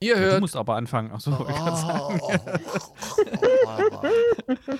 Ihr 0.00 0.14
Ja, 0.14 0.20
du 0.20 0.20
hört. 0.30 0.40
musst 0.40 0.56
aber 0.56 0.76
anfangen. 0.76 1.10
Achso, 1.12 1.36
wollte 1.36 1.52
ich 1.52 1.58
gerade 1.58 1.76
sagen. 1.76 2.20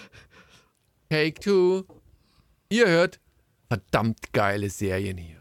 Take 1.10 1.40
two. 1.40 1.84
Ihr 2.68 2.86
hört 2.88 3.18
verdammt 3.68 4.32
geile 4.32 4.70
Serien 4.70 5.16
hier. 5.18 5.38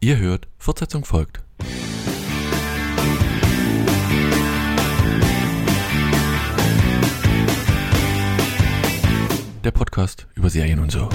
Ihr 0.00 0.18
hört, 0.18 0.48
Fortsetzung 0.58 1.04
folgt. 1.04 1.42
Der 9.64 9.70
Podcast 9.70 10.26
über 10.34 10.50
Serien 10.50 10.78
und 10.80 10.92
so. 10.92 11.08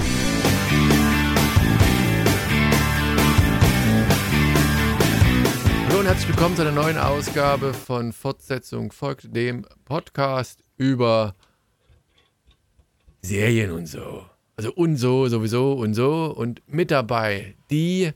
Herzlich 6.10 6.30
willkommen 6.30 6.56
zu 6.56 6.62
einer 6.62 6.72
neuen 6.72 6.98
Ausgabe 6.98 7.72
von 7.72 8.12
Fortsetzung 8.12 8.90
folgt 8.90 9.32
dem 9.36 9.64
Podcast 9.84 10.64
über 10.76 11.36
Serien 13.22 13.70
und 13.70 13.86
so. 13.86 14.26
Also 14.56 14.72
und 14.72 14.96
so 14.96 15.28
sowieso 15.28 15.74
und 15.74 15.94
so 15.94 16.34
und 16.36 16.62
mit 16.66 16.90
dabei 16.90 17.54
die 17.70 18.10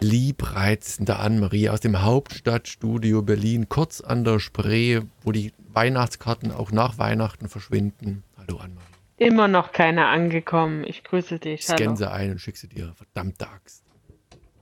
liebreizende 0.00 1.16
Anne-Marie 1.16 1.70
aus 1.70 1.80
dem 1.80 2.02
Hauptstadtstudio 2.02 3.22
Berlin, 3.22 3.70
kurz 3.70 4.02
an 4.02 4.24
der 4.24 4.38
Spree, 4.38 5.00
wo 5.22 5.32
die 5.32 5.54
Weihnachtskarten 5.72 6.52
auch 6.52 6.72
nach 6.72 6.98
Weihnachten 6.98 7.48
verschwinden. 7.48 8.22
Hallo 8.36 8.58
Anne-Marie. 8.58 8.84
Immer 9.16 9.48
noch 9.48 9.72
keiner 9.72 10.08
angekommen. 10.08 10.84
Ich 10.84 11.04
grüße 11.04 11.38
dich. 11.38 11.64
Scan 11.64 11.78
Hallo. 11.78 11.96
sie 11.96 12.10
ein 12.10 12.32
und 12.32 12.38
schick 12.38 12.58
sie 12.58 12.68
dir. 12.68 12.92
Verdammte 12.94 13.48
Axt. 13.48 13.82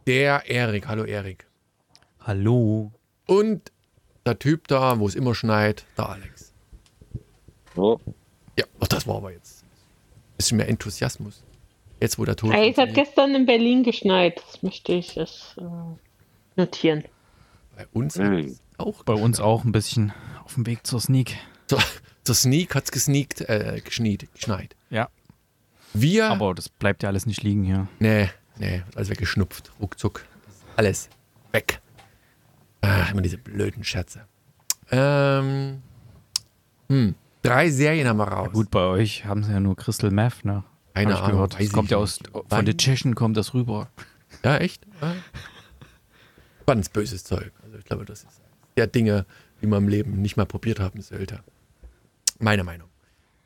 Der 0.06 0.48
Erik. 0.48 0.87
Hallo 0.87 1.02
Erik. 1.02 1.48
Hallo. 2.27 2.91
Und 3.29 3.71
der 4.24 4.37
Typ 4.41 4.66
da, 4.66 4.99
wo 4.99 5.07
es 5.07 5.15
immer 5.15 5.32
schneit, 5.37 5.87
der 5.96 6.09
Alex. 6.09 6.52
Oh, 7.77 8.01
Ja, 8.59 8.65
ach, 8.80 8.88
das 8.88 9.07
war 9.07 9.19
aber 9.19 9.30
jetzt 9.30 9.63
ein 9.63 10.37
bisschen 10.37 10.57
mehr 10.57 10.69
Enthusiasmus. 10.69 11.45
Jetzt, 12.01 12.19
wo 12.19 12.24
der 12.24 12.35
Tod. 12.35 12.52
Hey, 12.52 12.71
es 12.73 12.79
hat 12.79 12.95
gestern 12.95 13.32
in 13.37 13.47
Berlin 13.47 13.85
geschneit. 13.85 14.43
Das 14.45 14.60
möchte 14.65 14.93
ich 14.93 15.16
es, 15.16 15.54
äh, 15.59 15.63
notieren. 16.57 17.04
Bei 17.77 17.87
uns 17.93 18.16
Hm. 18.19 18.49
hat's 18.49 18.60
auch. 18.79 19.04
Bei 19.04 19.15
uns 19.15 19.38
auch 19.38 19.63
ein 19.63 19.71
bisschen 19.71 20.13
auf 20.45 20.54
dem 20.54 20.66
Weg 20.66 20.85
zur 20.85 21.01
Sneak. 21.01 21.37
Zur, 21.69 21.79
zur 22.24 22.35
Sneak 22.35 22.74
hat's 22.74 22.91
gesneakt, 22.91 23.43
äh, 23.43 23.80
geschniet, 23.85 24.27
geschneit. 24.35 24.74
Ja. 24.91 25.10
Wir. 25.95 26.27
Aber 26.27 26.54
das 26.57 26.69
bleibt 26.71 27.04
ja 27.04 27.09
alles 27.09 27.24
nicht 27.24 27.45
liegen 27.45 27.63
hier. 27.63 27.87
nee, 28.01 28.30
nee, 28.59 28.82
alles 28.97 29.10
weggeschnupft. 29.10 29.71
Ruckzuck. 29.80 30.24
Alles 30.74 31.09
weg. 31.52 31.80
Ah, 32.87 33.10
immer 33.10 33.23
diese 33.23 33.38
blöden 33.38 33.82
Scherze. 33.84 34.26
Ähm. 34.90 35.82
Hm. 36.88 37.15
Drei 37.42 37.70
Serien 37.70 38.06
haben 38.09 38.18
wir 38.18 38.29
raus. 38.29 38.51
Gut, 38.52 38.70
bei 38.70 38.84
euch 38.84 39.24
haben 39.24 39.42
sie 39.42 39.52
ja 39.52 39.60
nur 39.60 39.76
Crystal 39.76 40.10
Meth, 40.10 40.45
ne? 40.45 40.65
Keine 40.95 41.10
Hab 41.10 41.14
ich 41.14 41.23
Ahnung. 41.24 41.32
gehört. 41.32 41.60
Das 41.60 41.73
kommt 41.73 41.87
ich 41.87 41.90
ja 41.92 41.98
aus, 41.98 42.18
von 42.32 42.45
Wann? 42.48 42.64
den 42.64 42.79
Tschechen 42.79 43.14
kommt 43.14 43.37
das 43.37 43.54
rüber. 43.54 43.88
Ja, 44.45 44.59
echt? 44.59 44.87
Ja. 45.01 45.14
Ganz 46.66 46.88
böses 46.88 47.24
Zeug. 47.24 47.52
Also 47.62 47.79
ich 47.79 47.84
glaube, 47.84 48.04
das 48.04 48.24
ist 48.24 48.40
der 48.76 48.87
Dinge, 48.87 49.26
die 49.62 49.66
man 49.66 49.84
im 49.84 49.88
Leben 49.88 50.23
nicht 50.23 50.37
mal 50.37 50.46
probiert 50.46 50.80
haben 50.80 51.01
sollte. 51.01 51.40
Meine 52.38 52.64
Meinung. 52.64 52.88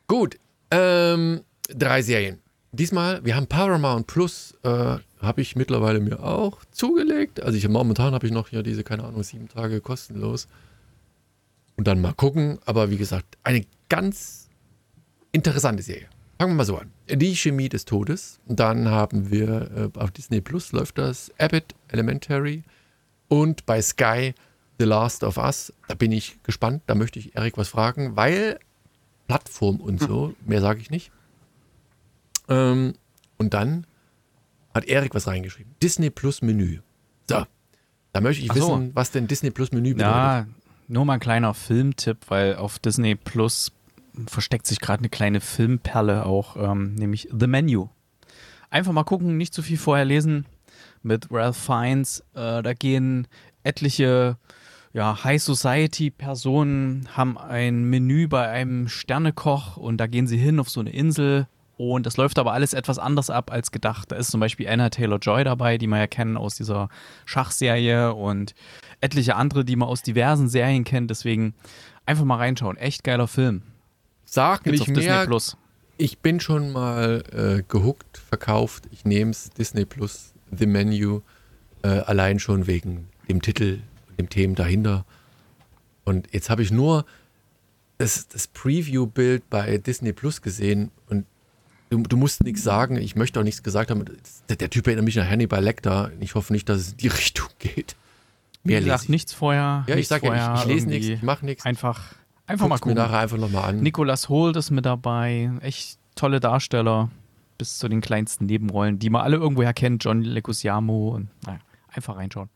Gut, 0.07 0.37
ähm, 0.71 1.41
drei 1.69 2.01
Serien. 2.01 2.39
Diesmal, 2.73 3.23
wir 3.25 3.35
haben 3.35 3.47
Paramount 3.47 4.07
Plus, 4.07 4.53
äh, 4.63 4.97
habe 5.19 5.41
ich 5.41 5.55
mittlerweile 5.55 5.99
mir 5.99 6.23
auch 6.23 6.63
zugelegt. 6.71 7.41
Also 7.41 7.57
ich 7.57 7.67
momentan 7.67 8.13
habe 8.13 8.25
ich 8.25 8.31
noch 8.31 8.47
hier 8.47 8.63
diese, 8.63 8.83
keine 8.83 9.03
Ahnung, 9.03 9.23
sieben 9.23 9.49
Tage 9.49 9.81
kostenlos. 9.81 10.47
Und 11.75 11.87
dann 11.87 11.99
mal 11.99 12.13
gucken. 12.13 12.59
Aber 12.65 12.89
wie 12.89 12.97
gesagt, 12.97 13.37
eine 13.43 13.65
ganz 13.89 14.49
interessante 15.31 15.83
Serie. 15.83 16.07
Fangen 16.39 16.53
wir 16.53 16.57
mal 16.57 16.65
so 16.65 16.77
an. 16.77 16.91
Die 17.07 17.35
Chemie 17.35 17.69
des 17.69 17.85
Todes. 17.85 18.39
Dann 18.47 18.89
haben 18.89 19.29
wir 19.29 19.91
äh, 19.95 19.99
auf 19.99 20.11
Disney 20.11 20.41
Plus 20.41 20.71
läuft 20.71 20.97
das 20.97 21.31
Abbott 21.37 21.75
Elementary 21.89 22.63
und 23.27 23.65
bei 23.65 23.81
Sky 23.81 24.33
The 24.79 24.85
Last 24.85 25.23
of 25.23 25.37
Us. 25.37 25.73
Da 25.87 25.95
bin 25.95 26.11
ich 26.11 26.41
gespannt. 26.43 26.83
Da 26.87 26.95
möchte 26.95 27.19
ich 27.19 27.35
Erik 27.35 27.57
was 27.57 27.67
fragen, 27.67 28.15
weil 28.15 28.59
Plattform 29.27 29.77
und 29.77 29.99
so, 29.99 30.33
mehr 30.45 30.61
sage 30.61 30.79
ich 30.79 30.89
nicht. 30.89 31.11
Ähm, 32.51 32.93
und 33.37 33.53
dann 33.53 33.87
hat 34.73 34.85
Erik 34.85 35.15
was 35.15 35.27
reingeschrieben. 35.27 35.73
Disney 35.81 36.09
Plus 36.09 36.41
Menü. 36.41 36.79
So, 37.29 37.45
da 38.13 38.21
möchte 38.21 38.43
ich 38.43 38.51
so. 38.51 38.55
wissen, 38.55 38.91
was 38.93 39.11
denn 39.11 39.27
Disney 39.27 39.51
Plus 39.51 39.71
Menü 39.71 39.93
bedeutet. 39.93 40.13
Ja, 40.13 40.45
nur 40.87 41.05
mal 41.05 41.13
ein 41.13 41.19
kleiner 41.19 41.53
Filmtipp, 41.53 42.17
weil 42.27 42.55
auf 42.55 42.77
Disney 42.79 43.15
Plus 43.15 43.71
versteckt 44.27 44.67
sich 44.67 44.79
gerade 44.79 44.99
eine 44.99 45.09
kleine 45.09 45.39
Filmperle 45.39 46.25
auch, 46.25 46.57
ähm, 46.57 46.95
nämlich 46.95 47.29
The 47.37 47.47
Menu. 47.47 47.87
Einfach 48.69 48.91
mal 48.91 49.03
gucken, 49.03 49.37
nicht 49.37 49.53
zu 49.53 49.61
viel 49.61 49.77
vorher 49.77 50.05
lesen. 50.05 50.45
Mit 51.03 51.27
Ralph 51.31 51.57
Fiennes, 51.57 52.19
äh, 52.33 52.61
da 52.61 52.73
gehen 52.73 53.27
etliche 53.63 54.37
ja, 54.93 55.23
High 55.23 55.41
Society 55.41 56.09
Personen, 56.09 57.07
haben 57.15 57.37
ein 57.37 57.85
Menü 57.85 58.27
bei 58.27 58.49
einem 58.49 58.87
Sternekoch 58.89 59.77
und 59.77 59.97
da 59.97 60.07
gehen 60.07 60.27
sie 60.27 60.37
hin 60.37 60.59
auf 60.59 60.69
so 60.69 60.81
eine 60.81 60.91
Insel 60.91 61.47
und 61.81 62.05
das 62.05 62.15
läuft 62.17 62.37
aber 62.37 62.53
alles 62.53 62.73
etwas 62.73 62.99
anders 62.99 63.31
ab 63.31 63.51
als 63.51 63.71
gedacht. 63.71 64.11
Da 64.11 64.15
ist 64.15 64.29
zum 64.29 64.39
Beispiel 64.39 64.69
Anna 64.69 64.89
Taylor-Joy 64.89 65.43
dabei, 65.43 65.79
die 65.79 65.87
wir 65.87 65.97
ja 65.97 66.05
kennen 66.05 66.37
aus 66.37 66.55
dieser 66.55 66.89
Schachserie 67.25 68.13
und 68.13 68.53
etliche 68.99 69.35
andere, 69.35 69.65
die 69.65 69.75
man 69.75 69.89
aus 69.89 70.03
diversen 70.03 70.47
Serien 70.47 70.83
kennt. 70.83 71.09
Deswegen 71.09 71.55
einfach 72.05 72.23
mal 72.23 72.37
reinschauen. 72.37 72.77
Echt 72.77 73.03
geiler 73.03 73.27
Film. 73.27 73.63
Sag 74.25 74.63
Gibt's 74.63 74.81
nicht 74.81 74.89
auf 74.89 74.95
Disney 74.95 75.11
mehr. 75.11 75.25
Plus. 75.25 75.57
Ich 75.97 76.19
bin 76.19 76.39
schon 76.39 76.71
mal 76.71 77.23
äh, 77.31 77.63
gehuckt, 77.67 78.19
verkauft. 78.19 78.83
Ich 78.91 79.03
nehme 79.03 79.31
es 79.31 79.49
Disney 79.49 79.85
Plus, 79.85 80.33
The 80.55 80.67
Menu, 80.67 81.21
äh, 81.81 81.87
allein 81.87 82.37
schon 82.37 82.67
wegen 82.67 83.07
dem 83.27 83.41
Titel 83.41 83.81
und 84.07 84.19
dem 84.19 84.29
Themen 84.29 84.53
dahinter. 84.53 85.03
Und 86.05 86.31
jetzt 86.31 86.51
habe 86.51 86.61
ich 86.61 86.69
nur 86.71 87.05
das, 87.97 88.27
das 88.27 88.47
Preview-Bild 88.47 89.49
bei 89.49 89.79
Disney 89.79 90.13
Plus 90.13 90.41
gesehen 90.41 90.91
und 91.09 91.25
du, 91.91 92.01
du 92.01 92.17
musst 92.17 92.43
nichts 92.43 92.63
sagen. 92.63 92.97
Ich 92.97 93.15
möchte 93.15 93.39
auch 93.39 93.43
nichts 93.43 93.61
gesagt 93.61 93.91
haben. 93.91 94.03
Der, 94.49 94.55
der 94.55 94.69
Typ 94.71 94.87
erinnert 94.87 95.05
mich 95.05 95.19
an 95.19 95.29
Hannibal 95.29 95.63
Lecter. 95.63 96.11
Ich 96.19 96.33
hoffe 96.33 96.51
nicht, 96.53 96.67
dass 96.67 96.79
es 96.79 96.91
in 96.93 96.97
die 96.97 97.07
Richtung 97.19 97.47
geht. 97.59 97.95
Wie 98.63 98.69
Mehr 98.71 98.79
gesagt, 98.79 99.01
lese 99.01 99.03
ich. 99.05 99.09
nichts 99.09 99.33
vorher. 99.33 99.85
Ja, 99.87 99.95
ich 99.95 100.07
sage 100.07 100.27
ja, 100.27 100.55
ich, 100.55 100.61
ich 100.61 100.67
lese 100.67 100.87
nichts, 100.87 101.07
ich 101.07 101.21
mache 101.21 101.45
nichts. 101.45 101.65
Einfach, 101.65 102.13
einfach 102.47 102.67
mal 102.67 102.75
Guck's 102.75 102.85
mir 102.87 102.93
gucken. 102.95 103.03
nachher 103.11 103.19
einfach 103.19 103.37
nochmal 103.37 103.69
an. 103.69 103.79
Nicolas 103.81 104.29
Holt 104.29 104.55
ist 104.55 104.71
mit 104.71 104.85
dabei. 104.85 105.51
Echt 105.61 105.97
tolle 106.15 106.39
Darsteller. 106.39 107.09
Bis 107.57 107.77
zu 107.77 107.87
den 107.89 108.01
kleinsten 108.01 108.47
Nebenrollen, 108.47 108.97
die 108.97 109.09
man 109.11 109.21
alle 109.21 109.37
irgendwoher 109.37 109.73
kennt. 109.73 110.03
John 110.03 110.21
Leguizamo. 110.23 111.09
Und, 111.09 111.27
naja, 111.45 111.59
einfach 111.89 112.17
reinschauen. 112.17 112.49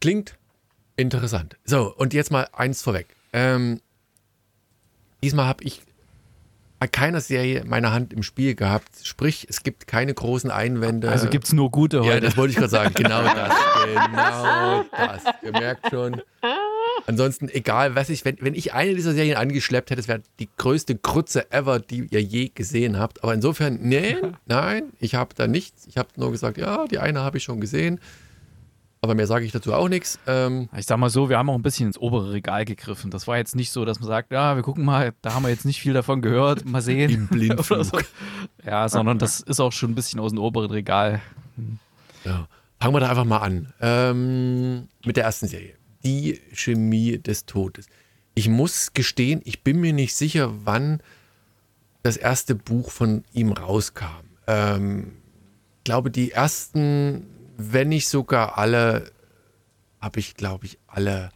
Klingt 0.00 0.36
interessant. 0.96 1.56
So, 1.64 1.94
und 1.96 2.12
jetzt 2.14 2.30
mal 2.30 2.48
eins 2.52 2.82
vorweg. 2.82 3.08
Ähm, 3.32 3.80
diesmal 5.22 5.46
habe 5.46 5.64
ich 5.64 5.82
bei 6.78 6.86
keiner 6.86 7.20
Serie 7.20 7.64
meine 7.66 7.92
Hand 7.92 8.12
im 8.12 8.22
Spiel 8.22 8.54
gehabt. 8.54 8.88
Sprich, 9.02 9.46
es 9.50 9.62
gibt 9.62 9.86
keine 9.86 10.14
großen 10.14 10.50
Einwände. 10.50 11.10
Also 11.10 11.28
gibt 11.28 11.44
es 11.46 11.52
nur 11.52 11.70
gute 11.70 11.98
Ja, 11.98 12.04
heute. 12.04 12.20
das 12.20 12.36
wollte 12.36 12.50
ich 12.52 12.56
gerade 12.56 12.70
sagen. 12.70 12.94
Genau 12.94 13.22
das. 13.24 13.52
Genau 13.84 14.84
das. 14.96 15.22
Ihr 15.42 15.52
merkt 15.52 15.90
schon. 15.90 16.22
Ansonsten, 17.06 17.48
egal 17.48 17.94
was 17.94 18.10
ich, 18.10 18.24
wenn, 18.24 18.36
wenn 18.40 18.54
ich 18.54 18.74
eine 18.74 18.94
dieser 18.94 19.12
Serien 19.12 19.36
angeschleppt 19.36 19.90
hätte, 19.90 20.00
es 20.00 20.08
wäre 20.08 20.20
die 20.38 20.48
größte 20.58 20.96
Krutze 20.96 21.50
ever, 21.50 21.78
die 21.80 22.06
ihr 22.10 22.22
je 22.22 22.50
gesehen 22.54 22.98
habt. 22.98 23.22
Aber 23.24 23.34
insofern, 23.34 23.78
nee, 23.80 24.16
nein, 24.46 24.84
ich 25.00 25.14
habe 25.14 25.34
da 25.34 25.46
nichts. 25.46 25.86
Ich 25.86 25.96
habe 25.96 26.08
nur 26.16 26.30
gesagt, 26.32 26.58
ja, 26.58 26.86
die 26.86 26.98
eine 26.98 27.20
habe 27.20 27.38
ich 27.38 27.44
schon 27.44 27.60
gesehen. 27.60 28.00
Aber 29.00 29.14
mehr 29.14 29.26
sage 29.28 29.44
ich 29.44 29.52
dazu 29.52 29.72
auch 29.74 29.88
nichts. 29.88 30.18
Ähm, 30.26 30.68
Ich 30.76 30.86
sag 30.86 30.98
mal 30.98 31.08
so, 31.10 31.28
wir 31.28 31.38
haben 31.38 31.48
auch 31.50 31.54
ein 31.54 31.62
bisschen 31.62 31.86
ins 31.86 31.98
obere 31.98 32.32
Regal 32.32 32.64
gegriffen. 32.64 33.10
Das 33.10 33.26
war 33.28 33.36
jetzt 33.36 33.54
nicht 33.54 33.70
so, 33.70 33.84
dass 33.84 34.00
man 34.00 34.08
sagt, 34.08 34.32
ja, 34.32 34.56
wir 34.56 34.62
gucken 34.62 34.84
mal, 34.84 35.12
da 35.22 35.34
haben 35.34 35.44
wir 35.44 35.50
jetzt 35.50 35.64
nicht 35.64 35.80
viel 35.80 35.92
davon 35.92 36.20
gehört, 36.20 36.64
mal 36.64 36.82
sehen. 36.82 37.10
Im 37.10 37.26
Blindflug. 37.28 37.84
So. 37.84 38.00
Ja, 38.64 38.88
sondern 38.88 39.18
das 39.18 39.40
ist 39.40 39.60
auch 39.60 39.72
schon 39.72 39.92
ein 39.92 39.94
bisschen 39.94 40.18
aus 40.18 40.32
dem 40.32 40.40
oberen 40.40 40.70
Regal. 40.70 41.20
Ja. 42.24 42.48
Fangen 42.80 42.94
wir 42.94 43.00
da 43.00 43.10
einfach 43.10 43.24
mal 43.24 43.38
an. 43.38 43.72
Ähm, 43.80 44.88
mit 45.04 45.16
der 45.16 45.24
ersten 45.24 45.46
Serie. 45.46 45.74
Die 46.04 46.40
Chemie 46.52 47.18
des 47.18 47.46
Todes. 47.46 47.86
Ich 48.34 48.48
muss 48.48 48.92
gestehen, 48.94 49.40
ich 49.44 49.62
bin 49.62 49.80
mir 49.80 49.92
nicht 49.92 50.14
sicher, 50.14 50.52
wann 50.64 51.00
das 52.02 52.16
erste 52.16 52.54
Buch 52.54 52.90
von 52.90 53.24
ihm 53.32 53.52
rauskam. 53.52 54.06
Ähm, 54.46 55.12
ich 55.78 55.84
glaube, 55.84 56.10
die 56.10 56.30
ersten, 56.32 57.26
wenn 57.58 57.88
nicht 57.90 58.08
sogar 58.08 58.56
alle, 58.56 59.10
habe 60.00 60.20
ich, 60.20 60.34
glaube 60.34 60.64
ich, 60.66 60.78
alle 60.86 61.30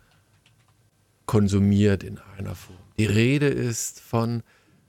konsumiert 1.27 2.03
in 2.03 2.19
einer 2.39 2.55
Form. 2.55 2.79
Die 2.99 3.05
Rede 3.07 3.49
ist 3.49 4.01
von 4.01 4.43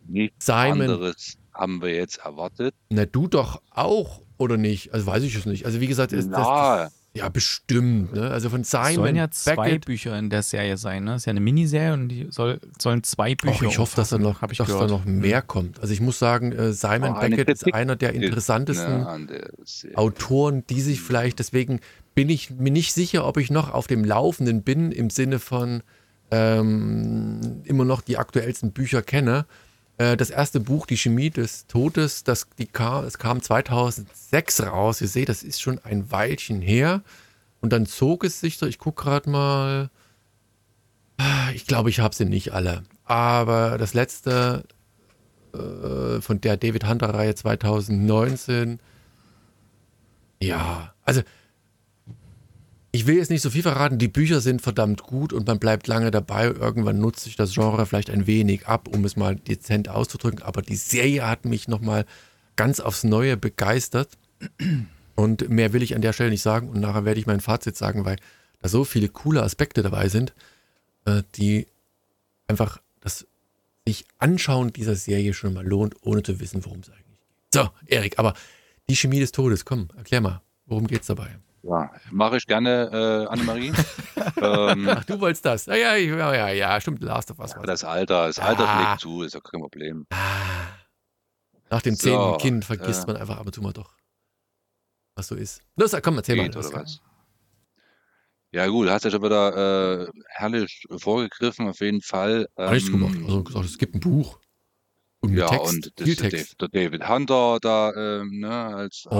Nichts 0.07 0.45
Simon- 0.45 0.81
anderes. 0.81 1.37
haben 1.53 1.81
wir 1.81 1.93
jetzt 1.95 2.17
erwartet. 2.17 2.75
Na, 2.89 3.05
du 3.05 3.27
doch 3.27 3.61
auch, 3.71 4.21
oder 4.37 4.57
nicht? 4.57 4.93
Also 4.93 5.05
weiß 5.07 5.23
ich 5.23 5.35
es 5.35 5.45
nicht. 5.45 5.65
Also 5.65 5.79
wie 5.81 5.87
gesagt, 5.87 6.11
ist 6.13 6.29
das, 6.29 6.37
das, 6.47 6.93
ja, 7.15 7.29
bestimmt. 7.29 8.13
Ne? 8.13 8.31
Also 8.31 8.49
von 8.49 8.61
Es 8.61 8.71
Simon 8.71 8.93
sollen 8.95 9.15
ja 9.15 9.29
zwei 9.29 9.55
Beckett. 9.55 9.85
Bücher 9.85 10.17
in 10.17 10.31
der 10.31 10.41
Serie 10.41 10.77
sein, 10.77 11.03
ne? 11.03 11.15
ist 11.15 11.25
ja 11.25 11.29
eine 11.29 11.41
Miniserie 11.41 11.93
und 11.93 12.09
die 12.09 12.27
soll, 12.31 12.59
sollen 12.79 13.03
zwei 13.03 13.35
Bücher 13.35 13.53
Och, 13.53 13.71
ich 13.71 13.77
hoffe, 13.77 13.95
dass 13.95 14.09
da 14.09 14.17
noch, 14.17 14.41
habe 14.41 14.53
ich 14.53 14.57
dass 14.57 14.67
da 14.67 14.87
noch 14.87 15.05
mehr 15.05 15.43
kommt. 15.43 15.79
Also 15.79 15.93
ich 15.93 16.01
muss 16.01 16.17
sagen, 16.17 16.51
äh, 16.51 16.73
Simon 16.73 17.13
eine 17.13 17.35
Beckett 17.35 17.49
ist 17.49 17.73
einer 17.73 17.95
der 17.95 18.13
interessantesten. 18.13 19.29
Autoren, 19.93 20.65
die 20.67 20.81
sich 20.81 21.01
vielleicht, 21.01 21.37
deswegen 21.37 21.81
bin 22.15 22.29
ich 22.29 22.49
mir 22.49 22.71
nicht 22.71 22.93
sicher, 22.93 23.27
ob 23.27 23.37
ich 23.37 23.51
noch 23.51 23.71
auf 23.71 23.85
dem 23.85 24.03
Laufenden 24.03 24.63
bin, 24.63 24.91
im 24.91 25.11
Sinne 25.11 25.37
von 25.37 25.83
ähm, 26.31 27.61
immer 27.63 27.85
noch 27.85 28.01
die 28.01 28.17
aktuellsten 28.17 28.71
Bücher 28.71 29.03
kenne. 29.03 29.45
Äh, 29.97 30.17
das 30.17 30.29
erste 30.29 30.59
Buch, 30.59 30.85
Die 30.85 30.97
Chemie 30.97 31.29
des 31.29 31.67
Todes, 31.67 32.23
das, 32.23 32.47
die 32.57 32.67
kam, 32.67 33.05
es 33.05 33.17
kam 33.17 33.41
2006 33.41 34.63
raus. 34.63 35.01
Ihr 35.01 35.07
seht, 35.07 35.29
das 35.29 35.43
ist 35.43 35.61
schon 35.61 35.79
ein 35.79 36.11
Weilchen 36.11 36.61
her. 36.61 37.01
Und 37.61 37.71
dann 37.71 37.85
zog 37.85 38.23
es 38.23 38.39
sich 38.39 38.57
so, 38.57 38.65
ich 38.65 38.79
gucke 38.79 39.03
gerade 39.03 39.29
mal, 39.29 39.89
Ah, 41.17 41.51
ich 41.53 41.65
glaube, 41.67 41.89
ich 41.89 41.99
habe 41.99 42.15
sie 42.15 42.25
nicht 42.25 42.53
alle. 42.53 42.83
Aber 43.05 43.77
das 43.77 43.93
letzte 43.93 44.63
äh, 45.53 46.21
von 46.21 46.41
der 46.41 46.57
David 46.57 46.87
Hunter-Reihe 46.87 47.35
2019, 47.35 48.79
ja, 50.41 50.93
also 51.03 51.21
ich 52.95 53.07
will 53.07 53.17
jetzt 53.17 53.31
nicht 53.31 53.41
so 53.41 53.49
viel 53.49 53.63
verraten, 53.63 53.97
die 53.97 54.07
Bücher 54.07 54.39
sind 54.39 54.61
verdammt 54.61 55.01
gut 55.01 55.33
und 55.33 55.47
man 55.47 55.57
bleibt 55.57 55.87
lange 55.87 56.11
dabei. 56.11 56.45
Irgendwann 56.45 56.99
nutzt 56.99 57.23
sich 57.23 57.35
das 57.35 57.51
Genre 57.51 57.87
vielleicht 57.87 58.11
ein 58.11 58.27
wenig 58.27 58.67
ab, 58.67 58.87
um 58.87 59.03
es 59.03 59.15
mal 59.15 59.35
dezent 59.35 59.89
auszudrücken. 59.89 60.43
Aber 60.43 60.61
die 60.61 60.75
Serie 60.75 61.27
hat 61.27 61.43
mich 61.43 61.67
nochmal 61.67 62.05
ganz 62.55 62.79
aufs 62.79 63.03
Neue 63.03 63.35
begeistert. 63.35 64.09
Und 65.15 65.49
mehr 65.49 65.73
will 65.73 65.81
ich 65.81 65.95
an 65.95 66.03
der 66.03 66.13
Stelle 66.13 66.29
nicht 66.29 66.43
sagen. 66.43 66.69
Und 66.69 66.81
nachher 66.81 67.03
werde 67.03 67.19
ich 67.19 67.25
mein 67.25 67.39
Fazit 67.39 67.75
sagen, 67.75 68.05
weil 68.05 68.17
da 68.61 68.69
so 68.69 68.83
viele 68.85 69.09
coole 69.09 69.41
Aspekte 69.41 69.81
dabei 69.81 70.07
sind, 70.07 70.35
äh, 71.05 71.23
die 71.33 71.65
einfach 72.47 72.79
das 72.99 73.25
sich 73.87 74.05
anschauen 74.19 74.71
dieser 74.71 74.95
Serie 74.95 75.33
schon 75.33 75.55
mal 75.55 75.65
lohnt, 75.65 75.95
ohne 76.01 76.21
zu 76.21 76.39
wissen, 76.39 76.63
worum 76.63 76.81
es 76.81 76.91
eigentlich 76.91 77.07
geht. 77.07 77.19
So, 77.55 77.69
Erik, 77.87 78.19
aber 78.19 78.35
die 78.87 78.95
Chemie 78.95 79.19
des 79.19 79.31
Todes, 79.31 79.65
komm, 79.65 79.87
erklär 79.97 80.21
mal, 80.21 80.41
worum 80.67 80.85
geht's 80.85 81.07
dabei? 81.07 81.39
Ja, 81.65 81.91
mache 82.11 82.37
ich 82.37 82.45
gerne, 82.45 82.89
äh, 82.91 83.27
Annemarie. 83.31 83.71
ähm, 84.41 84.89
Ach, 84.89 85.03
du 85.05 85.19
wolltest 85.21 85.45
das. 85.45 85.65
Ja, 85.67 85.75
ja, 85.75 85.95
ja, 85.95 86.33
ja, 86.35 86.49
ja 86.49 86.81
stimmt, 86.81 87.01
Last 87.01 87.31
of 87.31 87.39
Us. 87.39 87.55
war's. 87.55 87.65
das 87.65 87.83
Alter, 87.85 88.27
das 88.27 88.37
Alter 88.39 88.67
Ah. 88.67 88.85
schlägt 88.85 88.99
zu, 89.01 89.21
ist 89.23 89.33
ja 89.33 89.39
kein 89.39 89.61
Problem. 89.61 90.05
Nach 91.69 91.81
dem 91.81 91.95
So, 91.95 92.01
zehnten 92.03 92.37
Kind 92.39 92.65
vergisst 92.65 93.03
äh. 93.05 93.07
man 93.07 93.15
einfach 93.17 93.37
ab 93.37 93.45
und 93.45 93.55
zu 93.55 93.61
mal 93.61 93.71
doch, 93.73 93.95
was 95.15 95.27
so 95.27 95.35
ist. 95.35 95.61
Los, 95.77 95.95
komm, 96.03 96.17
erzähl 96.17 96.35
mal. 96.35 96.43
Geht, 96.43 96.57
oder 96.57 96.69
Das- 96.69 96.73
was? 96.73 97.01
Ja 98.51 98.67
gut, 98.67 98.87
hast 98.89 99.05
ja 99.05 99.09
schon 99.09 99.23
wieder 99.23 100.03
äh, 100.03 100.11
herrlich 100.27 100.85
vorgegriffen, 100.97 101.69
auf 101.69 101.79
jeden 101.79 102.01
Fall. 102.01 102.47
Hab 102.55 102.73
nichts 102.73 102.91
gemacht. 102.91 103.15
Ähm, 103.15 103.25
Also 103.25 103.43
gesagt, 103.43 103.65
es 103.65 103.77
gibt 103.79 103.95
ein 103.95 103.99
Buch. 103.99 104.37
Und 105.23 105.37
ja, 105.37 105.47
Text, 105.47 105.73
und 105.73 105.91
das 105.95 106.15
der 106.15 106.29
Text. 106.29 106.61
Dav- 106.61 106.69
der 106.69 106.83
David 106.89 107.07
Hunter 107.07 107.57
da, 107.61 107.91
ähm, 107.95 108.39
ne, 108.39 108.49
als 108.51 109.05
Oh, 109.09 109.13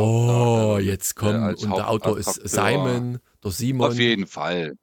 Hauptdarsteller. 0.76 0.80
jetzt 0.92 1.16
komm. 1.16 1.36
äh, 1.36 1.54
und 1.56 1.78
der 1.78 1.90
Autor 1.90 2.18
ist. 2.18 2.34
Simon, 2.48 3.20
der 3.44 3.52
Simon. 3.52 3.88
Auf 3.88 3.98
jeden 3.98 4.28
Fall. 4.28 4.74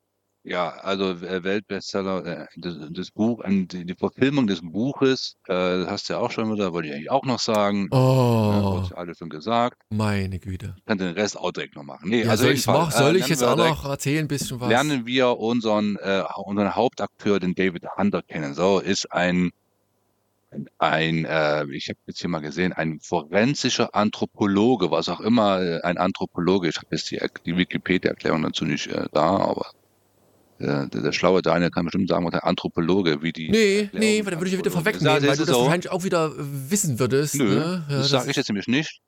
Ja, 0.42 0.70
also 0.70 1.10
äh, 1.10 1.44
Weltbestseller, 1.44 2.24
äh, 2.24 2.46
das, 2.56 2.74
das 2.92 3.10
Buch, 3.10 3.42
die, 3.46 3.84
die 3.84 3.94
Verfilmung 3.94 4.46
des 4.46 4.62
Buches, 4.62 5.34
äh, 5.46 5.52
das 5.52 5.90
hast 5.90 6.08
du 6.08 6.14
ja 6.14 6.18
auch 6.20 6.30
schon 6.30 6.50
wieder, 6.50 6.72
wollte 6.72 6.88
ich 6.88 6.94
eigentlich 6.94 7.10
auch 7.10 7.24
noch 7.26 7.38
sagen. 7.38 7.90
Ja, 7.92 7.98
Oh, 7.98 8.72
wurde 8.82 8.96
alles 8.96 9.18
schon 9.18 9.28
gesagt. 9.28 9.76
meine 9.90 10.38
Güte. 10.38 10.74
Ich 10.78 10.84
kann 10.86 10.96
den 10.96 11.12
Rest 11.12 11.36
auch 11.38 11.52
direkt 11.52 11.76
noch 11.76 11.82
machen. 11.82 12.08
Nee, 12.08 12.22
Ja, 12.22 12.30
also 12.30 12.44
soll 12.44 12.54
ich, 12.54 12.66
mach, 12.66 12.90
soll 12.90 13.16
äh, 13.16 13.18
ich 13.18 13.28
jetzt 13.28 13.44
auch 13.44 13.54
noch 13.58 13.84
erzählen, 13.84 14.24
ein 14.24 14.28
bisschen 14.28 14.58
was? 14.60 14.70
lernen 14.70 15.04
wir 15.04 15.36
unseren, 15.38 15.96
äh, 15.96 16.22
unseren 16.46 16.74
Hauptakteur, 16.74 17.38
den 17.38 17.54
David 17.54 17.84
Hunter, 17.98 18.22
kennen. 18.22 18.54
So, 18.54 18.78
ist 18.78 19.12
ein, 19.12 19.50
ein 20.78 21.24
äh, 21.24 21.64
ich 21.72 21.88
habe 21.88 21.98
jetzt 22.06 22.20
hier 22.20 22.28
mal 22.28 22.40
gesehen, 22.40 22.72
ein 22.72 22.98
forensischer 23.00 23.94
Anthropologe, 23.94 24.90
was 24.90 25.08
auch 25.08 25.20
immer 25.20 25.60
äh, 25.62 25.80
ein 25.82 25.96
Anthropologe 25.98 26.68
ist. 26.68 26.76
Ich 26.78 26.82
habe 26.82 26.96
jetzt 26.96 27.10
die, 27.10 27.20
die 27.46 27.56
Wikipedia-Erklärung 27.56 28.42
dazu 28.42 28.64
nicht 28.64 28.88
äh, 28.88 29.06
da, 29.12 29.36
aber 29.36 29.70
äh, 30.58 30.88
der, 30.88 31.02
der 31.02 31.12
schlaue 31.12 31.40
Daniel 31.42 31.70
kann 31.70 31.84
bestimmt 31.84 32.08
sagen, 32.08 32.26
was 32.26 32.34
ein 32.34 32.40
Anthropologe, 32.40 33.22
wie 33.22 33.32
die. 33.32 33.50
Nee, 33.50 33.80
Erklärung 33.82 34.00
nee, 34.00 34.24
weil 34.24 34.32
da 34.32 34.40
würde 34.40 34.50
ich 34.50 34.58
wieder 34.58 34.70
Anthropologe- 34.70 34.72
vorwegnehmen, 34.72 35.14
Ja, 35.16 35.20
weil 35.22 35.28
das 35.28 35.38
du 35.38 35.44
das 35.44 35.54
so. 35.56 35.62
wahrscheinlich 35.62 35.90
auch 35.92 36.04
wieder 36.04 36.26
äh, 36.26 36.70
wissen 36.70 36.98
würdest. 36.98 37.34
Nö, 37.36 37.44
ne? 37.54 37.86
Ja, 37.88 37.96
das 37.98 38.08
sage 38.08 38.30
ich 38.30 38.36
jetzt 38.36 38.48
nämlich 38.48 38.66
nicht. 38.66 39.00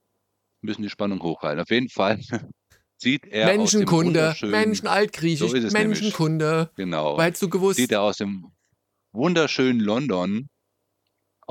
Wir 0.61 0.69
müssen 0.71 0.83
die 0.83 0.91
Spannung 0.91 1.21
hochhalten. 1.23 1.61
Auf 1.61 1.71
jeden 1.71 1.89
Fall 1.89 2.21
sieht 2.99 3.27
er 3.27 3.47
aus 3.47 3.51
dem 3.51 3.57
Menschenkunde, 3.81 4.35
Menschen 4.43 4.87
altgriechisch, 4.87 5.41
So 5.51 5.57
es 5.57 5.73
nämlich. 5.73 5.73
Menschenkunde. 6.03 6.71
Genau. 6.77 7.17
Weil 7.17 7.33
du 7.33 7.49
gewusst. 7.49 7.79
sieht 7.79 7.91
er 7.91 8.03
aus 8.03 8.19
dem 8.19 8.47
wunderschönen 9.13 9.81
London 9.81 10.49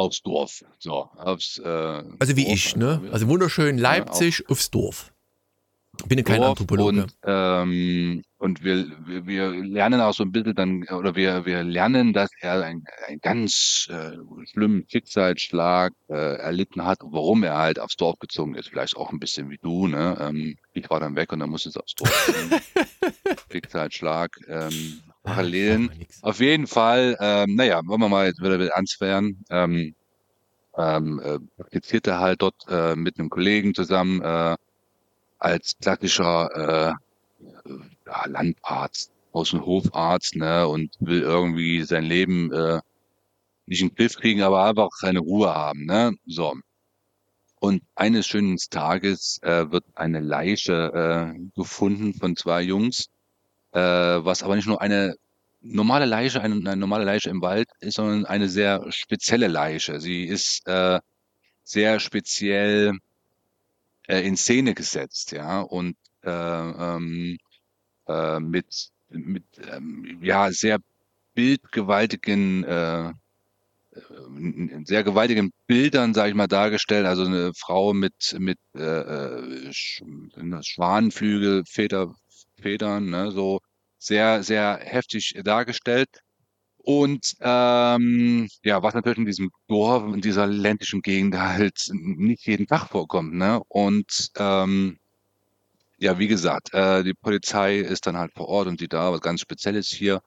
aufs 0.02 0.22
Dorf. 0.22 0.64
So, 0.80 1.10
aufs, 1.18 1.58
äh, 1.60 2.04
Also 2.20 2.36
wie 2.36 2.46
Dorf, 2.46 2.54
ich, 2.54 2.76
ne? 2.76 3.02
ja, 3.06 3.12
Also 3.12 3.28
wunderschön 3.28 3.78
Leipzig 3.78 4.50
aufs 4.50 4.70
Dorf. 4.70 5.12
Bin 6.08 6.24
kein 6.24 6.38
Dorf 6.38 6.52
Anthropologe. 6.52 7.04
Und, 7.04 7.14
ähm, 7.26 8.24
und 8.38 8.64
wir, 8.64 8.88
wir, 9.06 9.28
wir 9.28 9.50
lernen 9.52 10.02
auch 10.02 10.14
so 10.14 10.24
ein 10.24 10.32
bisschen 10.32 10.56
dann, 10.56 10.84
oder 10.88 11.16
wir, 11.16 11.46
wir 11.46 11.64
lernen, 11.64 12.14
dass 12.14 12.30
er 12.40 12.64
einen, 12.64 12.86
einen 13.08 13.20
ganz 13.20 13.88
äh, 13.92 14.18
schlimmen 14.52 14.86
Schicksalsschlag 14.90 15.94
äh, 16.10 16.38
erlitten 16.38 16.84
hat, 16.86 17.00
warum 17.04 17.44
er 17.44 17.58
halt 17.58 17.78
aufs 17.78 17.98
Dorf 17.98 18.18
gezogen 18.20 18.56
ist. 18.56 18.70
Vielleicht 18.70 18.96
auch 18.96 19.12
ein 19.12 19.20
bisschen 19.20 19.50
wie 19.50 19.60
du, 19.62 19.88
ne? 19.88 20.18
Ähm, 20.20 20.56
ich 20.74 20.90
war 20.90 21.00
dann 21.00 21.16
weg 21.16 21.32
und 21.34 21.40
dann 21.40 21.50
musste 21.50 21.70
es 21.70 21.78
aufs 21.78 21.94
Dorf. 21.94 22.34
Schicksalsschlag, 23.52 24.32
ähm, 24.48 25.02
Parallelen. 25.24 25.92
Nix. 25.98 26.24
Auf 26.24 26.40
jeden 26.40 26.68
Fall, 26.68 27.16
ähm, 27.20 27.56
naja, 27.56 27.82
wollen 27.86 28.02
wir 28.02 28.10
mal 28.10 28.28
jetzt 28.28 28.42
wieder 28.42 28.60
werden. 28.60 29.44
Ähm, 29.50 29.96
ähm, 30.78 31.20
äh, 31.24 31.40
praktizierte 31.58 32.20
halt 32.20 32.42
dort 32.42 32.56
äh, 32.70 32.96
mit 32.96 33.20
einem 33.20 33.30
Kollegen 33.30 33.74
zusammen 33.74 34.22
äh, 34.22 34.56
als 35.38 35.76
klassischer 35.82 36.50
äh, 36.56 36.94
ja, 38.06 38.26
Landarzt, 38.28 39.12
Haus- 39.34 39.54
und 39.54 39.66
Hofarzt, 39.66 40.36
ne, 40.36 40.68
und 40.68 40.96
will 41.00 41.22
irgendwie 41.22 41.84
sein 41.84 42.04
Leben 42.06 42.52
äh, 42.52 42.80
nicht 43.66 43.82
in 43.82 43.90
den 43.90 43.96
Griff 43.96 44.16
kriegen, 44.16 44.42
aber 44.42 44.66
einfach 44.66 44.90
seine 44.92 45.20
Ruhe 45.20 45.54
haben, 45.54 45.86
ne, 45.86 46.14
so. 46.26 46.56
Und 47.60 47.84
eines 47.96 48.26
schönen 48.28 48.58
Tages 48.58 49.40
äh, 49.44 49.72
wird 49.72 49.86
eine 49.94 50.20
Leiche 50.20 51.34
äh, 51.36 51.40
gefunden 51.56 52.14
von 52.16 52.36
zwei 52.36 52.62
Jungs, 52.64 53.08
äh, 53.74 53.80
was 53.80 54.44
aber 54.44 54.56
nicht 54.56 54.68
nur 54.68 54.82
eine 54.82 55.16
normale 55.62 56.06
Leiche, 56.06 56.42
eine, 56.42 56.56
eine 56.56 56.76
normale 56.76 57.06
Leiche 57.06 57.30
im 57.30 57.42
Wald 57.42 57.70
ist, 57.80 57.96
sondern 57.96 58.26
eine 58.26 58.50
sehr 58.50 58.86
spezielle 58.92 59.48
Leiche. 59.48 60.00
Sie 60.00 60.24
ist 60.26 60.68
äh, 60.68 61.00
sehr 61.64 62.00
speziell 62.00 62.94
äh, 64.08 64.22
in 64.28 64.38
Szene 64.38 64.74
gesetzt, 64.74 65.32
ja, 65.32 65.62
und 65.62 65.96
äh, 66.24 66.30
ähm, 66.32 67.38
äh, 68.08 68.40
mit, 68.40 68.90
mit 69.10 69.44
ähm, 69.72 70.20
ja, 70.22 70.52
sehr 70.52 70.80
bildgewaltigen, 71.34 72.64
äh, 72.64 73.10
äh, 73.10 73.14
sehr 74.86 75.04
gewaltigen 75.04 75.52
Bildern, 75.68 76.14
sage 76.14 76.30
ich 76.30 76.36
mal, 76.36 76.48
dargestellt. 76.48 77.06
Also 77.06 77.26
eine 77.26 77.52
Frau 77.56 77.94
mit, 77.94 78.36
mit 78.40 78.60
äh, 78.74 79.72
Schwanenflügel, 79.72 81.64
Feder, 81.66 82.14
Federn, 82.62 83.10
ne, 83.10 83.32
so 83.32 83.60
sehr, 83.98 84.44
sehr 84.44 84.80
heftig 84.84 85.34
dargestellt. 85.44 86.10
Und 86.78 87.36
ähm, 87.42 88.48
ja, 88.64 88.82
was 88.84 88.96
natürlich 88.96 89.20
in 89.20 89.26
diesem 89.26 89.52
Dorf, 89.68 90.04
in 90.14 90.22
dieser 90.22 90.48
ländlichen 90.48 91.02
Gegend 91.02 91.38
halt 91.38 91.90
nicht 91.92 92.48
jeden 92.48 92.68
Tag 92.68 92.88
vorkommt, 92.90 93.34
ne? 93.36 93.62
Und 93.68 94.32
ähm, 94.38 94.98
ja, 96.00 96.18
wie 96.18 96.28
gesagt, 96.28 96.74
äh, 96.74 97.04
die 97.04 97.14
Polizei 97.14 97.78
ist 97.80 98.08
dann 98.08 98.18
halt 98.18 98.34
vor 98.34 98.48
Ort 98.48 98.68
und 98.68 98.82
die 98.82 98.88
da, 98.88 99.12
was 99.12 99.22
ganz 99.22 99.42
Spezielles 99.42 99.90
hier. 99.90 100.22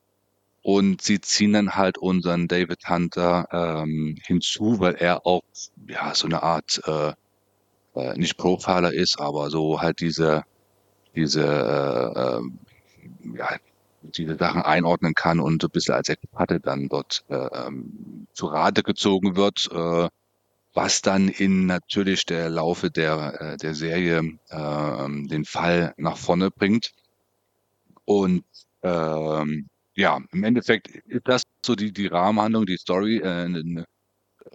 Und 0.63 1.03
sie 1.03 1.21
ziehen 1.21 1.53
dann 1.55 1.75
halt 1.77 1.99
unseren 1.99 2.49
David 2.49 2.89
Hunter 2.89 3.47
ähm, 3.53 4.17
hinzu, 4.25 4.81
weil 4.81 4.95
er 4.95 5.27
auch 5.27 5.43
ja 5.89 6.15
so 6.15 6.27
eine 6.27 6.43
Art 6.43 6.81
äh, 6.87 7.13
äh, 7.97 8.15
nicht 8.19 8.37
Profiler 8.39 8.93
ist, 8.93 9.21
aber 9.21 9.51
so 9.51 9.81
halt 9.81 10.01
diese 10.01 10.45
diese 11.15 11.43
äh, 11.43 12.37
ähm, 12.39 12.59
ja, 13.37 13.49
diese 14.03 14.37
Sachen 14.37 14.63
einordnen 14.63 15.15
kann 15.15 15.41
und 15.41 15.63
so 15.63 15.69
ein 15.69 15.71
bisschen 15.71 15.95
als 15.95 16.09
Experte 16.09 16.61
dann 16.61 16.89
dort 16.89 17.25
äh, 17.29 17.71
zu 18.33 18.47
Rate 18.47 18.83
gezogen 18.83 19.37
wird, 19.37 19.69
äh, 19.73 20.09
was 20.75 21.03
dann 21.03 21.29
in 21.29 21.67
natürlich 21.67 22.27
der 22.27 22.51
Laufe 22.51 22.91
der, 22.91 23.41
äh, 23.41 23.57
der 23.57 23.75
Serie 23.75 24.39
ähm, 24.51 25.29
den 25.29 25.45
Fall 25.45 25.95
nach 25.97 26.17
vorne 26.17 26.51
bringt. 26.51 26.93
Und 28.05 28.45
ähm, 28.83 29.69
ja, 29.95 30.21
im 30.33 30.45
Endeffekt 30.45 30.89
ist 30.89 31.27
das 31.27 31.43
so 31.65 31.75
die, 31.75 31.93
die 31.93 32.09
Rahmenhandlung, 32.09 32.67
die 32.67 32.77
Story, 32.77 33.19
äh, 33.19 33.85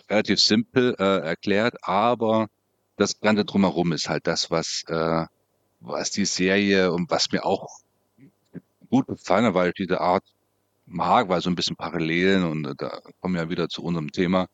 relativ 0.09 0.39
simpel 0.39 0.95
äh, 0.99 1.19
erklärt, 1.21 1.75
aber 1.81 2.47
das 2.97 3.19
Ganze 3.19 3.45
drumherum 3.45 3.93
ist 3.93 4.09
halt 4.09 4.27
das, 4.27 4.51
was, 4.51 4.83
äh, 4.87 5.25
was 5.79 6.11
die 6.11 6.25
Serie 6.25 6.91
und 6.91 7.09
was 7.09 7.31
mir 7.31 7.45
auch 7.45 7.67
gut 8.89 9.07
gefallen 9.07 9.45
hat, 9.45 9.53
weil 9.53 9.69
ich 9.69 9.75
diese 9.75 10.01
Art 10.01 10.23
mag, 10.85 11.29
weil 11.29 11.41
so 11.41 11.49
ein 11.49 11.55
bisschen 11.55 11.75
Parallelen 11.75 12.43
und 12.43 12.65
äh, 12.65 12.75
da 12.77 13.01
kommen 13.21 13.35
wir 13.35 13.43
ja 13.43 13.49
wieder 13.49 13.69
zu 13.69 13.83
unserem 13.83 14.11
Thema, 14.11 14.47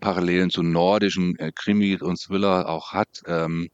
Parallelen 0.00 0.50
zu 0.50 0.62
nordischen 0.62 1.38
äh, 1.38 1.52
Krimis 1.54 2.02
und 2.02 2.20
Thriller 2.20 2.68
auch 2.68 2.92
hat, 2.92 3.22
ähm, 3.26 3.68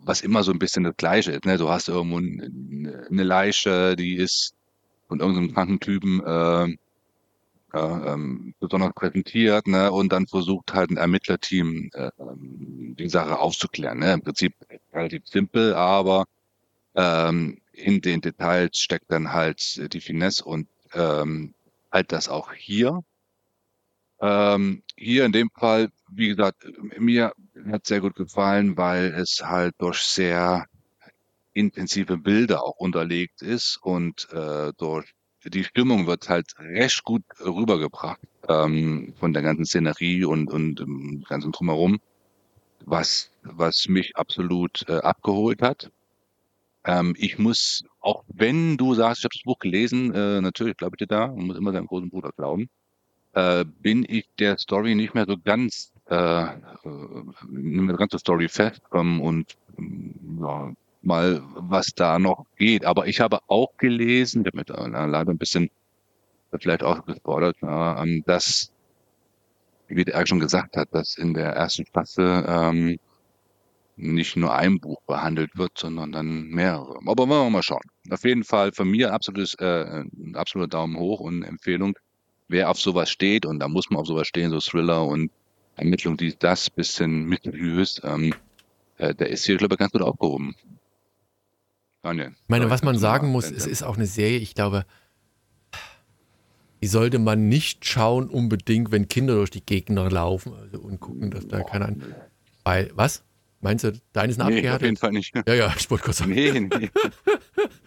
was 0.00 0.20
immer 0.20 0.44
so 0.44 0.52
ein 0.52 0.58
bisschen 0.58 0.84
das 0.84 0.96
Gleiche 0.96 1.32
ist. 1.32 1.44
Ne? 1.44 1.58
Du 1.58 1.68
hast 1.68 1.88
irgendwo 1.88 2.18
eine 2.18 3.22
Leiche, 3.24 3.96
die 3.96 4.16
ist 4.16 4.54
von 5.08 5.20
irgendeinem 5.20 5.52
kranken 5.52 5.80
Typen 5.80 6.20
äh, 6.24 6.76
ja, 7.72 8.14
ähm, 8.14 8.54
besonders 8.60 8.94
präsentiert 8.94 9.66
ne? 9.66 9.92
und 9.92 10.12
dann 10.12 10.26
versucht 10.26 10.72
halt 10.72 10.90
ein 10.90 10.96
Ermittlerteam 10.96 11.90
äh, 11.92 12.10
ähm, 12.18 12.96
die 12.98 13.08
Sache 13.08 13.38
aufzuklären. 13.38 13.98
Ne? 13.98 14.14
Im 14.14 14.22
Prinzip 14.22 14.54
relativ 14.92 15.26
simpel, 15.26 15.74
aber 15.74 16.24
ähm, 16.94 17.60
in 17.72 18.00
den 18.00 18.20
Details 18.20 18.78
steckt 18.78 19.10
dann 19.10 19.32
halt 19.32 19.92
die 19.92 20.00
Finesse 20.00 20.44
und 20.44 20.68
ähm, 20.94 21.54
halt 21.92 22.12
das 22.12 22.28
auch 22.28 22.52
hier. 22.52 23.02
Ähm, 24.20 24.82
hier 24.96 25.24
in 25.26 25.32
dem 25.32 25.50
Fall, 25.50 25.90
wie 26.10 26.28
gesagt, 26.28 26.66
mir 26.98 27.32
hat 27.70 27.86
sehr 27.86 28.00
gut 28.00 28.16
gefallen, 28.16 28.76
weil 28.76 29.14
es 29.14 29.42
halt 29.44 29.74
durch 29.78 30.00
sehr 30.00 30.66
intensive 31.52 32.16
Bilder 32.16 32.64
auch 32.64 32.76
unterlegt 32.76 33.42
ist 33.42 33.78
und 33.82 34.28
äh, 34.32 34.72
durch 34.76 35.14
die 35.44 35.64
Stimmung 35.64 36.06
wird 36.06 36.28
halt 36.28 36.54
recht 36.58 37.04
gut 37.04 37.22
rübergebracht 37.40 38.20
ähm, 38.48 39.14
von 39.18 39.32
der 39.32 39.42
ganzen 39.42 39.64
Szenerie 39.64 40.24
und 40.24 40.50
und 40.50 40.80
ähm, 40.80 41.24
ganzen 41.28 41.52
drumherum, 41.52 42.00
was 42.84 43.30
was 43.42 43.88
mich 43.88 44.16
absolut 44.16 44.84
äh, 44.88 44.98
abgeholt 44.98 45.62
hat. 45.62 45.90
Ähm, 46.84 47.14
ich 47.18 47.38
muss, 47.38 47.84
auch 48.00 48.24
wenn 48.28 48.76
du 48.76 48.94
sagst, 48.94 49.20
ich 49.20 49.24
habe 49.24 49.34
das 49.34 49.42
Buch 49.42 49.58
gelesen, 49.58 50.14
äh, 50.14 50.40
natürlich 50.40 50.76
glaube 50.76 50.96
ich 50.96 50.98
dir 50.98 51.06
da, 51.06 51.28
man 51.28 51.46
muss 51.46 51.56
immer 51.56 51.72
seinem 51.72 51.86
großen 51.86 52.10
Bruder 52.10 52.30
glauben, 52.36 52.68
äh, 53.34 53.64
bin 53.64 54.04
ich 54.08 54.28
der 54.38 54.58
Story 54.58 54.94
nicht 54.94 55.14
mehr 55.14 55.26
so 55.26 55.36
ganz, 55.36 55.92
äh, 56.08 56.44
äh, 56.44 56.48
nicht 57.48 57.82
mehr 57.82 57.96
ganz 57.96 58.12
so 58.12 58.18
Story 58.18 58.48
festkommen 58.48 59.20
und 59.20 59.56
ja, 60.40 60.72
mal, 61.02 61.42
was 61.54 61.88
da 61.94 62.18
noch 62.18 62.46
geht. 62.56 62.84
Aber 62.84 63.06
ich 63.06 63.20
habe 63.20 63.38
auch 63.48 63.76
gelesen, 63.76 64.42
ich 64.42 64.46
habe 64.48 64.58
mit 64.58 64.70
äh, 64.70 65.06
leider 65.06 65.30
ein 65.30 65.38
bisschen 65.38 65.70
vielleicht 66.58 66.82
auch 66.82 67.04
gespoilert, 67.04 67.56
ja, 67.62 68.02
ähm, 68.02 68.22
dass, 68.26 68.72
wie 69.88 70.04
der 70.04 70.26
schon 70.26 70.40
gesagt 70.40 70.76
hat, 70.76 70.88
dass 70.92 71.16
in 71.18 71.34
der 71.34 71.50
ersten 71.52 71.84
Klasse 71.84 72.44
ähm, 72.48 72.98
nicht 73.96 74.36
nur 74.36 74.54
ein 74.54 74.78
Buch 74.78 75.02
behandelt 75.06 75.50
wird, 75.56 75.76
sondern 75.76 76.12
dann 76.12 76.48
mehrere. 76.48 76.98
Aber 77.04 77.28
wollen 77.28 77.46
wir 77.46 77.50
mal 77.50 77.62
schauen. 77.62 77.82
Auf 78.10 78.24
jeden 78.24 78.44
Fall 78.44 78.72
von 78.72 78.88
mir 78.88 79.12
absolutes, 79.12 79.54
äh, 79.54 80.04
absoluter 80.34 80.68
Daumen 80.68 80.96
hoch 80.98 81.20
und 81.20 81.42
Empfehlung. 81.42 81.98
Wer 82.46 82.70
auf 82.70 82.80
sowas 82.80 83.10
steht, 83.10 83.44
und 83.44 83.58
da 83.58 83.68
muss 83.68 83.90
man 83.90 84.00
auf 84.00 84.06
sowas 84.06 84.28
stehen, 84.28 84.50
so 84.50 84.60
Thriller 84.60 85.04
und 85.04 85.30
Ermittlung, 85.76 86.16
die 86.16 86.34
das 86.38 86.70
bisschen 86.70 87.24
mysteriös, 87.24 88.00
ähm, 88.04 88.34
äh, 88.98 89.14
der 89.14 89.28
ist 89.30 89.44
hier, 89.44 89.56
glaube 89.56 89.74
ich, 89.74 89.78
ganz 89.78 89.92
gut 89.92 90.02
aufgehoben. 90.02 90.54
Daniel. 92.08 92.30
Ich 92.30 92.48
meine, 92.48 92.70
was 92.70 92.82
man 92.82 92.98
sagen 92.98 93.28
muss, 93.28 93.50
es 93.50 93.66
ist 93.66 93.82
auch 93.82 93.96
eine 93.96 94.06
Serie, 94.06 94.38
ich 94.38 94.54
glaube, 94.54 94.84
die 96.80 96.86
sollte 96.86 97.18
man 97.18 97.48
nicht 97.48 97.84
schauen 97.86 98.28
unbedingt, 98.28 98.92
wenn 98.92 99.08
Kinder 99.08 99.34
durch 99.34 99.50
die 99.50 99.64
Gegner 99.64 100.10
laufen 100.10 100.52
also, 100.54 100.78
und 100.78 101.00
gucken, 101.00 101.30
dass 101.30 101.46
da 101.48 101.62
keiner... 101.62 101.94
Weil, 102.64 102.90
was? 102.94 103.24
Meinst 103.60 103.84
du, 103.84 103.92
deine 104.12 104.30
ist 104.30 104.40
eine 104.40 104.54
nee, 104.54 104.70
auf 104.70 104.80
jeden 104.80 104.96
Fall 104.96 105.10
nicht. 105.10 105.34
Ja, 105.46 105.54
ja, 105.54 105.74
ich 105.76 105.90
wollte 105.90 106.04
kurz 106.04 106.18
sagen. 106.18 106.32
Nee, 106.32 106.52
nee. 106.60 106.90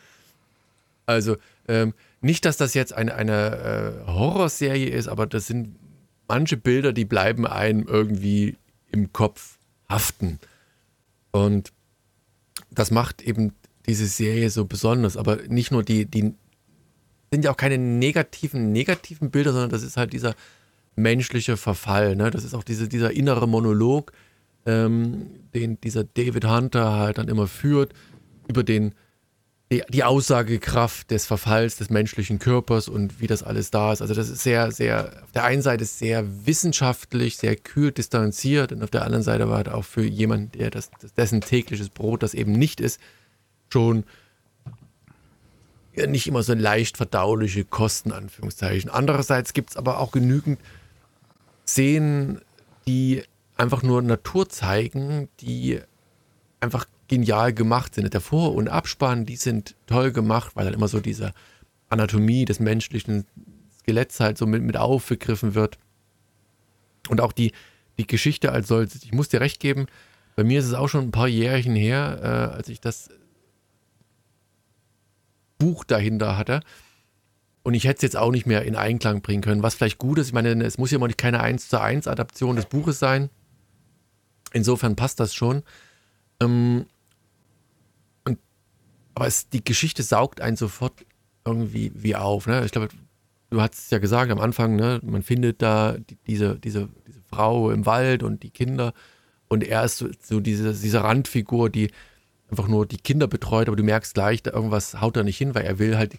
also, 1.06 1.38
ähm, 1.68 1.94
nicht, 2.20 2.44
dass 2.44 2.58
das 2.58 2.74
jetzt 2.74 2.92
eine, 2.94 3.16
eine 3.16 4.04
äh, 4.06 4.12
Horrorserie 4.12 4.90
ist, 4.90 5.08
aber 5.08 5.28
das 5.28 5.48
sind 5.48 5.78
manche 6.28 6.58
Bilder, 6.58 6.92
die 6.92 7.06
bleiben 7.06 7.48
einem 7.48 7.88
irgendwie 7.88 8.58
im 8.92 9.14
Kopf 9.14 9.58
haften. 9.88 10.40
Und 11.32 11.72
das 12.70 12.92
macht 12.92 13.22
eben 13.22 13.54
diese 13.88 14.08
Serie 14.08 14.50
so 14.50 14.66
besonders. 14.66 15.18
Aber 15.18 15.38
nicht 15.48 15.72
nur 15.72 15.84
die, 15.84 16.06
die 16.06 16.34
sind 17.32 17.46
ja 17.46 17.52
auch 17.52 17.58
keine 17.58 17.78
negativen, 17.78 18.72
negativen 18.72 19.32
Bilder, 19.32 19.54
sondern 19.54 19.70
das 19.70 19.84
ist 19.84 19.98
halt 19.98 20.14
dieser 20.14 20.36
menschliche 20.96 21.58
Verfall. 21.58 22.16
Ne? 22.16 22.32
Das 22.32 22.44
ist 22.44 22.54
auch 22.54 22.64
diese, 22.64 22.88
dieser 22.88 23.12
innere 23.12 23.48
Monolog, 23.48 24.12
ähm, 24.66 25.28
den 25.54 25.80
dieser 25.82 26.04
David 26.04 26.46
Hunter 26.46 26.92
halt 26.94 27.18
dann 27.18 27.28
immer 27.28 27.48
führt, 27.48 27.94
über 28.48 28.64
den, 28.64 28.94
die, 29.72 29.82
die, 29.90 30.04
Aussagekraft 30.04 31.10
des 31.10 31.26
Verfalls 31.26 31.78
des 31.78 31.90
menschlichen 31.90 32.38
Körpers 32.38 32.90
und 32.90 33.22
wie 33.22 33.28
das 33.28 33.44
alles 33.44 33.72
da 33.72 33.94
ist. 33.94 34.02
Also 34.02 34.14
das 34.14 34.30
ist 34.30 34.44
sehr, 34.44 34.72
sehr, 34.72 35.24
auf 35.24 35.32
der 35.32 35.46
einen 35.46 35.62
Seite 35.62 35.86
sehr 35.86 36.26
wissenschaftlich, 36.46 37.38
sehr 37.38 37.56
kühl 37.56 37.92
distanziert 37.92 38.74
und 38.74 38.84
auf 38.84 38.92
der 38.92 39.04
anderen 39.04 39.24
Seite 39.24 39.48
war 39.48 39.58
halt 39.58 39.70
auch 39.70 39.86
für 39.86 40.04
jemanden, 40.04 40.52
der 40.60 40.70
das, 40.70 40.92
dessen 41.16 41.40
tägliches 41.40 41.90
Brot 41.90 42.24
das 42.24 42.34
eben 42.34 42.52
nicht 42.52 42.82
ist, 42.82 43.00
schon 43.72 44.04
ja, 45.96 46.08
nicht 46.08 46.28
immer 46.28 46.44
so 46.44 46.54
leicht 46.54 46.98
verdauliche 46.98 47.66
Kosten, 47.66 48.12
Anführungszeichen. 48.12 48.90
Andererseits 48.90 49.54
gibt 49.54 49.72
es 49.72 49.78
aber 49.78 50.00
auch 50.00 50.12
genügend 50.12 50.60
Szenen, 51.68 52.42
die 52.88 53.24
einfach 53.58 53.84
nur 53.84 54.02
Natur 54.02 54.50
zeigen, 54.50 55.30
die 55.40 55.80
einfach 56.60 56.86
genial 57.08 57.54
gemacht 57.54 57.96
sind. 57.96 58.14
Der 58.14 58.22
Vor- 58.22 58.56
und 58.56 58.70
Abspann, 58.70 59.26
die 59.26 59.36
sind 59.36 59.76
toll 59.86 60.12
gemacht, 60.12 60.56
weil 60.56 60.66
dann 60.66 60.74
immer 60.74 60.88
so 60.88 61.00
diese 61.00 61.34
Anatomie 61.90 62.46
des 62.46 62.60
menschlichen 62.60 63.26
Skeletts 63.80 64.20
halt 64.20 64.38
so 64.38 64.46
mit, 64.46 64.64
mit 64.64 64.78
aufgegriffen 64.78 65.56
wird. 65.56 65.78
Und 67.10 67.20
auch 67.20 67.34
die, 67.34 67.52
die 67.98 68.08
Geschichte 68.08 68.52
als 68.52 68.70
solches. 68.70 69.04
Ich 69.04 69.12
muss 69.12 69.28
dir 69.28 69.42
recht 69.42 69.60
geben, 69.60 69.88
bei 70.36 70.44
mir 70.44 70.60
ist 70.60 70.68
es 70.68 70.74
auch 70.74 70.88
schon 70.88 71.06
ein 71.06 71.12
paar 71.12 71.28
Jährchen 71.28 71.76
her, 71.76 72.20
äh, 72.24 72.56
als 72.56 72.70
ich 72.70 72.80
das 72.80 73.10
Buch 75.62 75.84
dahinter 75.84 76.38
hatte. 76.38 76.62
Und 77.64 77.76
ich 77.76 77.84
hätte 77.84 77.98
es 77.98 78.02
jetzt 78.02 78.18
auch 78.18 78.32
nicht 78.32 78.48
mehr 78.48 78.64
in 78.64 78.76
Einklang 78.76 79.22
bringen 79.22 79.44
können, 79.44 79.62
was 79.62 79.76
vielleicht 79.76 80.00
gut 80.00 80.18
ist. 80.18 80.28
Ich 80.28 80.34
meine, 80.34 80.50
es 80.64 80.80
muss 80.80 80.90
ja 80.90 80.98
immer 80.98 81.08
nicht 81.08 81.20
keine 81.20 81.42
1 81.42 81.70
zu 81.70 81.80
1 81.80 82.08
Adaption 82.08 82.56
des 82.56 82.66
Buches 82.66 82.98
sein. 82.98 83.30
Insofern 84.52 84.96
passt 84.96 85.20
das 85.20 85.36
schon. 85.36 85.62
Ähm, 86.40 86.88
und, 88.26 88.40
aber 89.14 89.28
es, 89.28 89.48
die 89.50 89.64
Geschichte 89.64 90.02
saugt 90.02 90.42
einen 90.42 90.58
sofort 90.58 91.06
irgendwie 91.46 91.92
wie 91.94 92.16
auf. 92.16 92.48
Ne? 92.48 92.66
Ich 92.66 92.72
glaube, 92.72 92.90
du 93.52 93.62
hast 93.62 93.76
es 93.76 93.90
ja 93.92 94.00
gesagt 94.00 94.32
am 94.32 94.40
Anfang, 94.40 94.76
ne? 94.76 95.00
man 95.04 95.22
findet 95.22 95.62
da 95.62 95.98
die, 95.98 96.18
diese, 96.26 96.58
diese, 96.58 96.90
diese 97.08 97.22
Frau 97.30 97.70
im 97.70 97.86
Wald 97.86 98.24
und 98.24 98.42
die 98.42 98.50
Kinder. 98.50 98.94
Und 99.50 99.64
er 99.64 99.84
ist 99.84 99.98
so, 99.98 100.10
so 100.20 100.40
diese, 100.40 100.74
diese 100.74 101.04
Randfigur, 101.04 101.70
die 101.70 101.92
einfach 102.52 102.68
nur 102.68 102.86
die 102.86 102.98
Kinder 102.98 103.28
betreut, 103.28 103.68
aber 103.68 103.78
du 103.78 103.84
merkst 103.84 104.14
gleich, 104.14 104.42
irgendwas 104.46 105.02
haut 105.02 105.18
er 105.18 105.24
nicht 105.24 105.38
hin, 105.38 105.56
weil 105.56 105.64
er 105.64 105.80
will 105.80 105.98
halt 105.98 106.18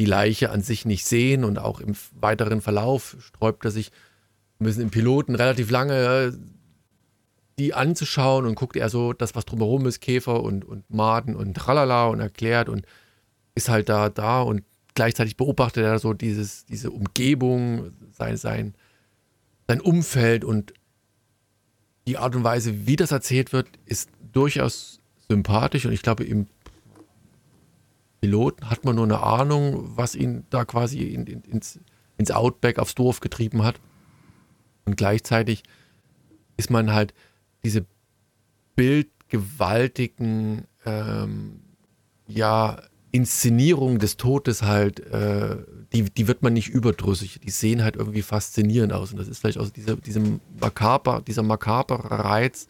die 0.00 0.06
Leiche 0.06 0.50
an 0.50 0.62
sich 0.62 0.86
nicht 0.86 1.06
sehen 1.06 1.44
und 1.44 1.58
auch 1.58 1.80
im 1.80 1.94
weiteren 2.18 2.60
Verlauf 2.60 3.16
sträubt 3.20 3.64
er 3.64 3.70
sich, 3.70 3.92
müssen 4.58 4.82
im 4.82 4.90
Piloten 4.90 5.34
relativ 5.34 5.70
lange 5.70 5.94
äh, 5.94 6.32
die 7.58 7.74
anzuschauen 7.74 8.46
und 8.46 8.56
guckt 8.56 8.76
er 8.76 8.88
so 8.88 9.12
das, 9.12 9.36
was 9.36 9.44
drumherum 9.44 9.86
ist, 9.86 10.00
Käfer 10.00 10.42
und, 10.42 10.64
und 10.64 10.90
Maden 10.90 11.36
und 11.36 11.54
tralala 11.54 12.06
und 12.06 12.18
erklärt 12.18 12.68
und 12.68 12.84
ist 13.54 13.68
halt 13.68 13.88
da, 13.88 14.08
da 14.08 14.42
und 14.42 14.64
gleichzeitig 14.94 15.36
beobachtet 15.36 15.84
er 15.84 15.98
so 16.00 16.14
dieses, 16.14 16.64
diese 16.66 16.90
Umgebung, 16.90 17.92
sein, 18.10 18.36
sein, 18.36 18.74
sein 19.68 19.80
Umfeld 19.80 20.44
und 20.44 20.72
die 22.08 22.18
Art 22.18 22.34
und 22.34 22.42
Weise, 22.42 22.86
wie 22.86 22.96
das 22.96 23.12
erzählt 23.12 23.52
wird, 23.52 23.68
ist 23.86 24.10
durchaus 24.32 25.00
sympathisch 25.28 25.86
und 25.86 25.92
ich 25.92 26.02
glaube, 26.02 26.24
im 26.24 26.46
Piloten 28.20 28.70
hat 28.70 28.84
man 28.84 28.96
nur 28.96 29.04
eine 29.04 29.22
Ahnung, 29.22 29.96
was 29.96 30.14
ihn 30.14 30.44
da 30.48 30.64
quasi 30.64 31.02
in, 31.02 31.26
in, 31.26 31.42
ins, 31.42 31.78
ins 32.16 32.30
Outback 32.30 32.78
aufs 32.78 32.94
Dorf 32.94 33.20
getrieben 33.20 33.62
hat. 33.62 33.80
Und 34.86 34.96
gleichzeitig 34.96 35.62
ist 36.56 36.70
man 36.70 36.92
halt 36.92 37.12
diese 37.64 37.84
bildgewaltigen 38.76 40.64
ähm, 40.86 41.60
ja, 42.26 42.80
Inszenierung 43.12 43.98
des 43.98 44.16
Todes 44.16 44.62
halt, 44.62 45.00
äh, 45.00 45.56
die, 45.92 46.04
die 46.04 46.26
wird 46.26 46.42
man 46.42 46.52
nicht 46.54 46.68
überdrüssig. 46.68 47.40
Die 47.40 47.50
sehen 47.50 47.84
halt 47.84 47.96
irgendwie 47.96 48.22
faszinierend 48.22 48.92
aus. 48.92 49.12
Und 49.12 49.18
das 49.18 49.28
ist 49.28 49.40
vielleicht 49.40 49.58
auch 49.58 49.68
dieser, 49.68 49.96
dieser 49.96 51.42
makabere 51.42 52.24
Reiz 52.24 52.66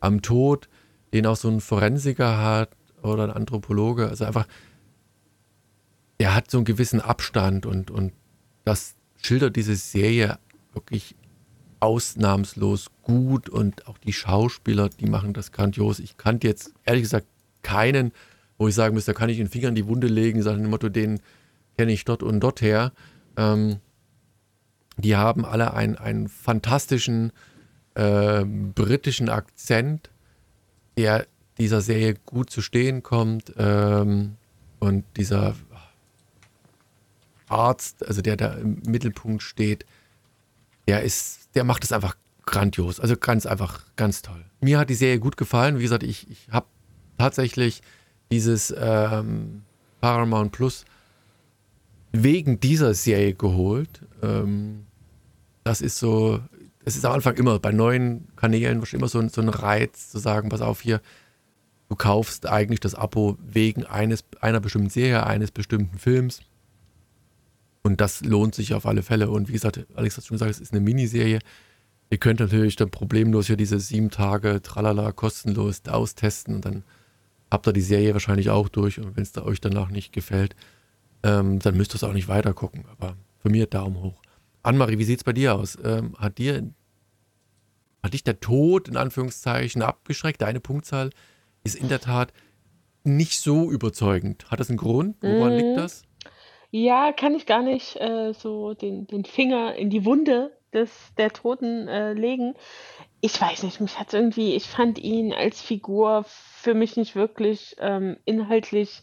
am 0.00 0.22
Tod, 0.22 0.68
den 1.16 1.26
auch 1.26 1.36
so 1.36 1.48
ein 1.48 1.60
Forensiker 1.60 2.38
hat 2.38 2.70
oder 3.02 3.24
ein 3.24 3.30
Anthropologe. 3.30 4.08
Also 4.08 4.24
einfach, 4.24 4.46
der 6.20 6.34
hat 6.34 6.50
so 6.50 6.58
einen 6.58 6.64
gewissen 6.64 7.00
Abstand 7.00 7.66
und, 7.66 7.90
und 7.90 8.12
das 8.64 8.94
schildert 9.22 9.56
diese 9.56 9.76
Serie 9.76 10.38
wirklich 10.72 11.16
ausnahmslos 11.80 12.90
gut 13.02 13.48
und 13.48 13.86
auch 13.86 13.98
die 13.98 14.12
Schauspieler, 14.12 14.88
die 14.88 15.06
machen 15.06 15.32
das 15.32 15.52
grandios. 15.52 15.98
Ich 15.98 16.16
kannte 16.16 16.46
jetzt 16.46 16.72
ehrlich 16.84 17.02
gesagt 17.02 17.26
keinen, 17.62 18.12
wo 18.58 18.68
ich 18.68 18.74
sagen 18.74 18.94
müsste, 18.94 19.12
da 19.12 19.18
kann 19.18 19.28
ich 19.28 19.38
den 19.38 19.48
Finger 19.48 19.68
in 19.68 19.74
die 19.74 19.86
Wunde 19.86 20.06
legen, 20.06 20.42
sagen 20.42 20.62
dem 20.62 20.70
Motto, 20.70 20.88
den 20.88 21.20
kenne 21.76 21.92
ich 21.92 22.04
dort 22.04 22.22
und 22.22 22.40
dort 22.40 22.60
her. 22.60 22.92
Ähm, 23.36 23.76
die 24.96 25.16
haben 25.16 25.44
alle 25.44 25.74
einen, 25.74 25.96
einen 25.96 26.28
fantastischen 26.28 27.32
äh, 27.94 28.44
britischen 28.44 29.28
Akzent, 29.28 30.10
der 30.96 31.26
dieser 31.58 31.80
Serie 31.80 32.14
gut 32.26 32.50
zu 32.50 32.60
stehen 32.62 33.02
kommt. 33.02 33.52
Ähm, 33.56 34.36
und 34.78 35.04
dieser 35.16 35.54
Arzt, 37.48 38.06
also 38.06 38.22
der 38.22 38.36
da 38.36 38.54
im 38.54 38.82
Mittelpunkt 38.86 39.42
steht, 39.42 39.86
der 40.86 41.02
ist, 41.02 41.48
der 41.54 41.64
macht 41.64 41.84
es 41.84 41.92
einfach 41.92 42.16
grandios. 42.44 43.00
Also 43.00 43.16
ganz 43.16 43.46
einfach, 43.46 43.84
ganz 43.96 44.22
toll. 44.22 44.44
Mir 44.60 44.78
hat 44.78 44.90
die 44.90 44.94
Serie 44.94 45.18
gut 45.18 45.36
gefallen. 45.36 45.78
Wie 45.78 45.82
gesagt, 45.82 46.02
ich, 46.02 46.30
ich 46.30 46.48
habe 46.50 46.66
tatsächlich 47.18 47.82
dieses 48.30 48.74
ähm, 48.76 49.62
Paramount 50.00 50.52
Plus 50.52 50.84
wegen 52.12 52.60
dieser 52.60 52.94
Serie 52.94 53.34
geholt. 53.34 54.02
Ähm, 54.22 54.86
das 55.64 55.80
ist 55.80 55.98
so, 55.98 56.40
es 56.86 56.94
ist 56.94 57.04
am 57.04 57.12
Anfang 57.12 57.34
immer 57.34 57.58
bei 57.58 57.72
neuen 57.72 58.28
Kanälen 58.36 58.80
immer 58.92 59.08
so, 59.08 59.28
so 59.28 59.40
ein 59.40 59.48
Reiz 59.48 60.08
zu 60.08 60.18
sagen, 60.18 60.50
pass 60.50 60.60
auf 60.60 60.80
hier, 60.80 61.00
du 61.88 61.96
kaufst 61.96 62.46
eigentlich 62.46 62.78
das 62.78 62.94
Abo 62.94 63.36
wegen 63.44 63.84
eines, 63.84 64.24
einer 64.40 64.60
bestimmten 64.60 64.88
Serie, 64.88 65.26
eines 65.26 65.50
bestimmten 65.50 65.98
Films. 65.98 66.42
Und 67.82 68.00
das 68.00 68.24
lohnt 68.24 68.54
sich 68.54 68.72
auf 68.72 68.86
alle 68.86 69.02
Fälle. 69.02 69.30
Und 69.30 69.48
wie 69.48 69.54
gesagt, 69.54 69.84
Alex 69.96 70.16
hat 70.16 70.26
schon 70.26 70.36
gesagt, 70.36 70.52
es 70.52 70.60
ist 70.60 70.72
eine 70.72 70.80
Miniserie. 70.80 71.40
Ihr 72.08 72.18
könnt 72.18 72.38
natürlich 72.38 72.76
dann 72.76 72.92
problemlos 72.92 73.48
hier 73.48 73.56
diese 73.56 73.80
sieben 73.80 74.10
Tage 74.10 74.62
Tralala 74.62 75.10
kostenlos 75.10 75.82
austesten 75.88 76.54
und 76.54 76.64
dann 76.64 76.84
habt 77.50 77.66
ihr 77.66 77.72
die 77.72 77.80
Serie 77.80 78.12
wahrscheinlich 78.12 78.50
auch 78.50 78.68
durch. 78.68 79.00
Und 79.00 79.16
wenn 79.16 79.24
es 79.24 79.36
euch 79.38 79.60
danach 79.60 79.90
nicht 79.90 80.12
gefällt, 80.12 80.54
ähm, 81.24 81.58
dann 81.58 81.76
müsst 81.76 81.94
ihr 81.94 81.96
es 81.96 82.04
auch 82.04 82.12
nicht 82.12 82.28
weiter 82.28 82.54
gucken. 82.54 82.84
Aber 82.92 83.16
für 83.42 83.50
mich 83.50 83.68
Daumen 83.70 84.00
hoch. 84.00 84.22
Annemarie, 84.66 84.98
wie 84.98 85.04
sieht 85.04 85.18
es 85.18 85.24
bei 85.24 85.32
dir 85.32 85.54
aus? 85.54 85.78
Ähm, 85.82 86.14
hat 86.18 86.38
dir 86.38 86.72
hat 88.02 88.12
dich 88.14 88.24
der 88.24 88.40
Tod 88.40 88.88
in 88.88 88.96
Anführungszeichen 88.96 89.82
abgeschreckt? 89.82 90.40
Deine 90.42 90.60
Punktzahl 90.60 91.10
ist 91.64 91.76
in 91.76 91.88
der 91.88 92.00
Tat 92.00 92.32
nicht 93.04 93.40
so 93.40 93.70
überzeugend. 93.70 94.50
Hat 94.50 94.60
das 94.60 94.68
einen 94.68 94.78
Grund? 94.78 95.16
Woran 95.22 95.52
Mhm. 95.52 95.56
liegt 95.56 95.76
das? 95.76 96.02
Ja, 96.70 97.12
kann 97.12 97.34
ich 97.34 97.46
gar 97.46 97.62
nicht 97.62 97.96
äh, 97.96 98.32
so 98.34 98.74
den, 98.74 99.06
den 99.06 99.24
Finger 99.24 99.74
in 99.76 99.88
die 99.90 100.04
Wunde 100.04 100.56
des, 100.72 100.90
der 101.16 101.32
Toten 101.32 101.88
äh, 101.88 102.12
legen. 102.12 102.54
Ich 103.20 103.40
weiß 103.40 103.62
nicht, 103.62 103.80
mich 103.80 103.98
hat 103.98 104.12
irgendwie, 104.14 104.54
ich 104.54 104.66
fand 104.66 104.98
ihn 104.98 105.32
als 105.32 105.60
Figur 105.62 106.24
für 106.28 106.74
mich 106.74 106.96
nicht 106.96 107.16
wirklich 107.16 107.76
ähm, 107.78 108.18
inhaltlich 108.24 109.02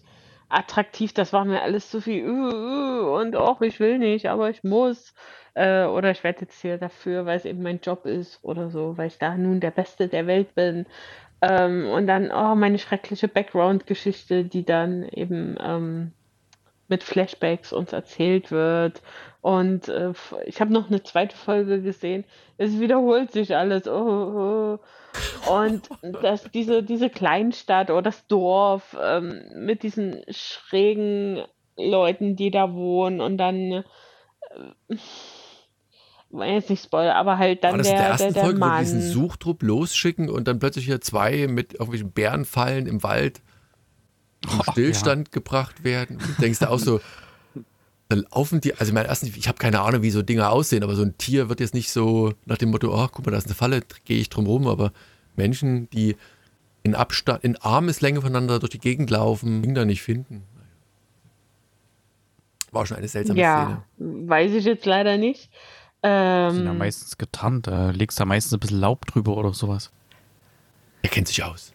attraktiv. 0.49 1.13
Das 1.13 1.33
war 1.33 1.45
mir 1.45 1.61
alles 1.61 1.89
zu 1.89 2.01
viel 2.01 2.23
"Äh, 2.23 2.27
äh", 2.27 3.19
und 3.21 3.35
auch 3.35 3.61
ich 3.61 3.79
will 3.79 3.97
nicht, 3.97 4.27
aber 4.29 4.49
ich 4.49 4.63
muss. 4.63 5.13
Äh, 5.55 5.85
oder 5.85 6.11
ich 6.11 6.23
werde 6.23 6.41
jetzt 6.41 6.61
hier 6.61 6.77
dafür, 6.77 7.25
weil 7.25 7.37
es 7.37 7.45
eben 7.45 7.61
mein 7.61 7.79
Job 7.81 8.05
ist 8.05 8.39
oder 8.43 8.69
so, 8.69 8.97
weil 8.97 9.07
ich 9.07 9.19
da 9.19 9.35
nun 9.35 9.59
der 9.59 9.71
Beste 9.71 10.07
der 10.07 10.27
Welt 10.27 10.55
bin. 10.55 10.85
Ähm, 11.41 11.89
und 11.89 12.07
dann, 12.07 12.31
oh, 12.31 12.55
meine 12.55 12.79
schreckliche 12.79 13.27
Background-Geschichte, 13.27 14.45
die 14.45 14.65
dann 14.65 15.03
eben 15.09 15.57
ähm, 15.59 16.11
mit 16.87 17.03
Flashbacks 17.03 17.73
uns 17.73 17.93
erzählt 17.93 18.51
wird. 18.51 19.01
Und 19.41 19.89
äh, 19.89 20.13
ich 20.45 20.61
habe 20.61 20.71
noch 20.71 20.87
eine 20.87 21.03
zweite 21.03 21.35
Folge 21.35 21.81
gesehen. 21.81 22.23
Es 22.57 22.79
wiederholt 22.79 23.31
sich 23.31 23.55
alles. 23.55 23.87
Oh, 23.87 24.79
oh. 25.49 25.51
Und 25.51 25.89
das, 26.21 26.49
diese, 26.51 26.81
diese 26.81 27.09
Kleinstadt 27.09 27.89
oder 27.89 28.01
das 28.01 28.25
Dorf 28.27 28.97
ähm, 29.01 29.43
mit 29.55 29.83
diesen 29.83 30.23
schrägen 30.29 31.43
Leuten, 31.75 32.35
die 32.35 32.51
da 32.51 32.73
wohnen 32.73 33.21
und 33.21 33.37
dann, 33.37 33.83
äh, 34.89 34.95
jetzt 36.41 36.69
nicht 36.69 36.83
Spoiler, 36.83 37.15
aber 37.15 37.37
halt 37.37 37.61
War 37.63 37.71
dann 37.71 37.77
das 37.79 37.87
in 37.87 37.93
der 37.93 38.01
der, 38.01 38.09
ersten 38.11 38.23
der, 38.25 38.33
der 38.33 38.43
Folge, 38.43 38.59
wo 38.59 38.63
die 38.63 38.69
Mann. 38.69 38.79
diesen 38.83 39.01
Suchtrupp 39.01 39.63
losschicken 39.63 40.29
und 40.29 40.47
dann 40.47 40.59
plötzlich 40.59 40.85
hier 40.85 41.01
zwei 41.01 41.47
mit 41.47 41.73
irgendwelchen 41.73 42.11
Bärenfallen 42.11 42.87
im 42.87 43.03
Wald 43.03 43.41
im 44.43 44.61
Ach, 44.61 44.71
Stillstand 44.71 45.31
gebracht 45.31 45.83
werden? 45.83 46.17
Du 46.17 46.41
denkst 46.41 46.59
du 46.59 46.69
auch 46.69 46.79
so, 46.79 46.99
dann 48.09 48.25
laufen 48.31 48.61
die, 48.61 48.73
also 48.75 48.93
mein 48.93 49.05
ersten, 49.05 49.27
ich 49.27 49.47
habe 49.47 49.57
keine 49.57 49.81
Ahnung, 49.81 50.01
wie 50.01 50.11
so 50.11 50.21
Dinge 50.21 50.49
aussehen, 50.49 50.83
aber 50.83 50.95
so 50.95 51.03
ein 51.03 51.17
Tier 51.17 51.49
wird 51.49 51.59
jetzt 51.59 51.73
nicht 51.73 51.91
so 51.91 52.33
nach 52.45 52.57
dem 52.57 52.71
Motto, 52.71 52.93
oh, 52.93 53.07
guck 53.11 53.25
mal, 53.25 53.31
da 53.31 53.37
ist 53.37 53.45
eine 53.45 53.55
Falle, 53.55 53.81
gehe 54.05 54.19
ich 54.19 54.29
drum 54.29 54.45
rum, 54.47 54.67
aber 54.67 54.91
Menschen, 55.35 55.89
die 55.91 56.15
in 56.83 56.95
Abstand, 56.95 57.43
in 57.43 57.55
Armeslänge 57.57 58.21
voneinander 58.21 58.59
durch 58.59 58.71
die 58.71 58.79
Gegend 58.79 59.09
laufen, 59.09 59.73
da 59.73 59.85
nicht 59.85 60.01
finden. 60.01 60.43
War 62.71 62.85
schon 62.85 62.97
eine 62.97 63.07
seltsame 63.07 63.39
Ja, 63.39 63.83
Szene. 63.97 64.27
weiß 64.27 64.51
ich 64.53 64.65
jetzt 64.65 64.85
leider 64.85 65.17
nicht. 65.17 65.49
Die 66.03 66.55
sind 66.55 66.65
ja 66.65 66.71
Ähm, 66.71 66.77
meistens 66.77 67.17
getarnt. 67.17 67.67
Da 67.67 67.91
legst 67.91 68.19
da 68.19 68.25
meistens 68.25 68.53
ein 68.53 68.59
bisschen 68.59 68.79
Laub 68.79 69.05
drüber 69.05 69.37
oder 69.37 69.53
sowas. 69.53 69.91
Er 71.01 71.09
kennt 71.09 71.27
sich 71.27 71.43
aus. 71.43 71.73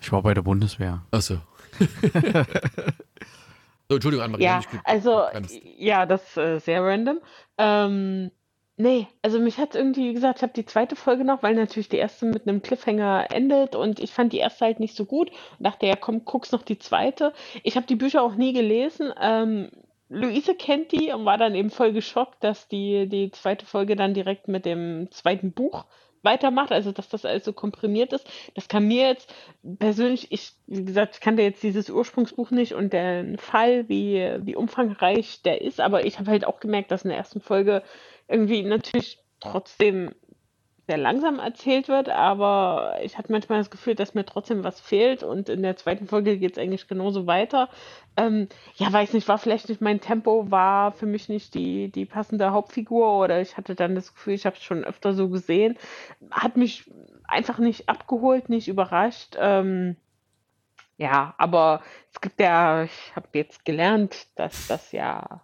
Ich 0.00 0.10
war 0.10 0.22
bei 0.22 0.32
der 0.32 0.42
Bundeswehr. 0.42 1.02
Achso. 1.10 1.36
so, 3.88 3.94
Entschuldigung, 3.94 4.24
Anmarie. 4.24 4.44
Ja, 4.44 4.60
also, 4.84 5.24
ja, 5.76 6.06
das 6.06 6.22
ist 6.22 6.36
äh, 6.38 6.58
sehr 6.60 6.82
random. 6.82 7.20
Ähm, 7.58 8.30
nee, 8.76 9.06
also 9.20 9.38
mich 9.38 9.58
hat 9.58 9.74
irgendwie, 9.74 10.08
wie 10.08 10.14
gesagt, 10.14 10.38
ich 10.38 10.42
habe 10.42 10.54
die 10.54 10.64
zweite 10.64 10.96
Folge 10.96 11.24
noch, 11.24 11.42
weil 11.42 11.54
natürlich 11.54 11.90
die 11.90 11.98
erste 11.98 12.24
mit 12.24 12.48
einem 12.48 12.62
Cliffhanger 12.62 13.26
endet 13.30 13.74
und 13.76 14.00
ich 14.00 14.12
fand 14.12 14.32
die 14.32 14.38
erste 14.38 14.64
halt 14.64 14.80
nicht 14.80 14.96
so 14.96 15.04
gut 15.04 15.30
und 15.58 15.66
dachte, 15.66 15.86
ja, 15.86 15.96
komm, 15.96 16.24
guck's 16.24 16.52
noch 16.52 16.62
die 16.62 16.78
zweite. 16.78 17.34
Ich 17.62 17.76
habe 17.76 17.86
die 17.86 17.96
Bücher 17.96 18.22
auch 18.22 18.34
nie 18.34 18.54
gelesen. 18.54 19.12
Ähm, 19.20 19.68
Luise 20.10 20.56
kennt 20.56 20.90
die 20.90 21.12
und 21.12 21.24
war 21.24 21.38
dann 21.38 21.54
eben 21.54 21.70
voll 21.70 21.92
geschockt, 21.92 22.42
dass 22.42 22.66
die, 22.68 23.08
die 23.08 23.30
zweite 23.30 23.64
Folge 23.64 23.94
dann 23.94 24.12
direkt 24.12 24.48
mit 24.48 24.66
dem 24.66 25.08
zweiten 25.12 25.52
Buch 25.52 25.84
weitermacht, 26.22 26.72
also 26.72 26.92
dass 26.92 27.08
das 27.08 27.24
alles 27.24 27.44
so 27.44 27.52
komprimiert 27.52 28.12
ist. 28.12 28.28
Das 28.54 28.68
kann 28.68 28.86
mir 28.86 29.08
jetzt 29.08 29.32
persönlich, 29.78 30.32
ich, 30.32 30.52
wie 30.66 30.84
gesagt, 30.84 31.14
ich 31.14 31.20
kannte 31.20 31.42
jetzt 31.42 31.62
dieses 31.62 31.88
Ursprungsbuch 31.88 32.50
nicht 32.50 32.74
und 32.74 32.92
den 32.92 33.38
Fall, 33.38 33.88
wie, 33.88 34.36
wie 34.42 34.56
umfangreich 34.56 35.42
der 35.42 35.62
ist, 35.62 35.80
aber 35.80 36.04
ich 36.04 36.18
habe 36.18 36.30
halt 36.30 36.44
auch 36.44 36.60
gemerkt, 36.60 36.90
dass 36.90 37.04
in 37.04 37.10
der 37.10 37.18
ersten 37.18 37.40
Folge 37.40 37.82
irgendwie 38.28 38.62
natürlich 38.62 39.20
trotzdem 39.38 40.10
sehr 40.90 40.98
langsam 40.98 41.38
erzählt 41.38 41.86
wird, 41.86 42.08
aber 42.08 42.96
ich 43.04 43.16
hatte 43.16 43.30
manchmal 43.30 43.60
das 43.60 43.70
Gefühl, 43.70 43.94
dass 43.94 44.14
mir 44.14 44.26
trotzdem 44.26 44.64
was 44.64 44.80
fehlt 44.80 45.22
und 45.22 45.48
in 45.48 45.62
der 45.62 45.76
zweiten 45.76 46.08
Folge 46.08 46.36
geht 46.36 46.52
es 46.52 46.58
eigentlich 46.58 46.88
genauso 46.88 47.28
weiter. 47.28 47.68
Ähm, 48.16 48.48
ja, 48.74 48.92
weiß 48.92 49.12
nicht, 49.12 49.28
war 49.28 49.38
vielleicht 49.38 49.68
nicht 49.68 49.80
mein 49.80 50.00
Tempo, 50.00 50.50
war 50.50 50.90
für 50.90 51.06
mich 51.06 51.28
nicht 51.28 51.54
die, 51.54 51.92
die 51.92 52.06
passende 52.06 52.50
Hauptfigur 52.50 53.20
oder 53.20 53.40
ich 53.40 53.56
hatte 53.56 53.76
dann 53.76 53.94
das 53.94 54.12
Gefühl, 54.12 54.34
ich 54.34 54.46
habe 54.46 54.56
es 54.56 54.64
schon 54.64 54.82
öfter 54.82 55.14
so 55.14 55.28
gesehen. 55.28 55.78
Hat 56.32 56.56
mich 56.56 56.90
einfach 57.22 57.58
nicht 57.58 57.88
abgeholt, 57.88 58.48
nicht 58.48 58.66
überrascht. 58.66 59.36
Ähm, 59.38 59.94
ja, 60.96 61.34
aber 61.38 61.84
es 62.12 62.20
gibt 62.20 62.40
ja, 62.40 62.82
ich 62.82 63.14
habe 63.14 63.28
jetzt 63.34 63.64
gelernt, 63.64 64.26
dass 64.34 64.66
das 64.66 64.90
ja 64.90 65.40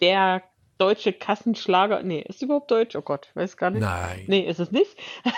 der 0.00 0.42
deutsche 0.78 1.12
Kassenschlager, 1.12 2.02
nee, 2.02 2.20
ist 2.26 2.42
überhaupt 2.42 2.70
deutsch? 2.70 2.96
Oh 2.96 3.02
Gott, 3.02 3.30
weiß 3.34 3.56
gar 3.56 3.70
nicht. 3.70 3.80
Nein. 3.82 4.24
Nee, 4.26 4.40
ist 4.48 4.60
es 4.60 4.70
nicht. 4.70 4.96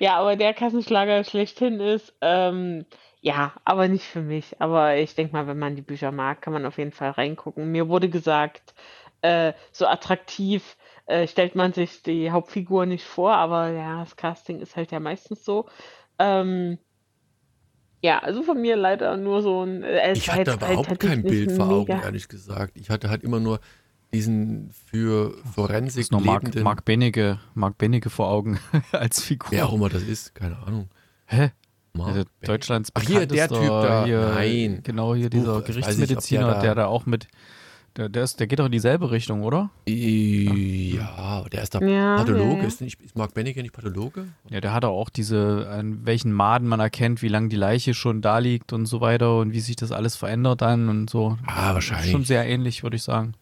Ja, 0.00 0.16
aber 0.16 0.36
der 0.36 0.54
Kassenschlager 0.54 1.22
schlechthin 1.24 1.80
ist, 1.80 2.14
ähm, 2.20 2.86
ja, 3.20 3.52
aber 3.64 3.88
nicht 3.88 4.04
für 4.04 4.22
mich. 4.22 4.56
Aber 4.60 4.96
ich 4.96 5.14
denke 5.14 5.32
mal, 5.34 5.46
wenn 5.46 5.58
man 5.58 5.76
die 5.76 5.82
Bücher 5.82 6.12
mag, 6.12 6.40
kann 6.40 6.52
man 6.52 6.64
auf 6.66 6.78
jeden 6.78 6.92
Fall 6.92 7.10
reingucken. 7.10 7.70
Mir 7.70 7.88
wurde 7.88 8.08
gesagt, 8.08 8.74
äh, 9.22 9.52
so 9.70 9.86
attraktiv 9.86 10.76
äh, 11.06 11.26
stellt 11.26 11.54
man 11.56 11.72
sich 11.72 12.02
die 12.02 12.30
Hauptfigur 12.30 12.86
nicht 12.86 13.04
vor, 13.04 13.34
aber 13.34 13.68
ja, 13.70 14.00
das 14.00 14.16
Casting 14.16 14.60
ist 14.60 14.76
halt 14.76 14.92
ja 14.92 15.00
meistens 15.00 15.44
so. 15.44 15.66
Ähm, 16.18 16.78
ja, 18.00 18.18
also 18.18 18.42
von 18.42 18.60
mir 18.60 18.76
leider 18.76 19.16
nur 19.16 19.42
so 19.42 19.62
ein. 19.62 19.82
Äh, 19.84 20.12
Ich 20.12 20.28
hatte 20.28 20.38
jetzt 20.40 20.54
überhaupt 20.56 20.86
qualitativ 20.86 21.08
kein 21.10 21.22
Bild 21.22 21.52
vor 21.52 21.68
Augen, 21.68 21.92
mega. 21.94 22.04
ehrlich 22.04 22.28
gesagt. 22.28 22.76
Ich 22.76 22.90
hatte 22.90 23.10
halt 23.10 23.22
immer 23.22 23.38
nur 23.40 23.60
diesen 24.14 24.70
für 24.90 25.34
Forensik 25.54 26.00
Ist 26.02 26.12
noch 26.12 26.20
Mark, 26.20 26.42
lebenden, 26.42 26.62
Mark 26.64 26.84
Benecke, 26.84 27.38
Mark 27.54 27.78
Benecke 27.78 28.10
vor 28.10 28.28
Augen 28.28 28.58
als 28.92 29.22
Figur. 29.22 29.50
wer 29.50 29.66
auch 29.68 29.72
immer 29.74 29.88
das 29.88 30.02
ist, 30.02 30.34
keine 30.34 30.58
Ahnung. 30.58 30.88
Hä? 31.26 31.50
Mark 31.94 32.08
Also 32.08 32.24
Deutschlands 32.44 32.90
Ach, 32.94 33.02
hier, 33.02 33.26
der 33.26 33.48
Typ 33.48 33.58
da. 33.68 34.04
Hier, 34.04 34.32
Nein. 34.34 34.80
Genau, 34.82 35.14
hier 35.14 35.28
dieser 35.30 35.42
nicht, 35.42 35.58
ob 35.58 35.64
der 35.66 35.74
Gerichtsmediziner, 35.74 36.54
da- 36.54 36.60
der 36.60 36.74
da 36.74 36.86
auch 36.86 37.04
mit, 37.06 37.28
der, 37.96 38.08
der, 38.08 38.22
ist, 38.24 38.40
der 38.40 38.46
geht 38.46 38.58
doch 38.58 38.66
in 38.66 38.72
dieselbe 38.72 39.10
Richtung, 39.10 39.42
oder? 39.42 39.70
Ja, 39.86 41.44
der 41.52 41.62
ist 41.62 41.74
da 41.74 41.80
Ja, 41.80 42.16
Pathologe. 42.16 42.62
ja. 42.62 42.66
Ist, 42.66 42.80
nicht, 42.80 43.00
ist 43.02 43.16
Mark 43.16 43.34
Benecke 43.34 43.62
nicht 43.62 43.72
Pathologe? 43.74 44.26
Ja, 44.48 44.60
der 44.60 44.72
hat 44.72 44.84
auch 44.84 45.10
diese, 45.10 45.68
an 45.70 46.04
welchen 46.06 46.32
Maden 46.32 46.68
man 46.68 46.80
erkennt, 46.80 47.20
wie 47.22 47.28
lange 47.28 47.48
die 47.48 47.56
Leiche 47.56 47.92
schon 47.94 48.22
da 48.22 48.38
liegt 48.38 48.72
und 48.72 48.86
so 48.86 49.00
weiter 49.00 49.38
und 49.38 49.52
wie 49.52 49.60
sich 49.60 49.76
das 49.76 49.92
alles 49.92 50.16
verändert 50.16 50.62
dann 50.62 50.88
und 50.88 51.10
so. 51.10 51.36
Ah, 51.46 51.74
wahrscheinlich. 51.74 52.10
Schon 52.12 52.24
sehr 52.24 52.46
ähnlich, 52.46 52.82
würde 52.82 52.96
ich 52.96 53.02
sagen. 53.02 53.34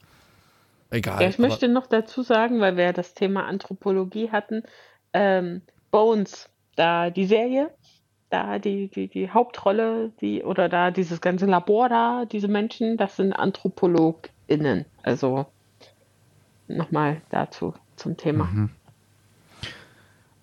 Egal. 0.90 1.22
Ja, 1.22 1.28
ich 1.28 1.38
möchte 1.38 1.68
noch 1.68 1.86
dazu 1.86 2.22
sagen, 2.22 2.60
weil 2.60 2.76
wir 2.76 2.84
ja 2.84 2.92
das 2.92 3.14
Thema 3.14 3.46
Anthropologie 3.46 4.30
hatten, 4.30 4.62
ähm, 5.12 5.62
Bones, 5.90 6.50
da 6.76 7.10
die 7.10 7.26
Serie, 7.26 7.70
da 8.30 8.58
die, 8.58 8.88
die, 8.88 9.08
die 9.08 9.30
Hauptrolle, 9.30 10.12
die, 10.20 10.42
oder 10.42 10.68
da 10.68 10.90
dieses 10.90 11.20
ganze 11.20 11.46
Labor 11.46 11.88
da, 11.88 12.24
diese 12.24 12.48
Menschen, 12.48 12.96
das 12.96 13.16
sind 13.16 13.32
AnthropologInnen. 13.32 14.84
Also 15.02 15.46
nochmal 16.68 17.22
dazu 17.30 17.74
zum 17.96 18.16
Thema. 18.16 18.44
Mhm. 18.44 18.70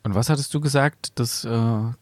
Und 0.03 0.15
was 0.15 0.29
hattest 0.29 0.53
du 0.53 0.61
gesagt, 0.61 1.19
dass, 1.19 1.43
äh, 1.43 1.49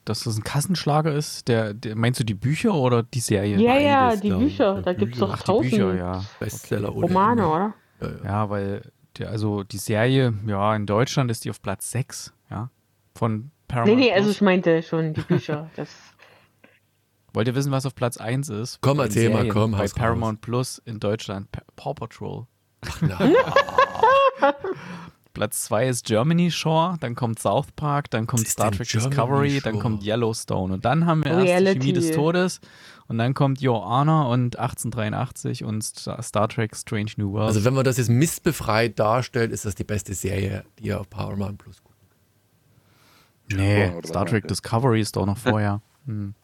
dass 0.06 0.26
das 0.26 0.38
ein 0.38 0.44
Kassenschlager 0.44 1.12
ist? 1.12 1.48
Der, 1.48 1.74
der, 1.74 1.96
meinst 1.96 2.20
du 2.20 2.24
die 2.24 2.36
Bücher 2.36 2.76
oder 2.76 3.02
die 3.02 3.20
Serie? 3.20 3.58
Ja, 3.58 3.80
ja, 3.80 4.08
beides, 4.08 4.22
die 4.22 4.28
glaub 4.28 4.42
ich. 4.42 4.48
Bücher, 4.58 4.76
Ja, 4.76 4.82
da 4.82 4.94
gibt 4.94 5.14
es 5.14 5.20
doch 5.20 5.36
die 5.36 5.52
Bücher, 5.62 5.78
tausend 5.78 6.00
ja. 6.00 6.26
Bestseller 6.40 6.90
Romane, 6.90 7.48
oder? 7.48 7.74
Ja, 8.02 8.08
ja. 8.08 8.16
Ja, 8.24 8.50
weil 8.50 8.92
der, 9.18 9.30
also 9.30 9.64
die 9.64 9.78
Serie, 9.78 10.34
ja, 10.46 10.76
in 10.76 10.86
Deutschland 10.86 11.32
ist 11.32 11.46
die 11.46 11.50
auf 11.50 11.62
Platz 11.62 11.92
6, 11.92 12.34
ja, 12.50 12.70
von 13.16 13.36
Nee, 13.38 13.50
Paramount. 13.68 14.00
nee, 14.00 14.12
also 14.12 14.24
Plus. 14.26 14.36
ich 14.36 14.42
meinte 14.42 14.84
schon 14.84 15.14
die 15.14 15.22
Bücher. 15.22 15.70
Das, 15.76 15.90
Wollt 17.34 17.48
ihr 17.50 17.56
wissen, 17.56 17.72
was 17.72 17.86
auf 17.86 17.96
Platz 17.96 18.16
1 18.18 18.48
ist? 18.50 18.80
Komm, 18.82 19.00
erzähl 19.00 19.30
mal, 19.30 19.38
Serien 19.40 19.54
komm, 19.54 19.72
Bei 19.72 19.80
haus 19.80 19.92
raus. 19.92 19.94
Paramount 19.94 20.40
Plus 20.42 20.78
in 20.86 21.00
Deutschland, 21.02 21.52
Pa- 21.52 21.64
Paw 21.76 21.94
Patrol. 21.94 22.46
Platz 25.34 25.64
2 25.64 25.88
ist 25.90 26.06
Germany 26.06 26.50
Shore, 26.50 26.96
dann 27.02 27.14
kommt 27.16 27.40
South 27.40 27.68
Park, 27.76 28.10
dann 28.12 28.26
kommt 28.26 28.48
Star 28.48 28.72
Trek 28.72 28.88
Germany 28.88 29.10
Discovery, 29.10 29.60
dann 29.62 29.74
Shore? 29.74 29.82
kommt 29.84 30.04
Yellowstone 30.06 30.74
und 30.76 30.86
dann 30.86 31.06
haben 31.06 31.26
wir 31.26 31.32
erst 31.32 31.44
die 31.46 31.50
Reality. 31.50 31.80
Chemie 31.80 31.94
des 31.94 32.12
Todes 32.12 32.62
und 33.08 33.18
dann 33.18 33.34
kommt 33.34 33.64
Your 33.64 33.86
Honor 33.86 34.30
und 34.30 34.58
1883 34.58 35.64
und 35.64 35.84
Star, 35.84 36.48
Trek 36.48 36.76
Strange 36.76 37.12
New 37.18 37.32
World. 37.34 37.48
also 37.48 37.64
wenn 37.64 37.74
man 37.74 37.86
das 37.86 37.98
jetzt 37.98 38.10
missbefreit 38.10 38.98
darstellt, 39.00 39.52
ist 39.52 39.66
das 39.66 39.76
die 39.76 39.84
beste 39.84 40.14
Serie, 40.14 40.64
die 40.80 40.88
ihr 40.88 41.00
auf 41.00 41.10
Paramount 41.10 41.58
Plus 41.58 41.84
guckt. 41.84 41.96
nee, 43.52 43.88
oder 43.88 43.98
was 43.98 44.10
Star 44.10 44.26
Trek? 44.26 44.48
Discovery 44.48 45.02
ist 45.02 45.16
doch 45.16 45.26
noch 45.26 45.38
vorher. 45.38 45.82
Hm. 46.08 46.36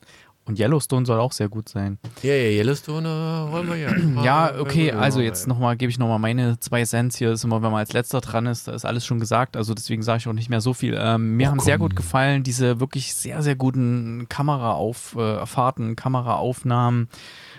Und 0.51 0.59
Yellowstone 0.59 1.05
soll 1.05 1.17
auch 1.17 1.31
sehr 1.31 1.47
gut 1.47 1.69
sein. 1.69 1.97
Ja, 2.23 2.33
ja, 2.33 2.59
Yellowstone 2.59 3.07
äh, 3.07 3.51
wollen 3.53 3.69
wir 3.69 3.77
ja. 3.77 3.91
Ja, 4.21 4.59
okay, 4.59 4.91
also 4.91 5.21
jetzt 5.21 5.47
nochmal, 5.47 5.77
gebe 5.77 5.89
ich 5.89 5.97
nochmal 5.97 6.19
meine 6.19 6.59
zwei 6.59 6.83
Cents 6.83 7.15
hier. 7.15 7.31
Ist 7.31 7.45
immer, 7.45 7.61
wenn 7.61 7.71
man 7.71 7.79
als 7.79 7.93
letzter 7.93 8.19
dran 8.19 8.47
ist, 8.47 8.67
da 8.67 8.73
ist 8.73 8.83
alles 8.83 9.05
schon 9.05 9.21
gesagt. 9.21 9.55
Also 9.55 9.73
deswegen 9.73 10.03
sage 10.03 10.17
ich 10.17 10.27
auch 10.27 10.33
nicht 10.33 10.49
mehr 10.49 10.59
so 10.59 10.73
viel. 10.73 10.97
Ähm, 10.99 11.37
mir 11.37 11.47
Oh, 11.47 11.51
haben 11.51 11.59
sehr 11.59 11.77
gut 11.77 11.95
gefallen 11.95 12.43
diese 12.43 12.81
wirklich 12.81 13.13
sehr, 13.13 13.41
sehr 13.41 13.55
guten 13.55 14.27
Kameraauffahrten, 14.27 15.95
Kameraaufnahmen. 15.95 17.07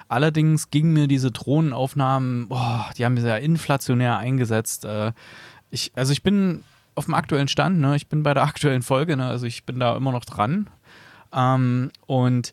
Allerdings 0.08 0.68
gingen 0.68 0.92
mir 0.92 1.08
diese 1.08 1.30
Drohnenaufnahmen, 1.30 2.48
boah, 2.48 2.90
die 2.98 3.06
haben 3.06 3.16
sehr 3.16 3.40
inflationär 3.40 4.18
eingesetzt. 4.18 4.84
Äh, 4.84 5.12
ich, 5.70 5.92
also 5.94 6.12
ich 6.12 6.22
bin 6.22 6.62
auf 6.94 7.06
dem 7.06 7.14
aktuellen 7.14 7.48
Stand, 7.48 7.80
ne? 7.80 7.96
ich 7.96 8.08
bin 8.08 8.22
bei 8.22 8.34
der 8.34 8.42
aktuellen 8.42 8.82
Folge, 8.82 9.16
ne? 9.16 9.28
also 9.28 9.46
ich 9.46 9.64
bin 9.64 9.80
da 9.80 9.96
immer 9.96 10.12
noch 10.12 10.26
dran. 10.26 10.68
Ähm, 11.34 11.90
und 12.06 12.52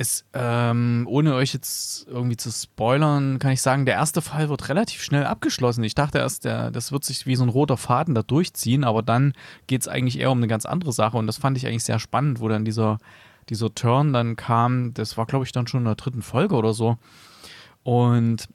es, 0.00 0.24
ähm, 0.32 1.06
ohne 1.10 1.34
euch 1.34 1.52
jetzt 1.52 2.06
irgendwie 2.06 2.36
zu 2.36 2.52
spoilern, 2.52 3.40
kann 3.40 3.50
ich 3.50 3.60
sagen, 3.60 3.84
der 3.84 3.96
erste 3.96 4.22
Fall 4.22 4.48
wird 4.48 4.68
relativ 4.68 5.02
schnell 5.02 5.26
abgeschlossen. 5.26 5.82
Ich 5.82 5.96
dachte 5.96 6.18
erst, 6.18 6.44
der, 6.44 6.70
das 6.70 6.92
wird 6.92 7.04
sich 7.04 7.26
wie 7.26 7.34
so 7.34 7.42
ein 7.42 7.48
roter 7.48 7.76
Faden 7.76 8.14
da 8.14 8.22
durchziehen, 8.22 8.84
aber 8.84 9.02
dann 9.02 9.32
geht 9.66 9.82
es 9.82 9.88
eigentlich 9.88 10.20
eher 10.20 10.30
um 10.30 10.38
eine 10.38 10.46
ganz 10.46 10.66
andere 10.66 10.92
Sache 10.92 11.16
und 11.16 11.26
das 11.26 11.36
fand 11.36 11.58
ich 11.58 11.66
eigentlich 11.66 11.82
sehr 11.82 11.98
spannend, 11.98 12.38
wo 12.38 12.48
dann 12.48 12.64
dieser, 12.64 12.98
dieser 13.48 13.74
Turn 13.74 14.12
dann 14.12 14.36
kam. 14.36 14.94
Das 14.94 15.16
war, 15.16 15.26
glaube 15.26 15.44
ich, 15.44 15.50
dann 15.50 15.66
schon 15.66 15.80
in 15.80 15.86
der 15.86 15.96
dritten 15.96 16.22
Folge 16.22 16.54
oder 16.54 16.74
so. 16.74 16.96
Und 17.82 18.48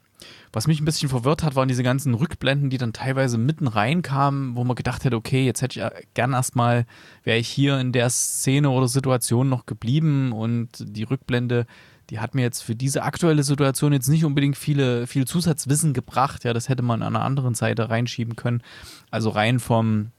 was 0.52 0.66
mich 0.66 0.80
ein 0.80 0.84
bisschen 0.84 1.08
verwirrt 1.08 1.42
hat, 1.42 1.56
waren 1.56 1.68
diese 1.68 1.82
ganzen 1.82 2.14
Rückblenden, 2.14 2.70
die 2.70 2.78
dann 2.78 2.92
teilweise 2.92 3.38
mitten 3.38 3.66
reinkamen, 3.66 4.56
wo 4.56 4.64
man 4.64 4.76
gedacht 4.76 5.04
hätte, 5.04 5.16
okay, 5.16 5.44
jetzt 5.44 5.62
hätte 5.62 5.80
ich 5.80 5.84
äh, 5.84 6.02
gern 6.14 6.32
erstmal, 6.32 6.86
wäre 7.24 7.38
ich 7.38 7.48
hier 7.48 7.78
in 7.80 7.92
der 7.92 8.08
Szene 8.10 8.70
oder 8.70 8.88
Situation 8.88 9.48
noch 9.48 9.66
geblieben 9.66 10.32
und 10.32 10.68
die 10.78 11.02
Rückblende, 11.02 11.66
die 12.10 12.20
hat 12.20 12.34
mir 12.34 12.42
jetzt 12.42 12.62
für 12.62 12.74
diese 12.74 13.02
aktuelle 13.02 13.42
Situation 13.42 13.92
jetzt 13.92 14.08
nicht 14.08 14.24
unbedingt 14.24 14.56
viele, 14.56 15.06
viel 15.06 15.26
Zusatzwissen 15.26 15.92
gebracht. 15.92 16.44
Ja, 16.44 16.52
das 16.52 16.68
hätte 16.68 16.82
man 16.82 17.02
an 17.02 17.16
einer 17.16 17.24
anderen 17.24 17.54
Seite 17.54 17.88
reinschieben 17.88 18.36
können. 18.36 18.62
Also 19.10 19.30
rein 19.30 19.58
vom, 19.58 20.10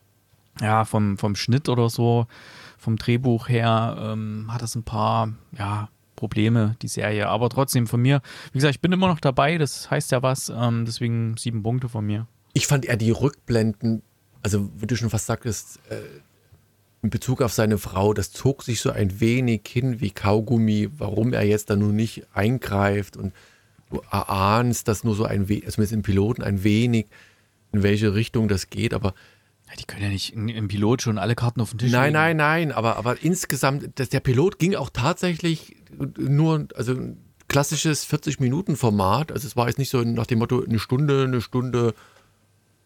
ja, 0.60 0.84
vom, 0.84 1.18
vom 1.18 1.36
Schnitt 1.36 1.70
oder 1.70 1.90
so, 1.90 2.28
vom 2.78 2.98
Drehbuch 2.98 3.50
her, 3.50 3.98
ähm, 4.00 4.48
hat 4.52 4.64
es 4.64 4.76
ein 4.76 4.84
paar, 4.84 5.30
ja, 5.58 5.90
Probleme, 6.16 6.76
die 6.82 6.88
Serie. 6.88 7.28
Aber 7.28 7.50
trotzdem 7.50 7.88
von 7.88 8.02
mir, 8.02 8.22
wie 8.52 8.60
gesagt, 8.60 8.76
ich 8.76 8.82
bin 8.82 8.92
immer 8.92 9.08
noch 9.08 9.20
dabei, 9.20 9.58
das 9.58 9.90
heißt 9.90 10.12
ja 10.12 10.22
was, 10.22 10.50
ähm, 10.50 10.86
deswegen 10.86 11.38
sieben 11.38 11.64
Punkte 11.64 11.90
von 11.90 12.06
mir. 12.06 12.28
Ich 12.54 12.68
fand 12.68 12.86
eher 12.86 12.98
die 12.98 13.12
Rückblenden, 13.12 14.02
also 14.42 14.70
wie 14.78 14.88
du 14.88 14.96
schon 14.96 15.10
fast 15.10 15.26
sagtest, 15.26 15.80
äh, 15.90 15.96
in 17.02 17.10
Bezug 17.12 17.42
auf 17.42 17.54
seine 17.54 17.78
Frau, 17.78 18.14
das 18.14 18.32
zog 18.32 18.64
sich 18.64 18.82
so 18.82 18.90
ein 18.90 19.20
wenig 19.20 19.62
hin 19.68 20.02
wie 20.02 20.10
Kaugummi, 20.10 20.90
warum 20.98 21.34
er 21.34 21.44
jetzt 21.44 21.70
da 21.70 21.76
nun 21.76 21.96
nicht 21.96 22.26
eingreift 22.34 23.16
und 23.16 23.34
du 23.92 24.02
erahnst 24.12 24.88
das 24.88 25.04
nur 25.04 25.16
so 25.16 25.26
ein 25.26 25.48
wenig, 25.48 25.66
also 25.66 25.76
zumindest 25.76 25.94
im 25.94 26.02
Piloten 26.02 26.42
ein 26.42 26.64
wenig, 26.64 27.06
in 27.72 27.84
welche 27.84 28.16
Richtung 28.16 28.48
das 28.48 28.72
geht, 28.72 28.94
aber 28.94 29.14
Ja, 29.68 29.76
die 29.80 29.86
können 29.86 30.04
ja 30.04 30.10
nicht 30.10 30.34
im 30.34 30.68
Pilot 30.68 31.02
schon 31.02 31.18
alle 31.18 31.36
Karten 31.36 31.60
auf 31.62 31.72
den 31.72 31.80
Tisch 31.80 31.92
Nein, 31.92 32.06
legen. 32.06 32.14
nein, 32.14 32.38
nein, 32.38 32.72
aber, 32.72 32.98
aber 32.98 33.22
insgesamt, 33.24 33.90
das, 33.96 34.10
der 34.10 34.20
Pilot 34.20 34.60
ging 34.60 34.76
auch 34.76 34.90
tatsächlich 34.92 35.76
nur, 36.18 36.68
also 36.76 36.94
ein 36.94 37.18
klassisches 37.48 38.08
40-Minuten-Format. 38.08 39.32
Also 39.32 39.48
es 39.48 39.56
war 39.56 39.68
jetzt 39.68 39.78
nicht 39.78 39.90
so 39.90 40.02
nach 40.04 40.28
dem 40.28 40.40
Motto 40.40 40.64
eine 40.64 40.80
Stunde, 40.80 41.24
eine 41.24 41.42
Stunde, 41.42 41.94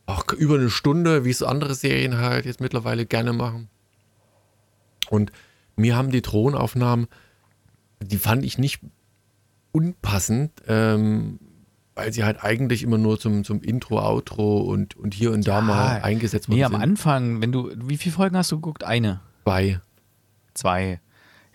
auch 0.05 0.31
über 0.33 0.55
eine 0.55 0.69
Stunde, 0.69 1.25
wie 1.25 1.29
es 1.29 1.43
andere 1.43 1.75
Serien 1.75 2.17
halt 2.17 2.45
jetzt 2.45 2.61
mittlerweile 2.61 3.05
gerne 3.05 3.33
machen. 3.33 3.69
Und 5.09 5.31
mir 5.75 5.95
haben 5.95 6.11
die 6.11 6.21
Drohnenaufnahmen, 6.21 7.07
die 8.01 8.17
fand 8.17 8.43
ich 8.43 8.57
nicht 8.57 8.79
unpassend, 9.71 10.51
ähm, 10.67 11.39
weil 11.99 12.13
sie 12.13 12.23
halt 12.23 12.43
eigentlich 12.43 12.81
immer 12.83 12.97
nur 12.97 13.19
zum, 13.19 13.43
zum 13.43 13.62
Intro, 13.62 13.99
Outro 13.99 14.59
und, 14.59 14.95
und 14.95 15.13
hier 15.13 15.31
und 15.31 15.45
da 15.47 15.55
Ja, 15.55 15.62
mal 15.62 16.01
eingesetzt 16.01 16.47
worden 16.47 16.57
Nee, 16.57 16.63
am 16.63 16.71
sind. 16.73 16.81
Anfang, 16.81 17.41
wenn 17.41 17.51
du, 17.51 17.71
wie 17.75 17.97
viele 17.97 18.15
Folgen 18.15 18.38
hast 18.38 18.51
du 18.51 18.55
geguckt? 18.55 18.83
Eine, 18.85 19.19
Bei. 19.43 19.81
zwei. 20.53 21.01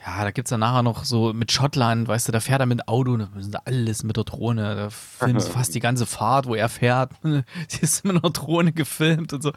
Ja, 0.06 0.22
da 0.22 0.32
gibt 0.32 0.48
es 0.48 0.50
dann 0.50 0.60
nachher 0.60 0.82
noch 0.82 1.04
so 1.04 1.32
mit 1.32 1.50
Schottland, 1.50 2.08
weißt 2.08 2.28
du, 2.28 2.32
da 2.32 2.40
fährt 2.40 2.60
er 2.60 2.66
mit 2.66 2.88
Auto, 2.88 3.16
da 3.16 3.26
müssen 3.34 3.52
sie 3.52 3.66
alles 3.66 4.02
mit 4.04 4.18
der 4.18 4.24
Drohne, 4.24 4.74
da 4.76 4.90
filmst 4.90 5.48
du 5.48 5.52
fast 5.54 5.74
die 5.74 5.80
ganze 5.80 6.04
Fahrt, 6.04 6.44
wo 6.44 6.54
er 6.54 6.68
fährt. 6.68 7.12
Sie 7.68 7.80
ist 7.80 8.04
mit 8.04 8.14
einer 8.14 8.30
Drohne 8.30 8.72
gefilmt 8.72 9.32
und 9.32 9.42
so. 9.42 9.52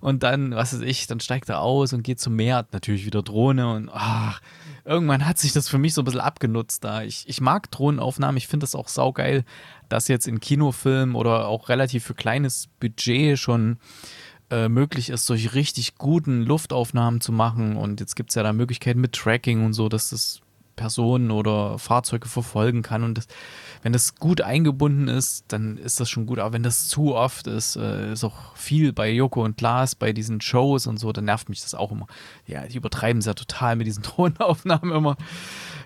Und 0.00 0.22
dann, 0.22 0.52
was 0.54 0.72
weiß 0.72 0.80
ich, 0.80 1.08
dann 1.08 1.20
steigt 1.20 1.50
er 1.50 1.60
aus 1.60 1.92
und 1.92 2.04
geht 2.04 2.20
zum 2.20 2.34
Meer, 2.36 2.66
natürlich 2.72 3.04
wieder 3.04 3.22
Drohne 3.22 3.70
und 3.74 3.90
ach, 3.92 4.40
irgendwann 4.86 5.26
hat 5.26 5.36
sich 5.36 5.52
das 5.52 5.68
für 5.68 5.76
mich 5.76 5.92
so 5.92 6.00
ein 6.00 6.04
bisschen 6.06 6.20
abgenutzt 6.20 6.84
da. 6.84 7.02
Ich, 7.02 7.28
ich 7.28 7.42
mag 7.42 7.70
Drohnenaufnahmen, 7.70 8.38
ich 8.38 8.48
finde 8.48 8.64
das 8.64 8.74
auch 8.74 8.88
saugeil, 8.88 9.44
dass 9.92 10.08
jetzt 10.08 10.26
in 10.26 10.40
Kinofilmen 10.40 11.14
oder 11.14 11.48
auch 11.48 11.68
relativ 11.68 12.04
für 12.04 12.14
kleines 12.14 12.68
Budget 12.80 13.38
schon 13.38 13.76
äh, 14.50 14.70
möglich 14.70 15.10
ist, 15.10 15.26
solche 15.26 15.52
richtig 15.52 15.96
guten 15.96 16.42
Luftaufnahmen 16.42 17.20
zu 17.20 17.30
machen. 17.30 17.76
Und 17.76 18.00
jetzt 18.00 18.16
gibt 18.16 18.30
es 18.30 18.34
ja 18.34 18.42
da 18.42 18.54
Möglichkeiten 18.54 19.02
mit 19.02 19.12
Tracking 19.12 19.66
und 19.66 19.74
so, 19.74 19.90
dass 19.90 20.08
das 20.08 20.40
Personen 20.76 21.30
oder 21.30 21.78
Fahrzeuge 21.78 22.26
verfolgen 22.26 22.80
kann. 22.80 23.04
Und 23.04 23.18
das, 23.18 23.26
wenn 23.82 23.92
das 23.92 24.14
gut 24.14 24.40
eingebunden 24.40 25.08
ist, 25.08 25.44
dann 25.48 25.76
ist 25.76 26.00
das 26.00 26.08
schon 26.08 26.24
gut. 26.24 26.38
Aber 26.38 26.54
wenn 26.54 26.62
das 26.62 26.88
zu 26.88 27.14
oft 27.14 27.46
ist, 27.46 27.76
äh, 27.76 28.12
ist 28.12 28.24
auch 28.24 28.56
viel 28.56 28.94
bei 28.94 29.10
Joko 29.10 29.44
und 29.44 29.60
Lars, 29.60 29.94
bei 29.94 30.14
diesen 30.14 30.40
Shows 30.40 30.86
und 30.86 30.98
so, 30.98 31.12
dann 31.12 31.26
nervt 31.26 31.50
mich 31.50 31.60
das 31.60 31.74
auch 31.74 31.92
immer. 31.92 32.06
Ja, 32.46 32.66
die 32.66 32.78
übertreiben 32.78 33.20
es 33.20 33.26
ja 33.26 33.34
total 33.34 33.76
mit 33.76 33.86
diesen 33.86 34.02
Drohnenaufnahmen 34.04 34.90
immer. 34.90 35.16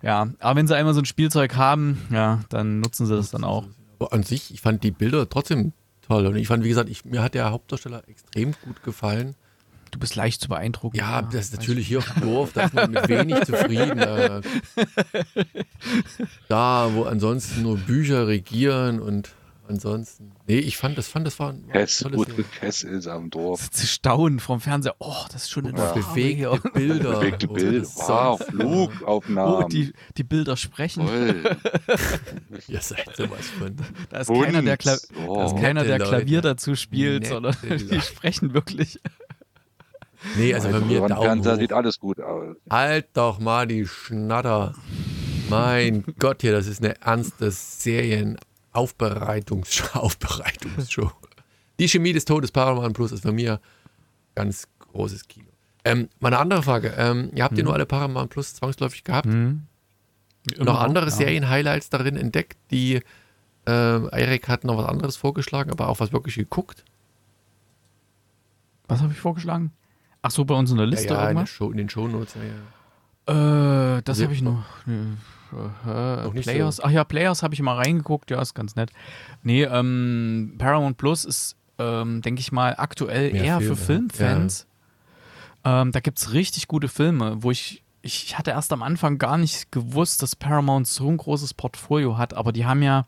Ja, 0.01 0.29
aber 0.39 0.57
wenn 0.57 0.69
sie 0.69 0.77
einmal 0.77 0.95
so 0.95 1.01
ein 1.01 1.07
Spielzeug 1.07 1.57
haben, 1.57 2.07
ja, 2.11 2.41
dann 2.51 2.79
nutzen 2.79 3.07
sie 3.07 3.17
das 3.17 3.31
dann 3.31 3.43
auch. 3.43 3.65
An 4.11 4.23
sich, 4.23 4.53
ich 4.53 4.61
fand 4.61 4.83
die 4.85 4.91
Bilder 4.91 5.29
trotzdem 5.29 5.73
toll. 6.03 6.27
Und 6.27 6.37
ich 6.37 6.49
fand, 6.49 6.65
wie 6.65 6.69
gesagt, 6.69 6.89
ich, 6.89 7.05
mir 7.05 7.23
hat 7.23 7.35
der 7.35 7.51
Hauptdarsteller 7.51 8.03
extrem 8.09 8.53
gut 8.65 8.83
gefallen. 8.83 9.35
Du 9.91 9.99
bist 9.99 10.17
leicht 10.17 10.41
zu 10.41 10.49
beeindrucken. 10.49 10.97
Ja, 10.97 11.23
das 11.23 11.47
ist 11.47 11.55
natürlich 11.55 11.87
hier 11.87 11.99
auf 11.99 12.13
dem 12.13 12.23
Dorf, 12.23 12.53
da 12.53 12.65
ist 12.65 12.75
man 12.75 12.91
mit 12.91 13.09
wenig 13.09 13.45
zufrieden. 13.45 14.01
Da, 16.49 16.91
wo 16.93 17.05
ansonsten 17.05 17.63
nur 17.63 17.77
Bücher 17.77 18.27
regieren 18.27 19.01
und 19.01 19.31
ansonsten. 19.69 20.33
Nee, 20.47 20.59
ich 20.59 20.77
fand, 20.77 20.97
das 20.99 21.09
fand, 21.09 21.27
das 21.27 21.39
war 21.39 21.53
ein 21.53 21.67
Kess, 21.69 21.99
tolles 21.99 22.21
Serie. 22.27 22.45
Kess 22.61 22.83
ist 22.83 23.07
am 23.07 23.31
Dorf. 23.31 23.71
zu 23.71 23.87
staunen 23.87 24.41
vom 24.41 24.61
Fernseher. 24.61 24.95
Oh, 24.99 25.25
das 25.33 25.45
ist 25.45 25.51
schon 25.51 25.67
in 25.67 25.77
Ja. 25.77 25.87
Farbe 25.87 26.21
hier. 26.21 26.51
Bewegte 26.51 26.71
Bilder. 26.73 27.19
Bewegte 27.21 27.49
wo 27.49 27.55
Bild. 27.55 27.83
das 27.83 27.97
Wow, 27.97 28.41
Flugaufnahmen. 28.49 29.65
Oh, 29.65 29.69
die, 29.69 29.93
die 30.17 30.25
Bilder 30.25 30.57
sprechen. 30.57 31.07
Toll. 31.07 31.43
Ihr 32.69 32.81
seid 32.81 33.15
sowas 33.17 33.47
von. 33.59 33.77
Da 34.11 34.19
ist 34.21 34.29
keiner, 34.29 34.63
der, 34.63 34.77
Kla 34.77 34.97
Oh. 35.27 35.37
da 35.37 35.47
ist 35.47 35.57
keiner, 35.57 35.85
der 35.85 35.99
Klavier 35.99 36.39
Leute. 36.39 36.49
dazu 36.49 36.75
spielt, 36.77 37.23
Nette 37.25 37.35
sondern 37.35 37.57
die 37.63 37.69
Leute. 37.69 38.01
sprechen 38.03 38.55
wirklich. 38.55 38.99
Nee, 40.37 40.55
also 40.55 40.71
bei 40.71 40.81
mir 40.81 41.01
Daumen 41.01 41.17
Fernseher 41.23 41.53
hoch. 41.55 41.59
sieht 41.61 41.73
alles 41.73 41.99
gut 42.01 42.21
aus. 42.21 42.57
Halt 42.71 43.07
doch 43.15 43.39
mal 43.39 43.67
die 43.67 43.87
Schnatter. 43.87 44.75
Mein 45.49 46.03
Gott, 46.19 46.41
hier, 46.41 46.51
das 46.51 46.67
ist 46.67 46.83
eine 46.83 47.01
ernste 47.03 47.51
Serienaufbereitungsshow. 47.53 48.46
Aufbereitungsshow. 49.95 51.11
Die 51.79 51.89
Chemie 51.89 52.13
des 52.13 52.25
Todes, 52.25 52.53
Paramount 52.53 52.95
Plus, 52.95 53.13
ist 53.13 53.23
für 53.23 53.33
mir 53.33 53.61
ganz 54.35 54.69
großes 54.79 55.29
Kino. 55.29 55.47
Ähm, 55.85 56.09
meine 56.21 56.39
andere 56.39 56.63
Frage, 56.63 56.95
ähm, 56.97 57.31
ihr 57.35 57.45
habt 57.45 57.57
ihr 57.57 57.65
nur 57.65 57.75
alle 57.75 57.87
Paramount 57.87 58.31
Plus 58.31 58.55
zwangsläufig 58.55 59.05
gehabt? 59.05 59.27
Hm. 59.27 59.67
Noch 60.59 60.81
andere 60.81 61.07
ja. 61.07 61.11
Serien-Highlights 61.11 61.91
darin 61.91 62.17
entdeckt, 62.17 62.57
die 62.71 63.03
äh, 63.67 64.21
Erik 64.21 64.49
hat 64.49 64.65
noch 64.65 64.79
was 64.79 64.87
anderes 64.87 65.17
vorgeschlagen, 65.17 65.71
aber 65.71 65.89
auch 65.89 66.01
was 66.01 66.13
wirklich 66.13 66.37
geguckt. 66.37 66.85
Was 68.89 69.01
habe 69.01 69.13
ich 69.13 69.19
vorgeschlagen? 69.19 69.73
Ach 70.23 70.31
so, 70.31 70.45
bei 70.45 70.55
uns 70.55 70.71
in 70.71 70.77
der 70.77 70.87
Liste 70.87 71.15
ja, 71.15 71.25
ja, 71.25 71.31
in, 71.31 71.37
der? 71.37 71.47
Show, 71.47 71.71
in 71.71 71.77
den 71.77 71.89
Shownotes. 71.89 72.35
Ja, 72.35 72.43
ja. 73.35 73.97
Äh, 73.97 74.03
das 74.03 74.17
Also, 74.17 74.25
habe 74.25 74.35
ich 74.35 74.43
noch. 74.43 74.65
Äh, 75.87 76.41
Players. 76.41 76.77
so. 76.77 76.85
Ach 76.85 76.91
ja, 76.91 77.05
Players 77.05 77.43
habe 77.43 77.55
ich 77.55 77.63
mal 77.63 77.77
reingeguckt. 77.77 78.31
Ja, 78.31 78.41
ist 78.41 78.55
ganz 78.55 78.77
nett. 78.77 78.91
Nee, 79.43 79.65
ähm, 79.65 80.55
Paramount 80.59 80.97
Plus 80.97 81.25
ist, 81.25 81.57
ähm, 81.79 82.23
denke 82.23 82.41
ich 82.41 82.53
mal, 82.53 82.75
aktuell 82.77 83.33
Mehr 83.33 83.45
eher 83.45 83.59
Filme, 83.59 83.77
für 83.77 83.85
Filmfans. 83.85 84.67
Ähm, 85.65 85.93
da 85.93 86.01
gibt 86.01 86.19
es 86.19 86.33
richtig 86.33 86.69
gute 86.69 86.89
Filme, 86.89 87.43
wo 87.43 87.51
ich. 87.51 87.83
Ich 88.03 88.39
hatte 88.39 88.53
erst 88.53 88.73
am 88.73 88.85
Anfang 88.85 89.19
gar 89.19 89.37
nicht 89.37 89.73
gewusst, 89.73 90.23
dass 90.23 90.37
Paramount 90.37 90.87
so 90.87 91.09
ein 91.09 91.17
großes 91.17 91.55
Portfolio 91.55 92.17
hat, 92.17 92.35
aber 92.35 92.53
die 92.53 92.65
haben 92.65 92.81
ja 92.81 93.05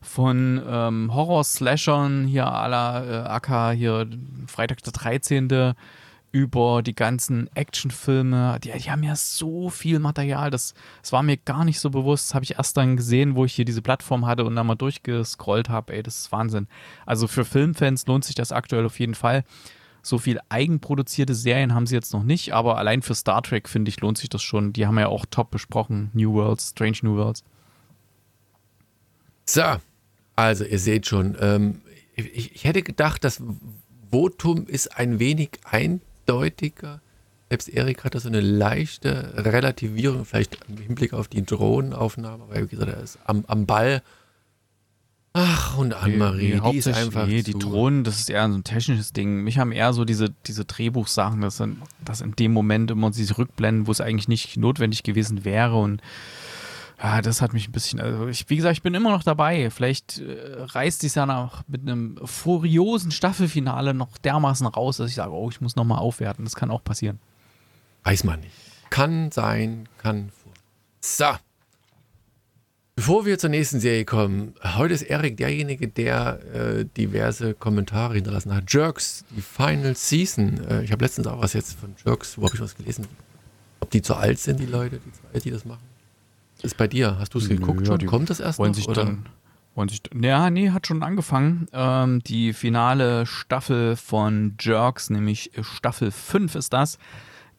von 0.00 0.62
ähm, 0.66 1.14
Horror-Slashern 1.14 2.26
hier 2.26 2.46
à 2.46 2.66
la 2.68 3.04
äh, 3.04 3.28
AK 3.28 3.76
hier 3.76 4.06
Freitag 4.46 4.82
der 4.82 4.92
13. 4.94 5.74
über 6.34 6.82
die 6.82 6.96
ganzen 6.96 7.48
Actionfilme. 7.54 8.58
Die, 8.58 8.72
die 8.72 8.90
haben 8.90 9.04
ja 9.04 9.14
so 9.14 9.70
viel 9.70 10.00
Material, 10.00 10.50
das, 10.50 10.74
das 11.00 11.12
war 11.12 11.22
mir 11.22 11.36
gar 11.36 11.64
nicht 11.64 11.78
so 11.78 11.90
bewusst. 11.90 12.28
Das 12.28 12.34
habe 12.34 12.44
ich 12.44 12.56
erst 12.56 12.76
dann 12.76 12.96
gesehen, 12.96 13.36
wo 13.36 13.44
ich 13.44 13.54
hier 13.54 13.64
diese 13.64 13.82
Plattform 13.82 14.26
hatte 14.26 14.44
und 14.44 14.56
dann 14.56 14.66
mal 14.66 14.74
durchgescrollt 14.74 15.68
habe. 15.68 15.94
Ey, 15.94 16.02
das 16.02 16.18
ist 16.18 16.32
Wahnsinn. 16.32 16.66
Also 17.06 17.28
für 17.28 17.44
Filmfans 17.44 18.08
lohnt 18.08 18.24
sich 18.24 18.34
das 18.34 18.50
aktuell 18.50 18.84
auf 18.84 18.98
jeden 18.98 19.14
Fall. 19.14 19.44
So 20.02 20.18
viel 20.18 20.40
eigenproduzierte 20.48 21.36
Serien 21.36 21.72
haben 21.72 21.86
sie 21.86 21.94
jetzt 21.94 22.12
noch 22.12 22.24
nicht, 22.24 22.52
aber 22.52 22.78
allein 22.78 23.02
für 23.02 23.14
Star 23.14 23.40
Trek, 23.40 23.68
finde 23.68 23.90
ich, 23.90 24.00
lohnt 24.00 24.18
sich 24.18 24.28
das 24.28 24.42
schon. 24.42 24.72
Die 24.72 24.88
haben 24.88 24.98
ja 24.98 25.06
auch 25.06 25.26
top 25.30 25.52
besprochen. 25.52 26.10
New 26.14 26.32
Worlds, 26.32 26.70
Strange 26.70 26.98
New 27.02 27.14
Worlds. 27.14 27.44
So, 29.46 29.62
also 30.34 30.64
ihr 30.64 30.80
seht 30.80 31.06
schon, 31.06 31.36
ähm, 31.38 31.80
ich, 32.16 32.56
ich 32.56 32.64
hätte 32.64 32.82
gedacht, 32.82 33.22
das 33.22 33.40
Votum 34.10 34.66
ist 34.66 34.98
ein 34.98 35.20
wenig 35.20 35.60
eindeutiger. 36.26 37.00
Selbst 37.50 37.68
Erik 37.68 38.04
hatte 38.04 38.18
so 38.20 38.28
eine 38.28 38.40
leichte 38.40 39.32
Relativierung, 39.36 40.24
vielleicht 40.24 40.58
im 40.68 40.78
Hinblick 40.78 41.12
auf 41.12 41.28
die 41.28 41.44
Drohnenaufnahme, 41.44 42.44
weil 42.48 42.64
wie 42.64 42.68
gesagt, 42.68 42.90
er 42.90 43.02
ist 43.02 43.18
am, 43.24 43.44
am 43.46 43.66
Ball. 43.66 44.02
Ach, 45.34 45.76
und 45.76 45.94
Anne-Marie, 45.94 46.60
die 46.70 46.76
ist 46.76 46.88
einfach 46.88 47.26
nee, 47.26 47.42
die 47.42 47.58
Drohnen, 47.58 48.04
das 48.04 48.20
ist 48.20 48.30
eher 48.30 48.48
so 48.48 48.54
ein 48.54 48.64
technisches 48.64 49.12
Ding. 49.12 49.42
Mich 49.42 49.58
haben 49.58 49.72
eher 49.72 49.92
so 49.92 50.04
diese, 50.04 50.32
diese 50.46 50.64
Drehbuchsachen, 50.64 51.40
dass, 51.40 51.62
dass 52.04 52.20
in 52.20 52.36
dem 52.36 52.52
Moment 52.52 52.92
immer 52.92 53.10
diese 53.10 53.36
Rückblenden, 53.36 53.86
wo 53.88 53.92
es 53.92 54.00
eigentlich 54.00 54.28
nicht 54.28 54.56
notwendig 54.56 55.02
gewesen 55.02 55.44
wäre 55.44 55.76
und 55.76 56.00
ja, 57.04 57.20
das 57.20 57.42
hat 57.42 57.52
mich 57.52 57.68
ein 57.68 57.72
bisschen, 57.72 58.00
also 58.00 58.28
ich, 58.28 58.48
wie 58.48 58.56
gesagt, 58.56 58.78
ich 58.78 58.82
bin 58.82 58.94
immer 58.94 59.10
noch 59.10 59.22
dabei. 59.22 59.68
Vielleicht 59.68 60.20
äh, 60.20 60.62
reißt 60.62 61.04
es 61.04 61.14
ja 61.14 61.26
noch 61.26 61.62
mit 61.68 61.82
einem 61.82 62.18
furiosen 62.24 63.10
Staffelfinale 63.10 63.92
noch 63.92 64.16
dermaßen 64.16 64.66
raus, 64.66 64.96
dass 64.96 65.10
ich 65.10 65.16
sage, 65.16 65.32
oh, 65.32 65.50
ich 65.50 65.60
muss 65.60 65.76
nochmal 65.76 65.98
aufwerten. 65.98 66.46
Das 66.46 66.56
kann 66.56 66.70
auch 66.70 66.82
passieren. 66.82 67.20
Weiß 68.04 68.24
man 68.24 68.40
nicht. 68.40 68.54
Kann 68.88 69.30
sein, 69.30 69.86
kann 69.98 70.30
vor. 70.30 70.52
So. 71.02 71.26
Bevor 72.96 73.26
wir 73.26 73.38
zur 73.38 73.50
nächsten 73.50 73.80
Serie 73.80 74.06
kommen, 74.06 74.54
heute 74.62 74.94
ist 74.94 75.02
Erik 75.02 75.36
derjenige, 75.36 75.88
der 75.88 76.40
äh, 76.54 76.84
diverse 76.86 77.52
Kommentare 77.52 78.14
hinterlassen 78.14 78.54
hat. 78.54 78.72
Jerks, 78.72 79.26
die 79.36 79.42
Final 79.42 79.94
Season. 79.94 80.64
Äh, 80.70 80.84
ich 80.84 80.92
habe 80.92 81.04
letztens 81.04 81.26
auch 81.26 81.42
was 81.42 81.52
jetzt 81.52 81.74
von 81.78 81.94
Jerks, 82.02 82.38
wo 82.38 82.44
habe 82.44 82.54
ich 82.54 82.62
was 82.62 82.74
gelesen? 82.74 83.06
Ob 83.80 83.90
die 83.90 84.00
zu 84.00 84.14
alt 84.14 84.38
sind, 84.38 84.58
die 84.58 84.64
Leute, 84.66 85.00
die, 85.04 85.12
zu 85.12 85.20
alt, 85.34 85.44
die 85.44 85.50
das 85.50 85.66
machen? 85.66 85.93
Ist 86.64 86.76
bei 86.78 86.88
dir. 86.88 87.18
Hast 87.18 87.34
du 87.34 87.38
es 87.38 87.48
Nö, 87.48 87.56
geguckt 87.56 87.80
ja, 87.80 87.86
schon? 87.86 88.06
Kommt 88.06 88.30
das 88.30 88.40
erst 88.40 88.58
Wollen 88.58 88.70
noch? 88.70 88.76
sich 88.76 88.88
oder? 88.88 89.04
dann. 89.04 89.26
Wollen 89.74 89.88
sich, 89.88 90.00
ja, 90.18 90.50
nee, 90.50 90.70
hat 90.70 90.86
schon 90.86 91.02
angefangen. 91.02 91.66
Ähm, 91.72 92.22
die 92.22 92.52
finale 92.52 93.26
Staffel 93.26 93.96
von 93.96 94.54
Jerks, 94.60 95.10
nämlich 95.10 95.50
Staffel 95.62 96.10
5 96.10 96.54
ist 96.54 96.72
das. 96.72 96.98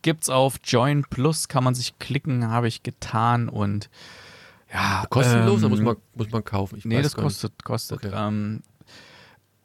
Gibt's 0.01 0.29
auf 0.29 0.55
Join 0.63 1.03
Plus, 1.03 1.47
kann 1.47 1.63
man 1.63 1.75
sich 1.75 1.99
klicken, 1.99 2.49
habe 2.49 2.67
ich 2.67 2.83
getan 2.83 3.49
und 3.49 3.89
ja. 4.73 5.05
Kostenlos 5.09 5.63
ähm, 5.63 5.69
muss 5.69 5.81
man, 5.81 5.97
muss 6.15 6.31
man 6.31 6.43
kaufen? 6.43 6.77
Ich 6.77 6.85
Nee, 6.85 7.01
das 7.01 7.15
nicht. 7.15 7.23
kostet, 7.23 7.63
kostet. 7.63 8.05
Okay. 8.05 8.11
Ähm, 8.15 8.63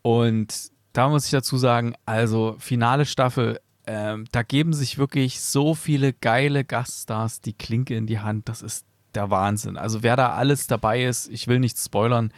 und 0.03 0.71
da 0.93 1.09
muss 1.09 1.25
ich 1.27 1.31
dazu 1.31 1.57
sagen, 1.57 1.95
also 2.05 2.57
finale 2.59 3.07
Staffel, 3.07 3.61
ähm, 3.87 4.27
da 4.33 4.43
geben 4.43 4.73
sich 4.73 4.99
wirklich 4.99 5.41
so 5.41 5.75
viele 5.75 6.13
geile 6.13 6.65
Gaststars 6.65 7.41
die 7.41 7.53
Klinke 7.53 7.97
in 7.97 8.07
die 8.07 8.19
Hand. 8.19 8.49
Das 8.49 8.63
ist 8.63 8.85
der 9.15 9.31
Wahnsinn. 9.31 9.77
Also 9.77 10.03
wer 10.03 10.17
da 10.17 10.33
alles 10.35 10.67
dabei 10.67 11.05
ist, 11.05 11.29
ich 11.29 11.49
will 11.49 11.59
nichts 11.59 11.85
spoilern, 11.85 12.33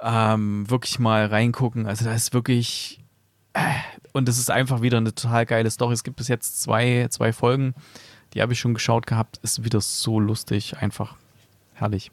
ähm, 0.00 0.68
wirklich 0.70 0.98
mal 0.98 1.26
reingucken. 1.26 1.86
Also 1.86 2.04
da 2.04 2.12
ist 2.12 2.34
wirklich 2.34 3.00
äh, 3.54 3.60
und 4.12 4.28
es 4.28 4.38
ist 4.38 4.50
einfach 4.50 4.82
wieder 4.82 4.98
eine 4.98 5.14
total 5.14 5.46
geile 5.46 5.70
Story. 5.70 5.94
Es 5.94 6.04
gibt 6.04 6.16
bis 6.16 6.28
jetzt 6.28 6.62
zwei, 6.62 7.06
zwei 7.10 7.32
Folgen, 7.32 7.74
die 8.34 8.42
habe 8.42 8.52
ich 8.52 8.60
schon 8.60 8.74
geschaut 8.74 9.06
gehabt. 9.06 9.38
Ist 9.42 9.64
wieder 9.64 9.80
so 9.80 10.20
lustig, 10.20 10.76
einfach 10.78 11.16
herrlich. 11.74 12.10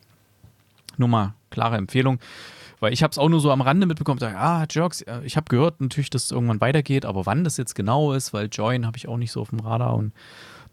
Nur 0.97 1.09
mal 1.09 1.33
klare 1.49 1.77
Empfehlung. 1.77 2.19
Weil 2.79 2.91
ich 2.91 3.01
habe 3.03 3.11
es 3.11 3.17
auch 3.17 3.29
nur 3.29 3.39
so 3.39 3.49
am 3.51 3.61
Rande 3.61 3.85
mitbekommen, 3.85 4.19
sag, 4.19 4.35
ah, 4.35 4.65
Jerks, 4.69 5.01
äh, 5.03 5.21
ich 5.23 5.37
habe 5.37 5.45
gehört 5.47 5.79
natürlich, 5.79 6.09
dass 6.09 6.25
es 6.25 6.31
irgendwann 6.31 6.59
weitergeht, 6.59 7.05
aber 7.05 7.25
wann 7.25 7.45
das 7.45 7.55
jetzt 7.55 7.75
genau 7.75 8.11
ist, 8.11 8.33
weil 8.33 8.49
Join 8.51 8.85
habe 8.85 8.97
ich 8.97 9.07
auch 9.07 9.15
nicht 9.15 9.31
so 9.31 9.39
auf 9.39 9.51
dem 9.51 9.61
Radar 9.61 9.95
und 9.95 10.11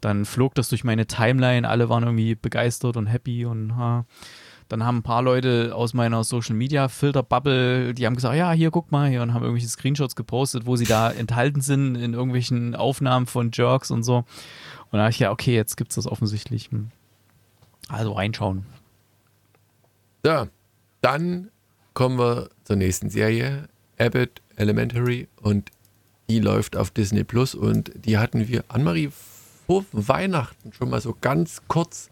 dann 0.01 0.25
flog 0.25 0.55
das 0.55 0.69
durch 0.69 0.83
meine 0.83 1.05
Timeline, 1.05 1.67
alle 1.67 1.89
waren 1.89 2.03
irgendwie 2.03 2.35
begeistert 2.35 2.97
und 2.97 3.07
happy 3.07 3.45
und 3.45 3.77
ha. 3.77 4.05
dann 4.67 4.83
haben 4.83 4.97
ein 4.97 5.03
paar 5.03 5.21
Leute 5.21 5.73
aus 5.75 5.93
meiner 5.93 6.23
Social 6.23 6.55
Media 6.55 6.87
Filter 6.87 7.23
Bubble, 7.23 7.93
die 7.93 8.05
haben 8.05 8.15
gesagt, 8.15 8.35
ja, 8.35 8.51
hier 8.51 8.71
guck 8.71 8.91
mal 8.91 9.09
hier 9.09 9.21
und 9.21 9.33
haben 9.33 9.43
irgendwelche 9.43 9.69
Screenshots 9.69 10.15
gepostet, 10.15 10.65
wo 10.65 10.75
sie 10.75 10.85
da 10.85 11.11
enthalten 11.11 11.61
sind 11.61 11.95
in 11.95 12.13
irgendwelchen 12.13 12.75
Aufnahmen 12.75 13.27
von 13.27 13.51
Jerks 13.53 13.91
und 13.91 14.03
so. 14.03 14.25
Und 14.91 14.97
da 14.97 14.99
habe 15.03 15.11
ich 15.11 15.19
ja, 15.19 15.31
okay, 15.31 15.55
jetzt 15.55 15.77
gibt 15.77 15.91
es 15.91 15.95
das 15.95 16.07
offensichtlich. 16.07 16.71
Hm. 16.71 16.89
Also 17.87 18.13
reinschauen. 18.13 18.65
So, 20.23 20.47
dann 21.01 21.49
kommen 21.93 22.17
wir 22.17 22.49
zur 22.63 22.75
nächsten 22.75 23.09
Serie, 23.09 23.67
Abbott 23.99 24.41
Elementary 24.55 25.27
und 25.41 25.69
die 26.29 26.39
läuft 26.39 26.77
auf 26.77 26.91
Disney 26.91 27.23
Plus 27.23 27.55
und 27.55 27.91
die 28.05 28.17
hatten 28.17 28.47
wir, 28.47 28.63
Annemarie, 28.69 29.09
vor 29.71 29.85
Weihnachten 29.93 30.73
schon 30.73 30.89
mal 30.89 30.99
so 30.99 31.15
ganz 31.19 31.61
kurz 31.67 32.09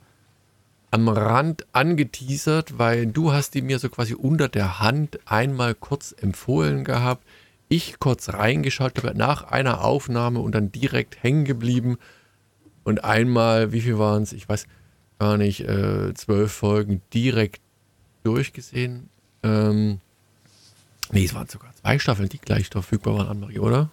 am 0.92 1.10
Rand 1.10 1.66
angeteasert, 1.74 2.80
weil 2.80 3.06
du 3.06 3.34
hast 3.34 3.54
die 3.54 3.62
mir 3.62 3.80
so 3.80 3.90
quasi 3.90 4.14
unter 4.14 4.48
der 4.48 4.80
Hand 4.80 5.20
einmal 5.26 5.76
kurz 5.76 6.16
empfohlen 6.20 6.84
gehabt. 6.84 7.26
Ich 7.68 8.00
kurz 8.00 8.30
reingeschaut, 8.30 8.96
glaube 8.96 9.18
nach 9.18 9.44
einer 9.44 9.84
Aufnahme 9.84 10.40
und 10.40 10.56
dann 10.56 10.72
direkt 10.72 11.22
hängen 11.22 11.46
geblieben 11.46 11.98
und 12.84 13.04
einmal, 13.04 13.72
wie 13.72 13.82
viel 13.82 14.00
waren 14.00 14.24
es? 14.24 14.34
Ich 14.34 14.48
weiß 14.48 14.66
gar 15.20 15.38
nicht, 15.38 15.62
äh, 15.62 16.14
zwölf 16.16 16.52
Folgen 16.52 17.02
direkt 17.14 17.62
durchgesehen. 18.24 19.10
Ähm, 19.44 20.00
nee, 21.12 21.26
es 21.26 21.36
waren 21.36 21.48
sogar 21.48 21.72
zwei 21.76 22.00
Staffeln, 22.00 22.30
die 22.30 22.40
gleich 22.40 22.68
verfügbar 22.68 23.16
waren, 23.16 23.28
Anne-Marie, 23.28 23.60
oder? 23.60 23.90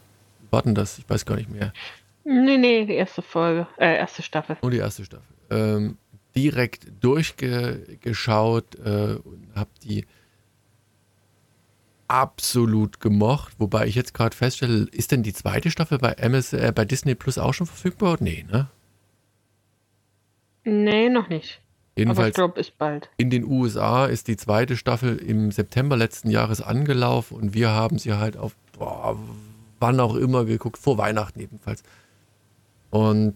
Warten 0.50 0.74
das, 0.74 0.98
ich 0.98 1.10
weiß 1.10 1.26
gar 1.26 1.36
nicht 1.36 1.50
mehr. 1.50 1.72
Nee, 2.28 2.58
nee, 2.58 2.84
die 2.84 2.94
erste 2.94 3.22
Folge, 3.22 3.68
äh, 3.78 3.98
erste 3.98 4.20
Staffel. 4.20 4.56
Nur 4.60 4.72
die 4.72 4.78
erste 4.78 5.04
Staffel. 5.04 5.36
Ähm, 5.48 5.96
direkt 6.34 6.88
durchgeschaut 7.00 8.74
äh, 8.84 9.14
und 9.22 9.48
habe 9.54 9.70
die 9.84 10.04
absolut 12.08 12.98
gemocht. 12.98 13.54
Wobei 13.58 13.86
ich 13.86 13.94
jetzt 13.94 14.12
gerade 14.12 14.34
feststelle, 14.34 14.88
ist 14.90 15.12
denn 15.12 15.22
die 15.22 15.32
zweite 15.32 15.70
Staffel 15.70 15.98
bei, 15.98 16.14
MS, 16.14 16.52
äh, 16.52 16.72
bei 16.74 16.84
Disney 16.84 17.14
Plus 17.14 17.38
auch 17.38 17.54
schon 17.54 17.68
verfügbar? 17.68 18.16
Nee, 18.18 18.44
ne? 18.50 18.68
Nee, 20.64 21.08
noch 21.08 21.28
nicht. 21.28 21.60
Aber 21.94 22.26
ich 22.28 22.36
Jedenfalls 22.36 22.70
bald. 22.72 23.08
in 23.18 23.30
den 23.30 23.44
USA 23.44 24.06
ist 24.06 24.26
die 24.26 24.36
zweite 24.36 24.76
Staffel 24.76 25.16
im 25.16 25.52
September 25.52 25.96
letzten 25.96 26.28
Jahres 26.28 26.60
angelaufen 26.60 27.36
und 27.36 27.54
wir 27.54 27.70
haben 27.70 27.98
sie 27.98 28.14
halt 28.14 28.36
auf 28.36 28.56
boah, 28.76 29.16
wann 29.78 30.00
auch 30.00 30.16
immer 30.16 30.44
geguckt, 30.44 30.76
vor 30.76 30.98
Weihnachten 30.98 31.38
ebenfalls. 31.38 31.84
Und 32.96 33.34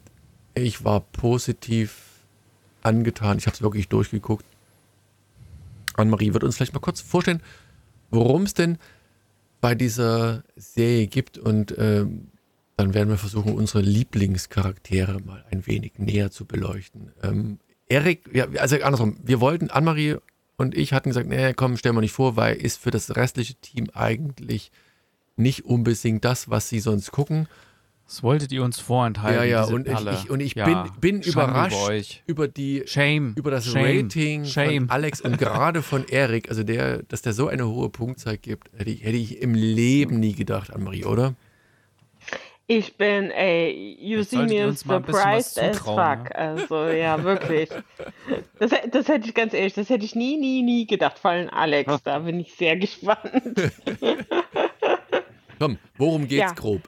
ich 0.55 0.85
war 0.85 1.01
positiv 1.01 2.25
angetan. 2.81 3.37
Ich 3.37 3.45
habe 3.45 3.55
es 3.55 3.61
wirklich 3.61 3.89
durchgeguckt. 3.89 4.47
Anne-Marie 5.97 6.33
wird 6.33 6.45
uns 6.45 6.57
vielleicht 6.57 6.73
mal 6.73 6.81
kurz 6.81 7.03
vorstellen, 7.03 7.43
worum 8.11 8.45
es 8.45 8.55
denn 8.55 8.79
bei 9.61 9.75
dieser 9.75 10.45
Serie 10.57 11.09
gibt 11.09 11.37
und 11.37 11.75
ähm, 11.77 12.29
dann 12.79 12.95
werden 12.95 13.11
wir 13.11 13.19
versuchen, 13.19 13.53
unsere 13.53 13.83
Lieblingscharaktere 13.83 15.21
mal 15.21 15.45
ein 15.51 15.67
wenig 15.67 15.99
näher 15.99 16.31
zu 16.31 16.47
beleuchten. 16.47 17.13
Ähm, 17.23 17.59
Erik, 17.87 18.31
ja, 18.33 18.47
also 18.57 18.77
andersrum, 18.77 19.19
wir 19.23 19.41
wollten, 19.41 19.69
Anne-Marie 19.69 20.17
und 20.57 20.75
ich 20.75 20.95
hatten 20.95 21.11
gesagt, 21.11 21.29
nee, 21.29 21.53
komm, 21.53 21.77
stell 21.77 21.93
mal 21.93 22.01
nicht 22.01 22.13
vor, 22.13 22.37
weil 22.37 22.57
ist 22.57 22.79
für 22.79 22.91
das 22.91 23.15
restliche 23.15 23.57
Team 23.57 23.91
eigentlich 23.93 24.73
nicht 25.37 25.67
unbedingt 25.67 26.25
das, 26.25 26.49
was 26.49 26.71
sie 26.71 26.81
sonst 26.81 27.13
gucken. 27.13 27.47
Das 28.11 28.25
wolltet 28.25 28.51
ihr 28.51 28.65
uns 28.65 28.81
vorenthalten. 28.81 29.39
Ja, 29.39 29.45
ja, 29.45 29.63
diese 29.63 29.75
und 29.77 29.87
ich, 29.87 29.95
Perle. 29.95 30.19
ich, 30.25 30.31
und 30.31 30.41
ich 30.41 30.55
Ja, 30.57 30.65
bin, 30.65 31.21
bin 31.21 31.23
überrascht 31.23 31.77
über 31.77 31.87
euch. 31.87 32.23
über 32.27 32.49
die 32.49 32.83
Shame. 32.87 33.35
über 33.37 33.53
das 33.53 33.67
Shame. 33.71 34.03
Rating 34.05 34.45
Shame. 34.47 34.89
von 34.89 34.91
Alex 34.91 35.21
und 35.21 35.39
gerade 35.39 35.81
von 35.81 36.05
Erik, 36.09 36.49
also 36.49 36.65
der, 36.65 37.05
dass 37.05 37.23
der 37.23 37.35
so 37.35 37.47
eine 37.47 37.69
hohe 37.69 37.89
Punktzahl 37.89 38.37
gibt, 38.37 38.69
hätte 38.77 38.91
ich, 38.91 39.05
hätte 39.05 39.17
ich 39.17 39.41
im 39.41 39.55
Leben 39.55 40.19
nie 40.19 40.33
gedacht, 40.35 40.73
Anne-Marie, 40.75 41.05
oder? 41.05 41.35
Ich 42.67 42.97
bin, 42.97 43.31
ey, 43.31 43.97
you 44.01 44.19
Jetzt 44.19 44.31
see 44.31 44.39
me 44.39 44.73
surprised 44.75 45.57
as 45.61 45.79
fuck. 45.79 46.35
Also, 46.35 46.87
ja, 46.89 47.23
wirklich. 47.23 47.69
Das, 48.59 48.73
das 48.91 49.07
hätte 49.09 49.29
ich 49.29 49.35
ganz 49.35 49.55
ehrlich, 49.55 49.75
das 49.75 49.89
hätte 49.89 50.05
ich 50.05 50.15
nie, 50.17 50.37
nie, 50.37 50.63
nie 50.63 50.85
gedacht. 50.87 51.19
Vor 51.19 51.31
allem 51.31 51.49
Alex, 51.51 52.03
da 52.03 52.19
bin 52.19 52.41
ich 52.41 52.55
sehr 52.55 52.77
gespannt. 52.77 53.21
Komm, 55.59 55.79
worum 55.97 56.27
geht's 56.29 56.41
Ja. 56.51 56.53
grob? 56.53 56.83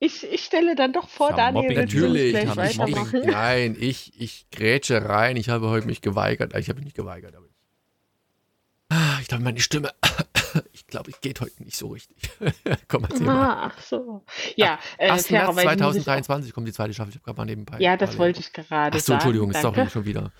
Ich, 0.00 0.22
ich 0.24 0.44
stelle 0.44 0.76
dann 0.76 0.92
doch 0.92 1.08
vor, 1.08 1.30
Ja, 1.30 1.36
Daniel, 1.36 1.62
Mobbing 1.62 1.76
willst 1.76 1.92
du 1.94 1.98
Natürlich, 1.98 2.30
gleich 2.54 2.88
ich, 2.88 3.14
ich, 3.14 3.24
nein, 3.26 3.76
ich, 3.78 4.20
ich 4.20 4.46
grätsche 4.50 5.04
rein. 5.08 5.36
Ich 5.36 5.48
habe 5.48 5.68
heute 5.68 5.86
mich 5.86 6.00
geweigert. 6.02 6.54
Ich 6.56 6.68
habe 6.68 6.76
mich 6.78 6.84
nicht 6.84 6.96
geweigert, 6.96 7.34
aber 7.34 7.46
ich, 7.46 7.52
Ah, 8.90 9.18
ich 9.20 9.28
glaube, 9.28 9.44
meine 9.44 9.60
Stimme, 9.60 9.90
ich 10.72 10.86
glaube, 10.86 11.10
es 11.10 11.20
geht 11.20 11.40
heute 11.42 11.62
nicht 11.62 11.76
so 11.76 11.88
richtig. 11.88 12.16
Komm, 12.88 13.04
erzähl 13.04 13.26
mal. 13.26 13.50
Ah, 13.52 13.72
ach 13.74 13.82
so. 13.82 14.24
Ja, 14.56 14.78
äh, 14.96 15.10
1. 15.10 15.30
März 15.30 15.44
fairerweise 15.44 15.66
muss 15.84 15.96
ich 15.96 16.00
auch- 16.00 16.04
2023 16.04 16.52
kommt 16.54 16.68
die 16.68 16.72
zweite 16.72 16.94
Staffel. 16.94 17.10
Ich 17.10 17.16
habe 17.16 17.24
gerade 17.24 17.36
mal 17.36 17.44
nebenbei. 17.44 17.76
Ja, 17.80 17.96
das 17.98 18.16
wollte 18.16 18.40
ich 18.40 18.52
gerade 18.52 18.96
Ach 18.96 19.00
so, 19.00 19.06
sagen. 19.08 19.14
Entschuldigung, 19.16 19.50
danke. 19.52 19.74
sorry, 19.76 19.90
schon 19.90 20.04
wieder. 20.06 20.32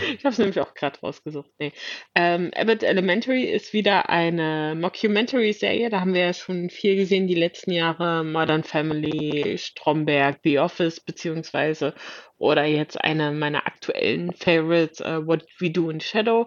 Ich 0.00 0.24
habe 0.24 0.32
es 0.32 0.38
nämlich 0.38 0.60
auch 0.60 0.74
gerade 0.74 0.98
rausgesucht. 1.00 1.50
Nee. 1.58 1.72
Ähm, 2.14 2.50
Abbott 2.54 2.82
Elementary 2.82 3.44
ist 3.44 3.72
wieder 3.72 4.08
eine 4.08 4.74
Mockumentary-Serie. 4.74 5.90
Da 5.90 6.00
haben 6.00 6.14
wir 6.14 6.22
ja 6.22 6.32
schon 6.32 6.70
viel 6.70 6.96
gesehen 6.96 7.26
die 7.26 7.34
letzten 7.34 7.72
Jahre. 7.72 8.24
Modern 8.24 8.64
Family, 8.64 9.58
Stromberg, 9.58 10.40
The 10.44 10.60
Office 10.60 11.00
beziehungsweise 11.00 11.94
oder 12.38 12.64
jetzt 12.64 13.02
eine 13.02 13.32
meiner 13.32 13.66
aktuellen 13.66 14.32
Favorites, 14.32 15.00
äh, 15.00 15.26
What 15.26 15.46
We 15.58 15.70
Do 15.70 15.90
in 15.90 16.00
Shadow. 16.00 16.46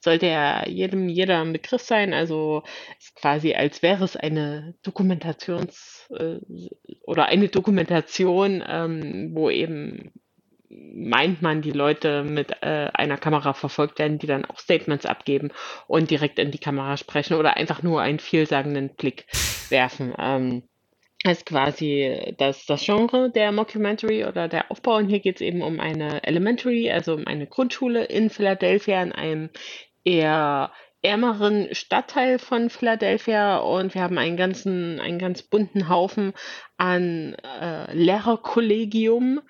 Sollte 0.00 0.26
ja 0.26 0.66
jedem 0.68 1.08
jeder 1.08 1.40
ein 1.40 1.52
Begriff 1.52 1.82
sein. 1.82 2.12
Also 2.14 2.62
ist 2.98 3.14
quasi 3.16 3.54
als 3.54 3.82
wäre 3.82 4.04
es 4.04 4.16
eine 4.16 4.74
Dokumentations- 4.84 6.08
äh, 6.16 6.40
oder 7.04 7.26
eine 7.26 7.48
Dokumentation, 7.48 8.64
ähm, 8.66 9.30
wo 9.34 9.50
eben 9.50 10.12
meint 10.70 11.42
man, 11.42 11.62
die 11.62 11.70
Leute 11.70 12.24
mit 12.24 12.50
äh, 12.62 12.90
einer 12.92 13.16
Kamera 13.16 13.54
verfolgt 13.54 13.98
werden, 13.98 14.18
die 14.18 14.26
dann 14.26 14.44
auch 14.44 14.58
Statements 14.58 15.06
abgeben 15.06 15.50
und 15.86 16.10
direkt 16.10 16.38
in 16.38 16.50
die 16.50 16.58
Kamera 16.58 16.96
sprechen 16.96 17.34
oder 17.34 17.56
einfach 17.56 17.82
nur 17.82 18.02
einen 18.02 18.18
vielsagenden 18.18 18.94
Blick 18.94 19.26
werfen. 19.70 20.14
Ähm, 20.18 20.62
ist 21.24 21.46
quasi 21.46 22.34
das, 22.38 22.64
das 22.66 22.84
Genre 22.84 23.30
der 23.30 23.50
Mockumentary 23.50 24.24
oder 24.24 24.46
der 24.48 24.70
Aufbau. 24.70 24.96
Und 24.96 25.08
hier 25.08 25.20
geht 25.20 25.36
es 25.36 25.40
eben 25.40 25.62
um 25.62 25.80
eine 25.80 26.22
Elementary, 26.24 26.90
also 26.90 27.14
um 27.14 27.26
eine 27.26 27.46
Grundschule 27.46 28.04
in 28.04 28.30
Philadelphia, 28.30 29.02
in 29.02 29.12
einem 29.12 29.50
eher 30.04 30.72
ärmeren 31.02 31.74
Stadtteil 31.74 32.38
von 32.38 32.70
Philadelphia. 32.70 33.58
Und 33.58 33.94
wir 33.94 34.02
haben 34.02 34.18
einen 34.18 34.36
ganzen, 34.36 35.00
einen 35.00 35.18
ganz 35.18 35.42
bunten 35.42 35.88
Haufen 35.88 36.34
an 36.76 37.34
äh, 37.34 37.92
Lehrerkollegium, 37.92 39.40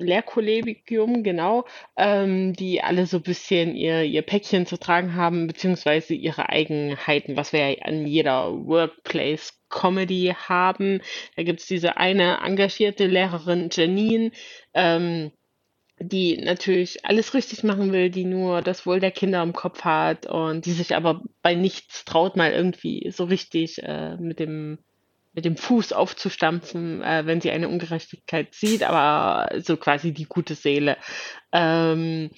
Lehrkollegium, 0.00 1.22
genau, 1.22 1.64
ähm, 1.96 2.52
die 2.54 2.82
alle 2.82 3.06
so 3.06 3.18
ein 3.18 3.22
bisschen 3.22 3.76
ihr, 3.76 4.02
ihr 4.02 4.22
Päckchen 4.22 4.66
zu 4.66 4.78
tragen 4.78 5.14
haben, 5.14 5.46
beziehungsweise 5.46 6.14
ihre 6.14 6.48
Eigenheiten, 6.48 7.36
was 7.36 7.52
wir 7.52 7.68
ja 7.68 7.82
an 7.82 8.06
jeder 8.06 8.52
Workplace-Comedy 8.66 10.34
haben. 10.48 11.00
Da 11.36 11.42
gibt 11.42 11.60
es 11.60 11.66
diese 11.66 11.96
eine 11.96 12.38
engagierte 12.42 13.06
Lehrerin, 13.06 13.68
Janine, 13.70 14.32
ähm, 14.74 15.30
die 16.00 16.38
natürlich 16.38 17.04
alles 17.04 17.34
richtig 17.34 17.62
machen 17.62 17.92
will, 17.92 18.10
die 18.10 18.24
nur 18.24 18.62
das 18.62 18.86
Wohl 18.86 19.00
der 19.00 19.10
Kinder 19.10 19.42
im 19.42 19.52
Kopf 19.52 19.84
hat 19.84 20.26
und 20.26 20.64
die 20.64 20.72
sich 20.72 20.96
aber 20.96 21.22
bei 21.42 21.54
nichts 21.54 22.04
traut, 22.06 22.36
mal 22.36 22.52
irgendwie 22.52 23.10
so 23.10 23.24
richtig 23.24 23.82
äh, 23.82 24.16
mit 24.16 24.38
dem 24.38 24.78
mit 25.32 25.44
dem 25.44 25.56
Fuß 25.56 25.92
aufzustampfen, 25.92 27.02
äh, 27.02 27.26
wenn 27.26 27.40
sie 27.40 27.50
eine 27.50 27.68
Ungerechtigkeit 27.68 28.54
sieht, 28.54 28.82
aber 28.82 29.60
so 29.60 29.76
quasi 29.76 30.12
die 30.12 30.24
gute 30.24 30.54
Seele. 30.54 30.96
Ähm, 31.52 32.30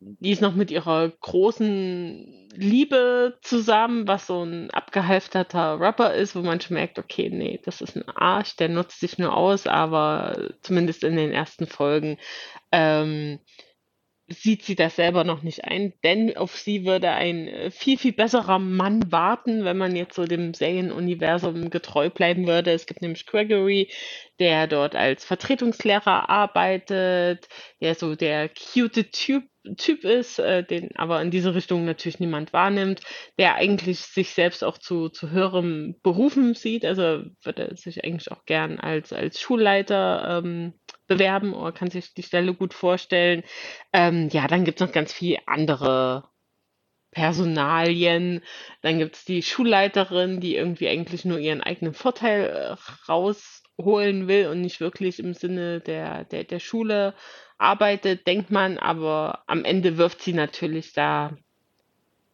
die 0.00 0.30
ist 0.30 0.40
noch 0.40 0.54
mit 0.54 0.70
ihrer 0.70 1.10
großen 1.10 2.48
Liebe 2.54 3.38
zusammen, 3.42 4.08
was 4.08 4.26
so 4.26 4.42
ein 4.42 4.70
abgehalfterter 4.70 5.78
Rapper 5.78 6.14
ist, 6.14 6.34
wo 6.34 6.40
man 6.40 6.60
schon 6.60 6.74
merkt, 6.74 6.98
okay, 6.98 7.28
nee, 7.30 7.60
das 7.64 7.82
ist 7.82 7.96
ein 7.96 8.08
Arsch, 8.08 8.56
der 8.56 8.70
nutzt 8.70 9.00
sich 9.00 9.18
nur 9.18 9.36
aus, 9.36 9.66
aber 9.66 10.54
zumindest 10.62 11.04
in 11.04 11.16
den 11.16 11.32
ersten 11.32 11.66
Folgen 11.66 12.16
ähm, 12.72 13.40
sieht 14.30 14.62
sie 14.62 14.76
das 14.76 14.96
selber 14.96 15.24
noch 15.24 15.42
nicht 15.42 15.64
ein, 15.64 15.92
denn 16.04 16.36
auf 16.36 16.56
sie 16.56 16.84
würde 16.84 17.10
ein 17.10 17.48
äh, 17.48 17.70
viel, 17.70 17.98
viel 17.98 18.12
besserer 18.12 18.58
Mann 18.58 19.10
warten, 19.10 19.64
wenn 19.64 19.76
man 19.76 19.96
jetzt 19.96 20.14
so 20.14 20.24
dem 20.24 20.54
Serienuniversum 20.54 21.68
getreu 21.68 22.10
bleiben 22.10 22.46
würde. 22.46 22.70
Es 22.70 22.86
gibt 22.86 23.02
nämlich 23.02 23.26
Gregory, 23.26 23.90
der 24.38 24.68
dort 24.68 24.94
als 24.94 25.24
Vertretungslehrer 25.24 26.30
arbeitet, 26.30 27.48
der 27.80 27.94
so 27.96 28.14
der 28.14 28.48
cute 28.48 29.10
Typ, 29.10 29.44
typ 29.76 30.04
ist, 30.04 30.38
äh, 30.38 30.62
den 30.64 30.94
aber 30.96 31.20
in 31.20 31.32
diese 31.32 31.54
Richtung 31.54 31.84
natürlich 31.84 32.20
niemand 32.20 32.52
wahrnimmt, 32.52 33.00
der 33.38 33.56
eigentlich 33.56 33.98
sich 33.98 34.30
selbst 34.30 34.62
auch 34.62 34.78
zu, 34.78 35.08
zu 35.08 35.30
höherem 35.30 35.96
Berufen 36.02 36.54
sieht, 36.54 36.84
also 36.84 37.24
würde 37.42 37.74
sich 37.76 38.04
eigentlich 38.04 38.30
auch 38.30 38.44
gern 38.46 38.78
als, 38.78 39.12
als 39.12 39.40
Schulleiter 39.40 40.40
ähm, 40.44 40.74
bewerben 41.10 41.52
oder 41.52 41.72
kann 41.72 41.90
sich 41.90 42.14
die 42.14 42.22
Stelle 42.22 42.54
gut 42.54 42.72
vorstellen. 42.72 43.42
Ähm, 43.92 44.28
ja, 44.32 44.46
dann 44.46 44.64
gibt 44.64 44.80
es 44.80 44.86
noch 44.86 44.94
ganz 44.94 45.12
viele 45.12 45.40
andere 45.46 46.30
Personalien. 47.10 48.42
Dann 48.82 48.98
gibt 48.98 49.16
es 49.16 49.24
die 49.24 49.42
Schulleiterin, 49.42 50.40
die 50.40 50.54
irgendwie 50.54 50.88
eigentlich 50.88 51.24
nur 51.24 51.38
ihren 51.38 51.62
eigenen 51.62 51.94
Vorteil 51.94 52.46
äh, 52.46 52.76
rausholen 53.10 54.28
will 54.28 54.46
und 54.46 54.60
nicht 54.60 54.80
wirklich 54.80 55.18
im 55.18 55.34
Sinne 55.34 55.80
der, 55.80 56.24
der, 56.24 56.44
der 56.44 56.60
Schule 56.60 57.14
arbeitet, 57.58 58.26
denkt 58.28 58.50
man, 58.50 58.78
aber 58.78 59.42
am 59.48 59.64
Ende 59.64 59.98
wirft 59.98 60.22
sie 60.22 60.32
natürlich 60.32 60.92
da 60.92 61.36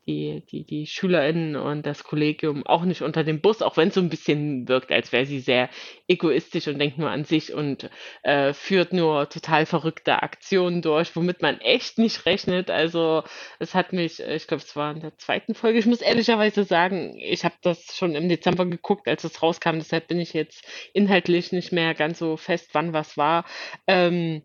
die, 0.06 0.44
die, 0.50 0.64
die 0.64 0.86
SchülerInnen 0.86 1.56
und 1.56 1.84
das 1.84 2.04
Kollegium 2.04 2.66
auch 2.66 2.84
nicht 2.84 3.02
unter 3.02 3.24
den 3.24 3.40
Bus, 3.40 3.62
auch 3.62 3.76
wenn 3.76 3.88
es 3.88 3.94
so 3.94 4.00
ein 4.00 4.08
bisschen 4.08 4.68
wirkt, 4.68 4.92
als 4.92 5.12
wäre 5.12 5.26
sie 5.26 5.40
sehr 5.40 5.68
egoistisch 6.08 6.68
und 6.68 6.78
denkt 6.78 6.98
nur 6.98 7.10
an 7.10 7.24
sich 7.24 7.52
und 7.52 7.90
äh, 8.22 8.52
führt 8.52 8.92
nur 8.92 9.28
total 9.28 9.66
verrückte 9.66 10.22
Aktionen 10.22 10.82
durch, 10.82 11.14
womit 11.16 11.42
man 11.42 11.60
echt 11.60 11.98
nicht 11.98 12.26
rechnet. 12.26 12.70
Also 12.70 13.24
es 13.58 13.74
hat 13.74 13.92
mich, 13.92 14.20
ich 14.20 14.46
glaube, 14.46 14.62
es 14.62 14.76
war 14.76 14.92
in 14.92 15.00
der 15.00 15.16
zweiten 15.18 15.54
Folge, 15.54 15.78
ich 15.78 15.86
muss 15.86 16.00
ehrlicherweise 16.00 16.64
sagen, 16.64 17.16
ich 17.18 17.44
habe 17.44 17.56
das 17.62 17.96
schon 17.96 18.14
im 18.14 18.28
Dezember 18.28 18.66
geguckt, 18.66 19.08
als 19.08 19.24
es 19.24 19.42
rauskam, 19.42 19.78
deshalb 19.78 20.08
bin 20.08 20.20
ich 20.20 20.32
jetzt 20.32 20.64
inhaltlich 20.92 21.52
nicht 21.52 21.72
mehr 21.72 21.94
ganz 21.94 22.18
so 22.18 22.36
fest, 22.36 22.70
wann 22.72 22.92
was 22.92 23.16
war. 23.16 23.44
Ähm, 23.86 24.42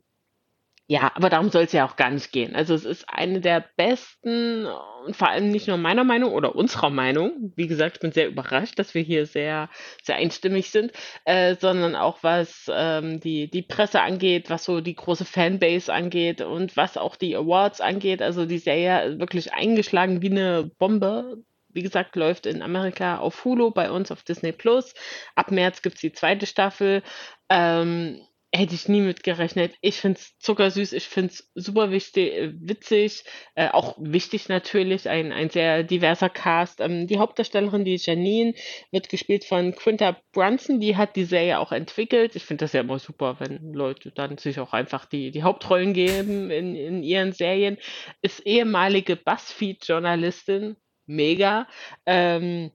ja, 0.91 1.09
aber 1.15 1.29
darum 1.29 1.49
soll 1.49 1.63
es 1.63 1.71
ja 1.71 1.87
auch 1.87 1.95
gar 1.95 2.09
nicht 2.09 2.33
gehen. 2.33 2.53
Also 2.53 2.73
es 2.75 2.83
ist 2.83 3.05
eine 3.07 3.39
der 3.39 3.63
besten 3.77 4.65
und 5.05 5.15
vor 5.15 5.29
allem 5.29 5.47
nicht 5.47 5.69
nur 5.69 5.77
meiner 5.77 6.03
Meinung 6.03 6.33
oder 6.33 6.53
unserer 6.53 6.89
Meinung. 6.89 7.53
Wie 7.55 7.67
gesagt, 7.67 7.95
ich 7.95 8.01
bin 8.01 8.11
sehr 8.11 8.27
überrascht, 8.27 8.77
dass 8.77 8.93
wir 8.93 9.01
hier 9.01 9.25
sehr, 9.25 9.69
sehr 10.03 10.17
einstimmig 10.17 10.69
sind, 10.69 10.91
äh, 11.23 11.55
sondern 11.55 11.95
auch 11.95 12.23
was 12.23 12.69
ähm, 12.69 13.21
die, 13.21 13.49
die 13.49 13.61
Presse 13.61 14.01
angeht, 14.01 14.49
was 14.49 14.65
so 14.65 14.81
die 14.81 14.95
große 14.95 15.23
Fanbase 15.23 15.93
angeht 15.93 16.41
und 16.41 16.75
was 16.75 16.97
auch 16.97 17.15
die 17.15 17.37
Awards 17.37 17.79
angeht. 17.79 18.21
Also 18.21 18.45
die 18.45 18.57
Serie 18.57 19.17
wirklich 19.17 19.53
eingeschlagen 19.53 20.21
wie 20.21 20.31
eine 20.31 20.69
Bombe. 20.77 21.37
Wie 21.69 21.83
gesagt, 21.83 22.17
läuft 22.17 22.45
in 22.45 22.61
Amerika 22.61 23.19
auf 23.19 23.45
Hulu, 23.45 23.71
bei 23.71 23.91
uns 23.91 24.11
auf 24.11 24.23
Disney 24.23 24.51
Plus. 24.51 24.93
Ab 25.35 25.51
März 25.51 25.83
gibt's 25.83 26.01
die 26.01 26.11
zweite 26.11 26.47
Staffel. 26.47 27.01
Ähm, 27.47 28.19
Hätte 28.53 28.75
ich 28.75 28.89
nie 28.89 28.99
mit 28.99 29.23
gerechnet. 29.23 29.75
Ich 29.79 30.01
find's 30.01 30.37
zuckersüß, 30.39 30.91
ich 30.91 31.05
find's 31.05 31.49
super 31.55 31.89
wichtig, 31.89 32.33
äh, 32.33 32.51
witzig, 32.53 33.23
äh, 33.55 33.69
auch 33.69 33.95
wichtig 33.97 34.49
natürlich, 34.49 35.07
ein, 35.07 35.31
ein 35.31 35.49
sehr 35.49 35.83
diverser 35.83 36.29
Cast. 36.29 36.81
Ähm, 36.81 37.07
die 37.07 37.17
Hauptdarstellerin, 37.17 37.85
die 37.85 37.95
Janine, 37.95 38.53
wird 38.91 39.07
gespielt 39.07 39.45
von 39.45 39.73
Quinta 39.73 40.17
Brunson, 40.33 40.81
die 40.81 40.97
hat 40.97 41.15
die 41.15 41.23
Serie 41.23 41.59
auch 41.59 41.71
entwickelt. 41.71 42.35
Ich 42.35 42.43
finde 42.43 42.65
das 42.65 42.73
ja 42.73 42.81
immer 42.81 42.99
super, 42.99 43.37
wenn 43.39 43.71
Leute 43.71 44.11
dann 44.11 44.37
sich 44.37 44.59
auch 44.59 44.73
einfach 44.73 45.05
die, 45.05 45.31
die 45.31 45.43
Hauptrollen 45.43 45.93
geben 45.93 46.51
in, 46.51 46.75
in 46.75 47.03
ihren 47.03 47.31
Serien. 47.31 47.77
Ist 48.21 48.45
ehemalige 48.45 49.15
BuzzFeed-Journalistin, 49.15 50.75
mega. 51.05 51.67
Ähm, 52.05 52.71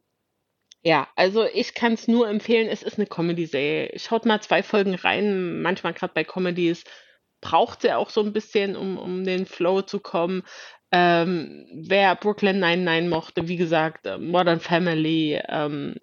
ja, 0.87 1.09
also 1.17 1.45
ich 1.53 1.75
kann 1.75 1.95
es 1.95 2.07
nur 2.07 2.29
empfehlen, 2.29 2.69
es 2.69 2.85
ist 2.85 2.97
eine 2.97 3.09
Comedy-Serie. 3.09 3.99
Schaut 3.99 4.25
mal 4.25 4.41
zwei 4.41 4.63
Folgen 4.63 4.95
rein. 4.95 5.61
Manchmal 5.61 5.95
gerade 5.95 6.13
bei 6.15 6.23
Comedies 6.23 6.85
braucht 7.41 7.83
sie 7.83 7.93
auch 7.93 8.09
so 8.09 8.21
ein 8.23 8.33
bisschen, 8.33 8.77
um, 8.77 8.97
um 8.97 9.25
den 9.25 9.47
Flow 9.47 9.83
zu 9.83 9.99
kommen. 9.99 10.45
Ähm, 10.93 11.67
wer 11.75 12.15
Brooklyn 12.15 12.61
99 12.61 13.11
mochte, 13.11 13.49
wie 13.49 13.57
gesagt, 13.57 14.07
äh, 14.07 14.17
Modern 14.19 14.61
Family, 14.61 15.41
ähm, 15.49 15.97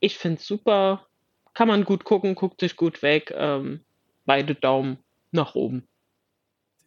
Ich 0.00 0.18
finde 0.18 0.40
es 0.40 0.46
super. 0.46 1.06
Kann 1.54 1.68
man 1.68 1.84
gut 1.84 2.02
gucken, 2.02 2.34
guckt 2.34 2.58
sich 2.60 2.74
gut 2.74 3.02
weg. 3.02 3.32
Ähm, 3.36 3.84
beide 4.24 4.56
Daumen 4.56 4.98
nach 5.30 5.54
oben. 5.54 5.86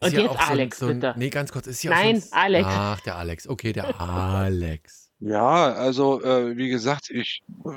Ist 0.00 0.12
Und 0.12 0.18
jetzt 0.20 0.28
auch 0.28 0.34
so 0.34 0.38
ein- 0.42 0.50
Alex, 0.50 0.78
so 0.78 0.86
ein, 0.88 1.00
bitte. 1.00 1.14
Nee, 1.16 1.30
ganz 1.30 1.52
kurz. 1.52 1.66
Ist 1.68 1.84
Nein, 1.84 2.16
auch 2.16 2.20
so 2.20 2.34
ein, 2.34 2.42
Alex. 2.42 2.66
Ach, 2.68 3.00
der 3.00 3.16
Alex. 3.16 3.48
Okay, 3.48 3.72
der 3.72 3.84
Alex. 4.00 5.10
Ja, 5.24 5.72
also 5.72 6.22
äh, 6.22 6.54
wie 6.54 6.68
gesagt, 6.68 7.08
ich 7.08 7.42
äh, 7.64 7.70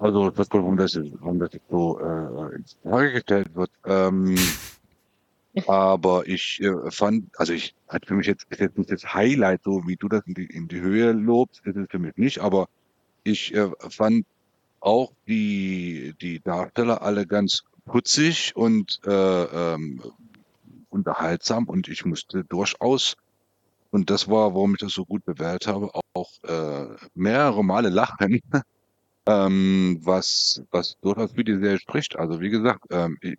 also 0.00 0.30
das 0.30 0.48
warum 0.50 0.76
das 0.76 0.98
warum 1.20 1.38
das 1.38 1.50
so 1.70 2.00
äh, 2.00 2.56
in 2.56 2.64
Frage 2.82 3.12
gestellt 3.12 3.54
wird. 3.54 3.70
Ähm, 3.84 4.36
aber 5.68 6.26
ich 6.26 6.60
äh, 6.60 6.90
fand, 6.90 7.30
also 7.38 7.52
ich 7.52 7.72
hat 7.86 8.04
für 8.06 8.14
mich 8.14 8.26
jetzt 8.26 8.46
ist 8.50 8.58
jetzt 8.58 8.76
nicht 8.76 8.90
das 8.90 9.14
Highlight, 9.14 9.62
so 9.62 9.86
wie 9.86 9.94
du 9.94 10.08
das 10.08 10.26
in 10.26 10.34
die, 10.34 10.46
in 10.46 10.66
die 10.66 10.80
Höhe 10.80 11.12
lobst, 11.12 11.64
ist 11.66 11.76
es 11.76 11.86
für 11.88 12.00
mich 12.00 12.16
nicht, 12.16 12.40
aber 12.40 12.68
ich 13.22 13.54
äh, 13.54 13.70
fand 13.88 14.26
auch 14.80 15.12
die 15.28 16.16
die 16.20 16.40
Darsteller 16.40 17.02
alle 17.02 17.28
ganz 17.28 17.62
putzig 17.86 18.56
und 18.56 18.98
äh, 19.06 19.12
ähm, 19.12 20.02
unterhaltsam 20.88 21.68
und 21.68 21.86
ich 21.86 22.04
musste 22.04 22.42
durchaus 22.42 23.16
und 23.90 24.10
das 24.10 24.28
war, 24.28 24.54
warum 24.54 24.74
ich 24.74 24.80
das 24.80 24.92
so 24.92 25.04
gut 25.04 25.24
bewertet 25.24 25.66
habe, 25.66 25.90
auch 26.14 26.30
äh, 26.44 26.96
mehrere 27.14 27.64
Male 27.64 27.88
lachen, 27.88 28.40
ähm, 29.26 29.98
was, 30.02 30.62
was 30.70 30.96
durchaus 31.00 31.32
für 31.32 31.44
die 31.44 31.58
Serie 31.58 31.78
spricht. 31.78 32.16
Also 32.16 32.40
wie 32.40 32.50
gesagt, 32.50 32.84
ähm, 32.90 33.18
ich, 33.20 33.38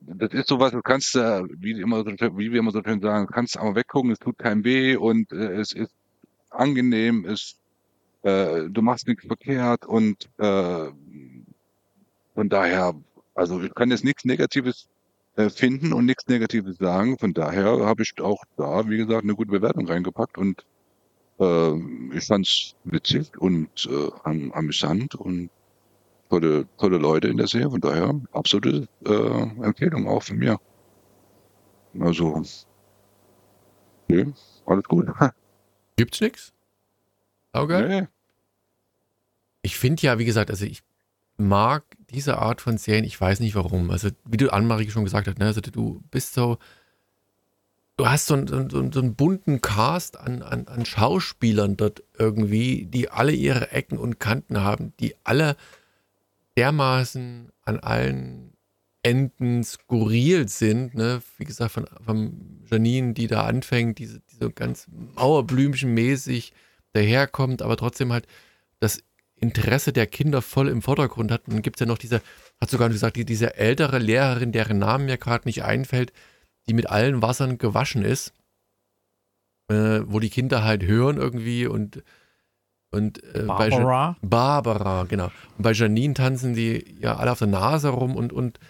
das 0.00 0.32
ist 0.32 0.48
sowas, 0.48 0.72
das 0.72 0.82
kannst 0.82 1.14
du, 1.14 1.48
wie, 1.58 1.80
immer 1.80 1.98
so, 1.98 2.10
wie 2.10 2.52
wir 2.52 2.58
immer 2.58 2.72
so 2.72 2.82
schön 2.82 3.00
sagen, 3.00 3.26
kannst 3.26 3.58
aber 3.58 3.76
weggucken, 3.76 4.10
es 4.10 4.18
tut 4.18 4.38
keinem 4.38 4.64
weh 4.64 4.96
und 4.96 5.32
äh, 5.32 5.60
es 5.60 5.72
ist 5.72 5.92
angenehm, 6.50 7.24
es, 7.24 7.56
äh, 8.22 8.68
du 8.68 8.82
machst 8.82 9.06
nichts 9.06 9.26
verkehrt 9.26 9.86
und 9.86 10.28
äh, 10.38 10.88
von 12.34 12.48
daher, 12.48 12.94
also 13.34 13.60
ich 13.62 13.74
kann 13.74 13.90
jetzt 13.90 14.04
nichts 14.04 14.24
Negatives 14.24 14.88
finden 15.36 15.92
und 15.92 16.06
nichts 16.06 16.26
Negatives 16.26 16.76
sagen. 16.78 17.18
Von 17.18 17.32
daher 17.32 17.84
habe 17.84 18.02
ich 18.02 18.20
auch 18.20 18.42
da, 18.56 18.88
wie 18.88 18.98
gesagt, 18.98 19.22
eine 19.22 19.34
gute 19.34 19.50
Bewertung 19.50 19.86
reingepackt 19.86 20.36
und 20.38 20.64
äh, 21.40 21.74
ich 22.16 22.26
fand's 22.26 22.74
witzig 22.84 23.38
und 23.38 23.88
äh, 23.90 24.10
am, 24.24 24.52
amüsant 24.52 25.14
und 25.14 25.50
tolle, 26.28 26.66
tolle 26.78 26.98
Leute 26.98 27.28
in 27.28 27.36
der 27.36 27.46
Serie. 27.46 27.70
Von 27.70 27.80
daher 27.80 28.20
absolute 28.32 28.88
äh, 29.04 29.64
Empfehlung 29.64 30.08
auch 30.08 30.22
von 30.22 30.38
mir. 30.38 30.58
Also, 31.98 32.42
nee, 34.08 34.26
alles 34.66 34.84
gut. 34.84 35.08
Gibt's 35.96 36.20
nix? 36.20 36.52
Saugeil? 37.52 37.88
Nee. 37.88 38.08
Ich 39.62 39.76
finde 39.76 40.02
ja, 40.02 40.18
wie 40.18 40.24
gesagt, 40.24 40.50
also 40.50 40.64
ich 40.64 40.82
mag 41.36 41.84
diese 42.12 42.38
Art 42.38 42.60
von 42.60 42.78
Serien, 42.78 43.04
ich 43.04 43.20
weiß 43.20 43.40
nicht 43.40 43.54
warum. 43.54 43.90
Also, 43.90 44.08
wie 44.24 44.36
du 44.36 44.52
Annemarie 44.52 44.90
schon 44.90 45.04
gesagt 45.04 45.26
hast, 45.26 45.38
ne? 45.38 45.46
also 45.46 45.60
du 45.60 46.02
bist 46.10 46.34
so, 46.34 46.58
du 47.96 48.06
hast 48.06 48.26
so 48.26 48.34
einen, 48.34 48.46
so 48.46 48.56
einen, 48.56 48.92
so 48.92 49.00
einen 49.00 49.14
bunten 49.14 49.60
Cast 49.60 50.18
an, 50.18 50.42
an, 50.42 50.68
an 50.68 50.84
Schauspielern 50.84 51.76
dort 51.76 52.02
irgendwie, 52.18 52.86
die 52.86 53.10
alle 53.10 53.32
ihre 53.32 53.72
Ecken 53.72 53.98
und 53.98 54.20
Kanten 54.20 54.60
haben, 54.60 54.92
die 55.00 55.14
alle 55.24 55.56
dermaßen 56.56 57.50
an 57.64 57.80
allen 57.80 58.52
Enden 59.02 59.64
skurril 59.64 60.48
sind, 60.48 60.94
ne? 60.94 61.22
Wie 61.36 61.44
gesagt, 61.44 61.72
von, 61.72 61.86
von 62.04 62.62
Janine, 62.70 63.14
die 63.14 63.26
da 63.26 63.44
anfängt, 63.44 63.98
diese, 63.98 64.20
die 64.20 64.36
so 64.36 64.50
ganz 64.50 64.86
Mauerblümchen-mäßig 65.16 66.52
daherkommt, 66.92 67.62
aber 67.62 67.76
trotzdem 67.76 68.12
halt 68.12 68.26
Interesse 69.42 69.92
der 69.92 70.06
Kinder 70.06 70.40
voll 70.40 70.68
im 70.68 70.82
Vordergrund 70.82 71.32
hat. 71.32 71.46
Und 71.46 71.54
dann 71.54 71.62
gibt 71.62 71.76
es 71.76 71.80
ja 71.80 71.86
noch 71.86 71.98
diese, 71.98 72.22
hat 72.60 72.70
sogar 72.70 72.88
gesagt, 72.88 73.16
die, 73.16 73.24
diese 73.24 73.56
ältere 73.56 73.98
Lehrerin, 73.98 74.52
deren 74.52 74.78
Namen 74.78 75.06
mir 75.06 75.18
gerade 75.18 75.48
nicht 75.48 75.64
einfällt, 75.64 76.12
die 76.68 76.74
mit 76.74 76.88
allen 76.88 77.22
Wassern 77.22 77.58
gewaschen 77.58 78.04
ist, 78.04 78.32
äh, 79.68 80.00
wo 80.06 80.20
die 80.20 80.30
Kinder 80.30 80.62
halt 80.62 80.84
hören 80.84 81.16
irgendwie 81.16 81.66
und, 81.66 82.04
und 82.92 83.22
äh, 83.34 83.42
bei 83.42 83.68
Barbara. 83.68 84.16
Barbara, 84.22 85.04
genau. 85.04 85.32
Und 85.56 85.62
bei 85.62 85.72
Janine 85.72 86.14
tanzen 86.14 86.54
die 86.54 86.96
ja 87.00 87.16
alle 87.16 87.32
auf 87.32 87.40
der 87.40 87.48
Nase 87.48 87.88
rum 87.88 88.14
und, 88.14 88.32
und 88.32 88.60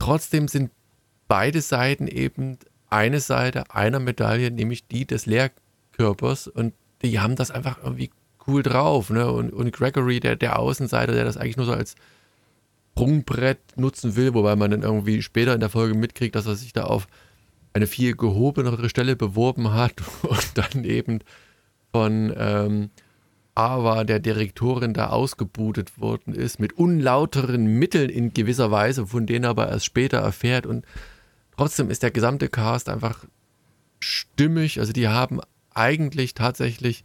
trotzdem 0.00 0.48
sind 0.48 0.72
beide 1.28 1.60
Seiten 1.60 2.08
eben 2.08 2.58
eine 2.90 3.20
Seite 3.20 3.72
einer 3.72 4.00
Medaille, 4.00 4.50
nämlich 4.50 4.88
die 4.88 5.06
des 5.06 5.26
Lehrkörpers 5.26 6.48
und 6.48 6.74
die 7.02 7.20
haben 7.20 7.36
das 7.36 7.52
einfach 7.52 7.78
irgendwie 7.82 8.10
cool 8.46 8.62
drauf. 8.62 9.10
Ne? 9.10 9.30
Und, 9.30 9.52
und 9.52 9.72
Gregory, 9.72 10.20
der, 10.20 10.36
der 10.36 10.58
Außenseiter, 10.58 11.12
der 11.12 11.24
das 11.24 11.36
eigentlich 11.36 11.56
nur 11.56 11.66
so 11.66 11.72
als 11.72 11.94
Sprungbrett 12.92 13.58
nutzen 13.76 14.16
will, 14.16 14.34
wobei 14.34 14.54
man 14.54 14.70
dann 14.70 14.82
irgendwie 14.82 15.22
später 15.22 15.54
in 15.54 15.60
der 15.60 15.70
Folge 15.70 15.94
mitkriegt, 15.94 16.34
dass 16.34 16.46
er 16.46 16.56
sich 16.56 16.72
da 16.72 16.84
auf 16.84 17.06
eine 17.72 17.86
viel 17.86 18.14
gehobenere 18.14 18.88
Stelle 18.90 19.16
beworben 19.16 19.72
hat 19.72 19.94
und 20.22 20.50
dann 20.54 20.84
eben 20.84 21.20
von 21.90 22.32
ähm, 22.36 22.90
Ava, 23.54 24.04
der 24.04 24.18
Direktorin, 24.18 24.94
da 24.94 25.08
ausgebutet 25.08 25.98
worden 25.98 26.34
ist, 26.34 26.58
mit 26.58 26.74
unlauteren 26.74 27.66
Mitteln 27.78 28.08
in 28.08 28.32
gewisser 28.32 28.70
Weise, 28.70 29.06
von 29.06 29.26
denen 29.26 29.44
er 29.44 29.50
aber 29.50 29.68
erst 29.68 29.84
später 29.84 30.18
erfährt. 30.18 30.66
Und 30.66 30.86
trotzdem 31.56 31.90
ist 31.90 32.02
der 32.02 32.10
gesamte 32.10 32.48
Cast 32.48 32.88
einfach 32.88 33.24
stimmig. 34.00 34.80
Also 34.80 34.92
die 34.92 35.08
haben 35.08 35.40
eigentlich 35.74 36.34
tatsächlich 36.34 37.04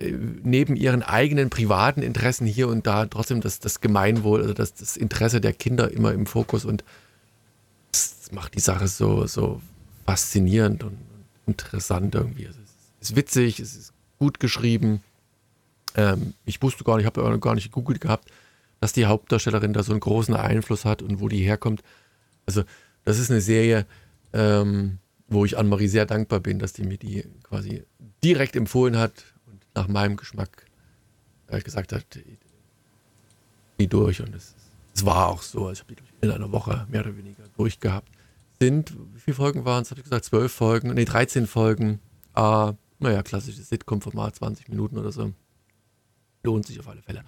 neben 0.00 0.76
ihren 0.76 1.02
eigenen 1.02 1.50
privaten 1.50 2.02
Interessen 2.02 2.46
hier 2.46 2.68
und 2.68 2.86
da 2.86 3.06
trotzdem 3.06 3.40
das, 3.40 3.60
das 3.60 3.80
Gemeinwohl, 3.80 4.40
also 4.40 4.54
das, 4.54 4.74
das 4.74 4.96
Interesse 4.96 5.40
der 5.40 5.52
Kinder 5.52 5.90
immer 5.90 6.12
im 6.12 6.26
Fokus 6.26 6.64
und 6.64 6.84
das 7.92 8.30
macht 8.32 8.54
die 8.54 8.60
Sache 8.60 8.88
so, 8.88 9.26
so 9.26 9.60
faszinierend 10.06 10.84
und 10.84 10.96
interessant 11.46 12.14
irgendwie. 12.14 12.46
Also 12.46 12.58
es 13.00 13.10
ist 13.10 13.16
witzig, 13.16 13.60
es 13.60 13.76
ist 13.76 13.92
gut 14.18 14.40
geschrieben. 14.40 15.02
Ähm, 15.96 16.34
ich 16.46 16.62
wusste 16.62 16.84
gar 16.84 16.96
nicht, 16.96 17.06
ich 17.06 17.14
habe 17.14 17.38
gar 17.38 17.54
nicht 17.54 17.64
gegoogelt 17.64 18.00
gehabt, 18.00 18.30
dass 18.80 18.92
die 18.92 19.06
Hauptdarstellerin 19.06 19.72
da 19.72 19.82
so 19.82 19.92
einen 19.92 20.00
großen 20.00 20.34
Einfluss 20.34 20.84
hat 20.84 21.02
und 21.02 21.20
wo 21.20 21.28
die 21.28 21.44
herkommt. 21.44 21.82
Also 22.46 22.62
das 23.04 23.18
ist 23.18 23.30
eine 23.30 23.40
Serie, 23.40 23.86
ähm, 24.32 24.98
wo 25.28 25.44
ich 25.44 25.58
Annemarie 25.58 25.88
sehr 25.88 26.06
dankbar 26.06 26.40
bin, 26.40 26.58
dass 26.58 26.72
die 26.72 26.84
mir 26.84 26.96
die 26.96 27.24
quasi 27.42 27.82
direkt 28.22 28.56
empfohlen 28.56 28.96
hat 28.96 29.12
nach 29.80 29.88
meinem 29.88 30.16
Geschmack 30.16 30.66
äh, 31.48 31.60
gesagt 31.60 31.92
hat, 31.92 32.18
die 33.78 33.88
durch 33.88 34.20
und 34.20 34.34
es, 34.34 34.54
es 34.94 35.06
war 35.06 35.28
auch 35.28 35.42
so. 35.42 35.66
Also 35.66 35.72
ich 35.72 35.80
habe 35.80 35.94
die 35.94 36.26
in 36.26 36.30
einer 36.30 36.52
Woche 36.52 36.86
mehr 36.90 37.00
oder 37.00 37.16
weniger 37.16 37.44
durchgehabt. 37.56 38.08
Sind, 38.60 38.94
wie 39.14 39.20
viele 39.20 39.34
Folgen 39.34 39.64
waren 39.64 39.82
es? 39.82 39.90
Habe 39.90 40.00
ich 40.00 40.04
gesagt, 40.04 40.26
zwölf 40.26 40.52
Folgen, 40.52 40.92
nee, 40.92 41.06
13 41.06 41.46
Folgen. 41.46 41.98
Äh, 42.36 42.72
naja, 42.98 43.22
klassisches 43.22 43.70
Sitcom-Format, 43.70 44.36
20 44.36 44.68
Minuten 44.68 44.98
oder 44.98 45.12
so. 45.12 45.32
Lohnt 46.42 46.66
sich 46.66 46.78
auf 46.78 46.88
alle 46.88 47.00
Fälle. 47.00 47.24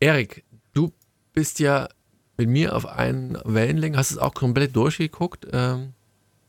Erik, 0.00 0.44
du 0.74 0.92
bist 1.32 1.60
ja 1.60 1.88
mit 2.36 2.50
mir 2.50 2.76
auf 2.76 2.84
einen 2.84 3.38
Wellenlänge, 3.44 3.96
hast 3.96 4.10
es 4.10 4.18
auch 4.18 4.34
komplett 4.34 4.76
durchgeguckt? 4.76 5.46
Ähm, 5.50 5.94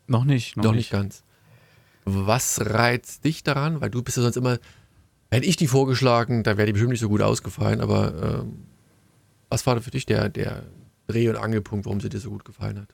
Noch 0.07 0.25
nicht. 0.25 0.57
Noch, 0.57 0.65
noch 0.65 0.71
nicht. 0.71 0.79
nicht 0.79 0.91
ganz. 0.91 1.23
Was 2.03 2.59
reizt 2.59 3.23
dich 3.23 3.43
daran? 3.43 3.79
Weil 3.79 3.89
du 3.89 4.03
bist 4.03 4.17
ja 4.17 4.23
sonst 4.23 4.35
immer, 4.35 4.59
hätte 5.31 5.45
ich 5.45 5.55
die 5.55 5.67
vorgeschlagen, 5.67 6.43
da 6.43 6.57
wäre 6.57 6.65
die 6.65 6.73
bestimmt 6.73 6.91
nicht 6.91 7.01
so 7.01 7.09
gut 7.09 7.21
ausgefallen, 7.21 7.81
aber 7.81 8.41
ähm, 8.41 8.65
was 9.49 9.65
war 9.65 9.81
für 9.81 9.91
dich 9.91 10.05
der, 10.05 10.29
der 10.29 10.63
Dreh- 11.07 11.29
und 11.29 11.37
Angelpunkt, 11.37 11.85
warum 11.85 12.01
sie 12.01 12.09
dir 12.09 12.19
so 12.19 12.29
gut 12.29 12.45
gefallen 12.45 12.79
hat? 12.79 12.89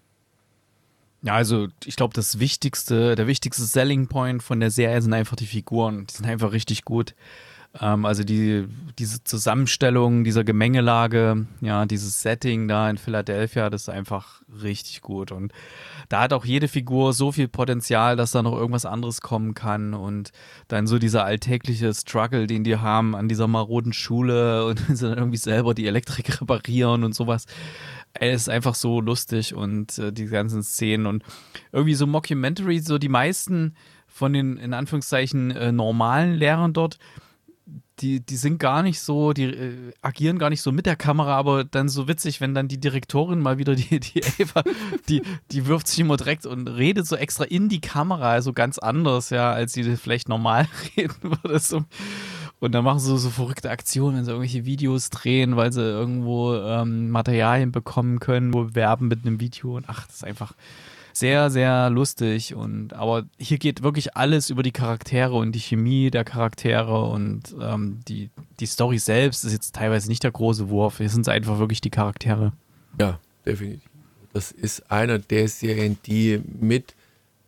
Ja, 1.22 1.34
also 1.34 1.68
ich 1.84 1.96
glaube, 1.96 2.14
das 2.14 2.40
wichtigste, 2.40 3.16
der 3.16 3.28
wichtigste 3.28 3.64
Selling 3.64 4.08
Point 4.08 4.44
von 4.44 4.60
der 4.60 4.70
Serie 4.70 5.02
sind 5.02 5.14
einfach 5.14 5.36
die 5.36 5.48
Figuren. 5.48 6.06
Die 6.06 6.14
sind 6.14 6.28
einfach 6.28 6.52
richtig 6.52 6.86
gut. 6.86 7.16
Ähm, 7.80 8.06
also 8.06 8.24
die, 8.24 8.66
diese 8.98 9.24
Zusammenstellung 9.24 10.24
dieser 10.24 10.44
Gemengelage, 10.44 11.46
ja, 11.62 11.86
dieses 11.86 12.22
Setting 12.22 12.68
da 12.68 12.90
in 12.90 12.98
Philadelphia, 12.98 13.70
das 13.70 13.84
ist 13.84 13.90
einfach 13.90 14.42
richtig 14.62 15.02
gut. 15.02 15.32
Und 15.32 15.52
da 16.10 16.22
hat 16.22 16.34
auch 16.34 16.46
jede 16.46 16.68
Figur 16.68 17.14
so 17.14 17.32
viel 17.32 17.48
Potenzial, 17.48 18.16
dass 18.16 18.32
da 18.32 18.44
noch 18.44 18.54
irgendwas 18.54 18.86
anderes 18.86 19.22
kommen 19.22 19.54
kann. 19.54 19.94
Und 19.94 20.32
dann 20.68 20.88
so 20.88 21.00
dieser 21.00 21.26
alltägliche 21.26 21.94
Struggle, 21.94 22.48
den 22.48 22.64
die 22.64 22.78
haben 22.78 23.16
an 23.16 23.28
dieser 23.28 23.48
maroden 23.48 23.94
Schule 23.94 24.66
und 24.68 24.80
sie 24.90 25.10
dann 25.10 25.18
irgendwie 25.18 25.38
selber 25.38 25.74
die 25.74 25.88
Elektrik 25.88 26.42
reparieren 26.42 27.04
und 27.04 27.14
sowas. 27.14 27.46
Ey, 28.14 28.34
ist 28.34 28.50
einfach 28.50 28.76
so 28.76 29.02
lustig 29.02 29.54
und 29.54 29.98
äh, 30.00 30.14
die 30.14 30.28
ganzen 30.28 30.64
Szenen 30.64 31.06
und 31.06 31.24
irgendwie 31.74 31.96
so 31.96 32.08
Mockumentary, 32.08 32.80
so 32.80 32.98
die 32.98 33.10
meisten 33.10 33.76
von 34.08 34.32
den 34.32 34.56
in 34.56 34.74
Anführungszeichen 34.74 35.52
äh, 35.52 35.74
normalen 35.74 36.36
Lehrern 36.36 36.72
dort, 36.72 36.98
die, 38.00 38.20
die 38.20 38.36
sind 38.36 38.60
gar 38.60 38.84
nicht 38.84 39.00
so, 39.00 39.34
die 39.34 39.46
äh, 39.46 39.94
agieren 40.02 40.38
gar 40.38 40.50
nicht 40.50 40.62
so 40.62 40.72
mit 40.72 40.86
der 40.86 40.96
Kamera, 40.96 41.36
aber 41.36 41.64
dann 41.64 41.88
so 41.88 42.08
witzig, 42.08 42.42
wenn 42.42 42.54
dann 42.54 42.68
die 42.68 42.80
Direktorin 42.80 43.40
mal 43.40 43.58
wieder 43.58 43.76
die, 43.76 44.00
die 44.00 44.22
Ava, 44.24 44.64
die, 45.08 45.22
die 45.52 45.66
wirft 45.68 45.88
sich 45.88 46.00
immer 46.00 46.18
direkt 46.18 46.46
und 46.46 46.68
redet 46.68 47.08
so 47.08 47.16
extra 47.16 47.46
in 47.46 47.70
die 47.70 47.82
Kamera, 47.82 48.32
also 48.32 48.54
ganz 48.54 48.78
anders, 48.80 49.30
ja, 49.30 49.52
als 49.52 49.74
sie 49.74 49.84
vielleicht 49.98 50.30
normal 50.30 50.68
reden 50.98 51.16
würde. 51.22 51.60
So. 51.60 51.84
Und 52.60 52.72
dann 52.72 52.84
machen 52.84 53.00
sie 53.00 53.18
so 53.18 53.30
verrückte 53.30 53.70
Aktionen, 53.70 54.18
wenn 54.18 54.26
sie 54.26 54.32
irgendwelche 54.32 54.66
Videos 54.66 55.10
drehen, 55.10 55.56
weil 55.56 55.72
sie 55.72 55.82
irgendwo 55.82 56.56
ähm, 56.56 57.10
Materialien 57.10 57.72
bekommen 57.72 58.20
können, 58.20 58.54
wo 58.54 58.74
werben 58.74 59.08
mit 59.08 59.26
einem 59.26 59.40
Video. 59.40 59.76
Und 59.76 59.86
ach, 59.88 60.08
das 60.08 60.18
ist 60.18 60.24
einfach 60.24 60.54
sehr, 61.18 61.50
sehr 61.50 61.90
lustig. 61.90 62.56
Und 62.56 62.94
aber 62.94 63.26
hier 63.38 63.58
geht 63.58 63.84
wirklich 63.84 64.16
alles 64.16 64.50
über 64.50 64.64
die 64.64 64.72
Charaktere 64.72 65.34
und 65.34 65.54
die 65.54 65.60
Chemie 65.60 66.12
der 66.12 66.24
Charaktere 66.24 67.06
und 67.06 67.56
ähm, 67.60 68.00
die, 68.08 68.30
die 68.60 68.66
Story 68.66 69.00
selbst 69.00 69.46
ist 69.46 69.54
jetzt 69.54 69.76
teilweise 69.76 70.10
nicht 70.10 70.24
der 70.24 70.32
große 70.32 70.70
Wurf. 70.70 70.98
Hier 70.98 71.10
sind 71.10 71.22
es 71.22 71.28
einfach 71.28 71.60
wirklich 71.60 71.82
die 71.82 71.90
Charaktere. 71.90 72.54
Ja, 73.00 73.20
definitiv. 73.46 73.90
Das 74.34 74.52
ist 74.52 74.92
einer 74.92 75.18
der 75.18 75.48
Serien, 75.48 75.98
die 76.06 76.42
mit 76.60 76.96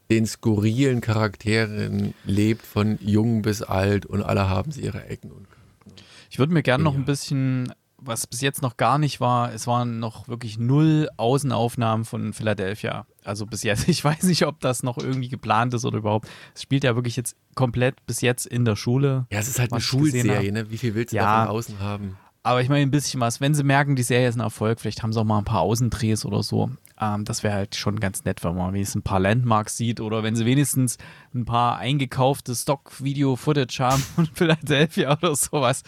den 0.10 0.26
skurrilen 0.26 1.02
Charakteren 1.02 2.14
lebt, 2.24 2.66
von 2.66 2.98
jung 3.02 3.42
bis 3.42 3.62
alt 3.62 4.06
und 4.06 4.24
alle 4.24 4.48
haben 4.50 4.72
sie 4.72 4.82
ihre 4.82 5.06
Ecken 5.06 5.32
und 5.32 5.50
Kanten. 5.52 6.02
Ich 6.30 6.40
würde 6.40 6.54
mir 6.54 6.64
gerne 6.64 6.84
noch 6.84 6.96
ein 6.96 7.04
bisschen, 7.04 7.74
was 8.00 8.28
bis 8.28 8.42
jetzt 8.42 8.62
noch 8.62 8.78
gar 8.78 8.98
nicht 8.98 9.20
war, 9.20 9.52
es 9.54 9.66
waren 9.68 10.00
noch 10.00 10.28
wirklich 10.28 10.58
null 10.60 11.10
Außenaufnahmen 11.18 12.06
von 12.06 12.34
Philadelphia. 12.34 13.06
Also 13.24 13.46
bis 13.46 13.64
jetzt, 13.64 13.88
ich 13.90 14.04
weiß 14.04 14.24
nicht, 14.24 14.46
ob 14.46 14.60
das 14.60 14.84
noch 14.84 14.98
irgendwie 14.98 15.30
geplant 15.30 15.74
ist 15.74 15.86
oder 15.86 15.98
überhaupt. 15.98 16.28
Es 16.54 16.62
spielt 16.62 16.84
ja 16.84 16.96
wirklich 16.96 17.16
jetzt 17.16 17.36
komplett 17.56 18.06
bis 18.06 18.22
jetzt 18.22 18.46
in 18.46 18.66
der 18.66 18.76
Schule. 18.76 19.26
Ja, 19.32 19.40
es 19.40 19.48
ist 19.48 19.60
halt 19.60 19.72
eine 19.72 19.82
Schulserie, 19.82 20.52
ne? 20.52 20.70
Wie 20.70 20.78
viel 20.78 20.96
willst 20.96 21.12
du 21.14 21.18
Ja. 21.18 21.24
da 21.42 21.46
von 21.48 21.56
außen 21.56 21.80
haben? 21.80 22.18
Aber 22.44 22.62
ich 22.62 22.70
meine, 22.70 22.82
ein 22.84 22.92
bisschen 22.92 23.20
was, 23.20 23.42
wenn 23.42 23.54
sie 23.56 23.64
merken, 23.64 23.96
die 23.96 24.04
Serie 24.04 24.30
ist 24.30 24.36
ein 24.36 24.40
Erfolg, 24.42 24.80
vielleicht 24.80 25.04
haben 25.04 25.12
sie 25.12 25.20
auch 25.20 25.26
mal 25.26 25.40
ein 25.40 25.44
paar 25.44 25.62
Außendrehs 25.62 26.24
oder 26.24 26.44
so. 26.44 26.70
Ähm, 27.00 27.26
das 27.26 27.44
wäre 27.44 27.54
halt 27.54 27.76
schon 27.76 28.00
ganz 28.00 28.26
nett, 28.26 28.44
wenn 28.44 28.56
man 28.56 28.74
wenigstens 28.74 29.02
ein 29.02 29.04
paar 29.04 29.20
Landmarks 29.20 29.78
sieht 29.78 30.00
oder 30.00 30.24
wenn 30.24 30.36
sie 30.36 30.46
wenigstens 30.46 30.98
ein 31.34 31.46
paar 31.46 31.78
eingekaufte 31.78 32.56
Stock-Video-Footage 32.56 33.80
haben 33.80 34.02
von 34.16 34.26
Philadelphia 34.26 35.18
oder 35.18 35.36
sowas. 35.36 35.84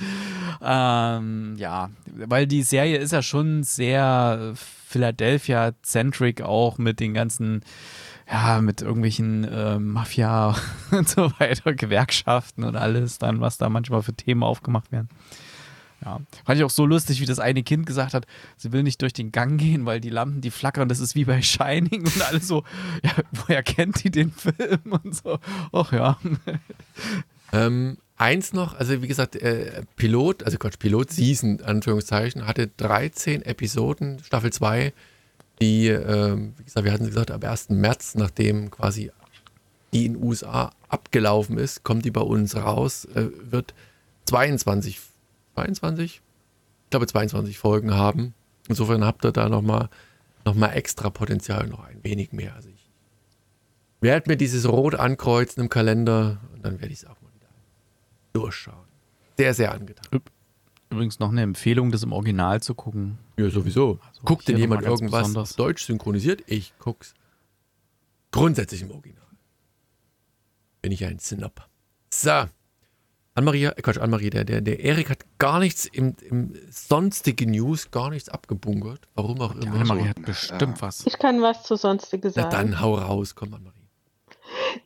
Ähm, 0.62 1.56
ja, 1.58 1.90
weil 2.06 2.48
die 2.48 2.64
Serie 2.64 2.98
ist 2.98 3.12
ja 3.12 3.22
schon 3.22 3.64
sehr 3.64 4.54
Philadelphia-centric 4.56 6.42
auch 6.42 6.78
mit 6.78 7.00
den 7.00 7.14
ganzen 7.14 7.62
ja, 8.32 8.62
mit 8.62 8.82
irgendwelchen 8.82 9.44
äh, 9.44 9.80
Mafia 9.80 10.56
und 10.92 11.10
so 11.10 11.32
weiter, 11.40 11.74
Gewerkschaften 11.74 12.64
und 12.64 12.76
alles 12.76 13.18
dann, 13.18 13.42
was 13.42 13.58
da 13.58 13.70
manchmal 13.70 14.04
für 14.04 14.14
Themen 14.14 14.44
aufgemacht 14.44 14.92
werden. 14.92 15.10
Ja, 16.04 16.22
fand 16.46 16.58
ich 16.58 16.64
auch 16.64 16.70
so 16.70 16.86
lustig, 16.86 17.20
wie 17.20 17.26
das 17.26 17.40
eine 17.40 17.62
Kind 17.62 17.86
gesagt 17.86 18.14
hat, 18.14 18.26
sie 18.56 18.72
will 18.72 18.84
nicht 18.84 19.02
durch 19.02 19.12
den 19.12 19.32
Gang 19.32 19.60
gehen, 19.60 19.86
weil 19.86 20.00
die 20.00 20.10
Lampen, 20.10 20.40
die 20.40 20.52
flackern, 20.52 20.88
das 20.88 21.00
ist 21.00 21.16
wie 21.16 21.26
bei 21.26 21.42
Shining 21.42 22.06
und 22.06 22.22
alles 22.22 22.48
so, 22.48 22.64
ja, 23.04 23.12
woher 23.34 23.64
kennt 23.64 24.04
die 24.04 24.12
den 24.12 24.32
Film 24.32 24.80
und 25.04 25.16
so. 25.16 25.40
Ach 25.74 25.92
ja. 25.92 26.18
Ähm, 27.52 27.98
eins 28.18 28.54
noch, 28.54 28.76
also 28.80 29.02
wie 29.02 29.08
gesagt, 29.08 29.36
äh, 29.36 29.82
Pilot, 29.96 30.44
also 30.44 30.58
Quatsch, 30.58 30.80
Pilot 30.80 31.12
Season, 31.12 31.62
Anführungszeichen, 31.62 32.48
hatte 32.48 32.68
13 32.78 33.42
Episoden, 33.42 34.20
Staffel 34.24 34.54
2, 34.54 34.94
die, 35.62 35.88
ähm, 35.88 36.54
wie 36.58 36.64
gesagt, 36.64 36.86
wir 36.86 36.94
hatten 36.94 37.06
gesagt, 37.06 37.32
ab 37.32 37.44
1. 37.44 37.70
März, 37.70 38.16
nachdem 38.16 38.72
quasi 38.72 39.12
die 39.92 40.06
in 40.06 40.14
den 40.14 40.24
USA 40.24 40.72
abgelaufen 40.88 41.58
ist, 41.58 41.84
kommt 41.84 42.06
die 42.06 42.12
bei 42.12 42.22
uns 42.22 42.56
raus, 42.56 43.06
äh, 43.16 43.28
wird 43.50 43.74
22, 44.26 45.00
22? 45.66 46.22
Ich 46.86 46.90
glaube 46.90 47.08
22 47.08 47.58
Folgen 47.58 47.94
haben. 47.94 48.34
Insofern 48.68 49.04
habt 49.04 49.26
ihr 49.26 49.32
da 49.32 49.50
nochmal 49.50 49.90
noch 50.46 50.56
mal 50.56 50.70
extra 50.70 51.10
Potenzial, 51.10 51.68
noch 51.68 51.84
ein 51.84 52.04
wenig 52.04 52.32
mehr. 52.32 52.56
Also 52.56 52.70
ich 52.70 52.90
werde 54.02 54.30
mir 54.30 54.38
dieses 54.38 54.68
Rot 54.68 54.96
ankreuzen 54.96 55.64
im 55.64 55.70
Kalender 55.70 56.40
und 56.54 56.66
dann 56.66 56.80
werde 56.80 56.94
ich 56.94 57.00
es 57.00 57.06
auch 57.06 57.22
mal 57.22 57.34
wieder 57.36 57.50
durchschauen. 58.34 58.88
Sehr, 59.38 59.54
sehr 59.54 59.74
angetan. 59.74 60.22
Übrigens 60.90 61.20
noch 61.20 61.30
eine 61.30 61.42
Empfehlung, 61.42 61.92
das 61.92 62.04
im 62.04 62.14
Original 62.14 62.62
zu 62.64 62.74
gucken. 62.74 63.20
Ja, 63.38 63.50
sowieso. 63.50 64.00
Also 64.08 64.22
Guckt 64.24 64.48
denn 64.48 64.58
jemand 64.58 64.84
irgendwas 64.84 65.22
besonders. 65.28 65.56
Deutsch 65.56 65.84
synchronisiert? 65.84 66.44
Ich 66.48 66.74
guck's 66.80 67.14
grundsätzlich 68.32 68.82
im 68.82 68.92
Original. 68.92 69.26
Bin 70.82 70.92
ich 70.92 71.06
ein 71.06 71.20
Snob. 71.20 71.68
So. 72.10 72.46
Anne-Marie, 73.40 73.66
äh, 73.66 73.82
Quatsch, 73.82 73.98
Anne-Marie, 73.98 74.30
der, 74.30 74.44
der, 74.44 74.60
der 74.60 74.82
Erik 74.82 75.10
hat 75.10 75.20
gar 75.38 75.60
nichts 75.60 75.86
im, 75.86 76.16
im 76.30 76.54
sonstigen 76.70 77.52
News, 77.52 77.90
gar 77.90 78.10
nichts 78.10 78.28
abgebunkert. 78.28 79.08
Warum 79.16 79.40
auch 79.40 79.56
immer. 79.56 79.76
Annemarie 79.76 80.10
hat 80.10 80.22
bestimmt 80.24 80.82
was. 80.82 81.08
Ich 81.08 81.18
kann 81.18 81.42
was 81.42 81.64
zu 81.64 81.78
Sonstiges 81.78 82.36
Na 82.36 82.44
sagen. 82.44 82.72
dann 82.72 82.82
hau 82.82 82.96
raus, 82.96 83.36
komm 83.36 83.54
Anne-Marie. 83.54 83.76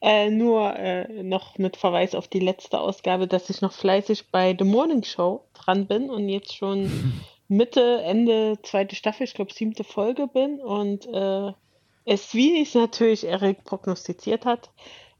Äh, 0.01 0.29
nur 0.29 0.75
äh, 0.75 1.23
noch 1.23 1.57
mit 1.57 1.77
Verweis 1.77 2.13
auf 2.13 2.27
die 2.27 2.41
letzte 2.41 2.79
Ausgabe, 2.79 3.27
dass 3.27 3.49
ich 3.49 3.61
noch 3.61 3.73
fleißig 3.73 4.29
bei 4.29 4.55
The 4.57 4.65
Morning 4.65 5.03
Show 5.03 5.45
dran 5.53 5.87
bin 5.87 6.09
und 6.09 6.29
jetzt 6.29 6.55
schon 6.55 7.23
Mitte, 7.47 8.01
Ende 8.03 8.59
zweite 8.61 8.95
Staffel, 8.95 9.23
ich 9.23 9.33
glaube 9.33 9.53
siebte 9.53 9.83
Folge 9.83 10.27
bin 10.27 10.59
und 10.59 11.07
äh, 11.07 11.53
es, 12.05 12.33
wie 12.33 12.61
es 12.61 12.75
natürlich 12.75 13.25
Erik 13.25 13.63
prognostiziert 13.63 14.45
hat 14.45 14.69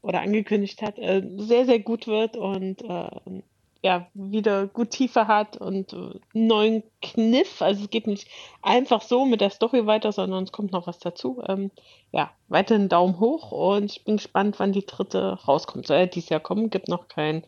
oder 0.04 0.20
angekündigt 0.20 0.82
hat, 0.82 0.98
äh, 0.98 1.22
sehr, 1.38 1.64
sehr 1.64 1.80
gut 1.80 2.06
wird 2.06 2.36
und 2.36 2.82
äh, 2.82 3.42
ja, 3.82 4.06
wieder 4.14 4.66
gut 4.66 4.90
Tiefe 4.90 5.26
hat 5.26 5.56
und 5.56 5.92
äh, 5.92 5.96
einen 5.96 6.46
neuen 6.46 6.82
Kniff. 7.02 7.60
Also 7.60 7.84
es 7.84 7.90
geht 7.90 8.06
nicht 8.06 8.28
einfach 8.62 9.02
so 9.02 9.24
mit 9.24 9.40
der 9.40 9.50
Story 9.50 9.86
weiter, 9.86 10.12
sondern 10.12 10.44
es 10.44 10.52
kommt 10.52 10.72
noch 10.72 10.86
was 10.86 10.98
dazu. 10.98 11.42
Ähm, 11.48 11.70
ja, 12.12 12.30
weiterhin 12.48 12.88
Daumen 12.88 13.18
hoch 13.18 13.52
und 13.52 13.90
ich 13.90 14.04
bin 14.04 14.16
gespannt, 14.16 14.56
wann 14.58 14.72
die 14.72 14.86
dritte 14.86 15.38
rauskommt. 15.46 15.86
Soll 15.86 15.98
ja 15.98 16.06
dieses 16.06 16.30
Jahr 16.30 16.40
kommen, 16.40 16.70
gibt 16.70 16.88
noch 16.88 17.08
kein 17.08 17.44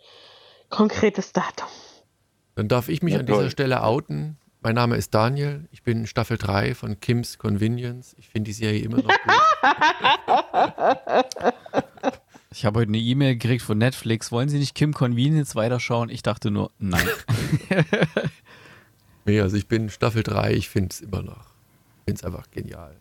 konkretes 0.68 1.32
Datum. 1.32 1.68
Dann 2.54 2.68
darf 2.68 2.88
ich 2.88 3.02
mich 3.02 3.14
Ja, 3.14 3.20
an 3.20 3.26
dieser. 3.26 3.50
Stelle 3.50 3.82
outen. 3.82 4.38
Mein 4.62 4.74
Name 4.74 4.96
ist 4.96 5.14
Daniel. 5.14 5.68
Ich 5.72 5.82
bin 5.84 6.00
in 6.00 6.06
Staffel 6.06 6.38
3 6.38 6.74
von 6.74 6.98
Kim's 7.00 7.38
Convenience. 7.38 8.16
Ich 8.18 8.28
finde 8.28 8.48
die 8.48 8.52
Serie 8.52 8.80
immer 8.80 8.96
noch 8.96 9.04
gut. 9.24 9.34
Ich 12.56 12.64
habe 12.64 12.80
heute 12.80 12.88
eine 12.88 12.96
E-Mail 12.96 13.36
gekriegt 13.36 13.60
von 13.60 13.76
Netflix. 13.76 14.32
Wollen 14.32 14.48
Sie 14.48 14.58
nicht 14.58 14.74
Kim 14.74 14.94
Convenience 14.94 15.54
weiterschauen? 15.56 16.08
Ich 16.08 16.22
dachte 16.22 16.50
nur, 16.50 16.72
nein. 16.78 17.06
nee, 19.26 19.38
also 19.42 19.58
ich 19.58 19.68
bin 19.68 19.82
in 19.82 19.90
Staffel 19.90 20.22
3. 20.22 20.54
Ich 20.54 20.70
finde 20.70 20.88
es 20.90 21.02
immer 21.02 21.20
noch. 21.20 21.52
Ich 21.98 22.04
finde 22.06 22.14
es 22.14 22.24
einfach 22.24 22.50
genial. 22.50 22.96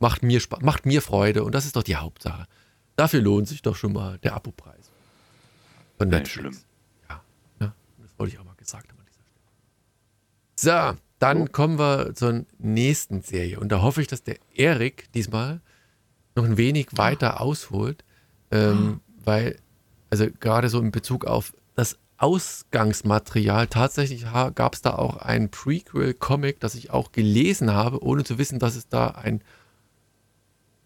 Macht 0.00 0.22
mir 0.22 0.38
Spaß, 0.38 0.60
macht 0.60 0.84
mir 0.84 1.00
Freude 1.00 1.44
und 1.44 1.54
das 1.54 1.64
ist 1.64 1.76
doch 1.76 1.82
die 1.82 1.96
Hauptsache. 1.96 2.46
Dafür 2.94 3.22
lohnt 3.22 3.48
sich 3.48 3.62
doch 3.62 3.74
schon 3.74 3.94
mal 3.94 4.18
der 4.18 4.34
Abopreis. 4.34 4.90
Von 5.96 6.08
Nicht 6.08 6.18
Netflix. 6.18 6.32
schlimm. 6.32 6.56
Ja, 7.08 7.22
ja, 7.60 7.74
das 8.02 8.18
wollte 8.18 8.34
ich 8.34 8.38
auch 8.38 8.44
mal 8.44 8.54
gesagt 8.56 8.90
haben 8.90 8.98
an 8.98 9.06
dieser 9.06 9.24
Stelle. 10.60 10.92
So, 10.92 11.00
dann 11.20 11.52
kommen 11.52 11.78
wir 11.78 12.14
zur 12.14 12.44
nächsten 12.58 13.22
Serie. 13.22 13.60
Und 13.60 13.70
da 13.70 13.80
hoffe 13.80 14.02
ich, 14.02 14.08
dass 14.08 14.24
der 14.24 14.36
Erik 14.54 15.10
diesmal 15.14 15.62
noch 16.36 16.44
ein 16.44 16.58
wenig 16.58 16.88
weiter 16.92 17.40
ausholt. 17.40 18.04
Ähm, 18.54 19.00
weil, 19.24 19.56
also 20.10 20.26
gerade 20.40 20.68
so 20.68 20.80
in 20.80 20.92
Bezug 20.92 21.24
auf 21.24 21.52
das 21.74 21.98
Ausgangsmaterial, 22.18 23.66
tatsächlich 23.66 24.24
gab 24.54 24.74
es 24.74 24.82
da 24.82 24.94
auch 24.94 25.16
ein 25.16 25.50
Prequel-Comic, 25.50 26.60
das 26.60 26.76
ich 26.76 26.90
auch 26.90 27.10
gelesen 27.12 27.72
habe, 27.72 28.02
ohne 28.02 28.22
zu 28.24 28.38
wissen, 28.38 28.60
dass 28.60 28.76
es 28.76 28.88
da 28.88 29.08
ein, 29.08 29.40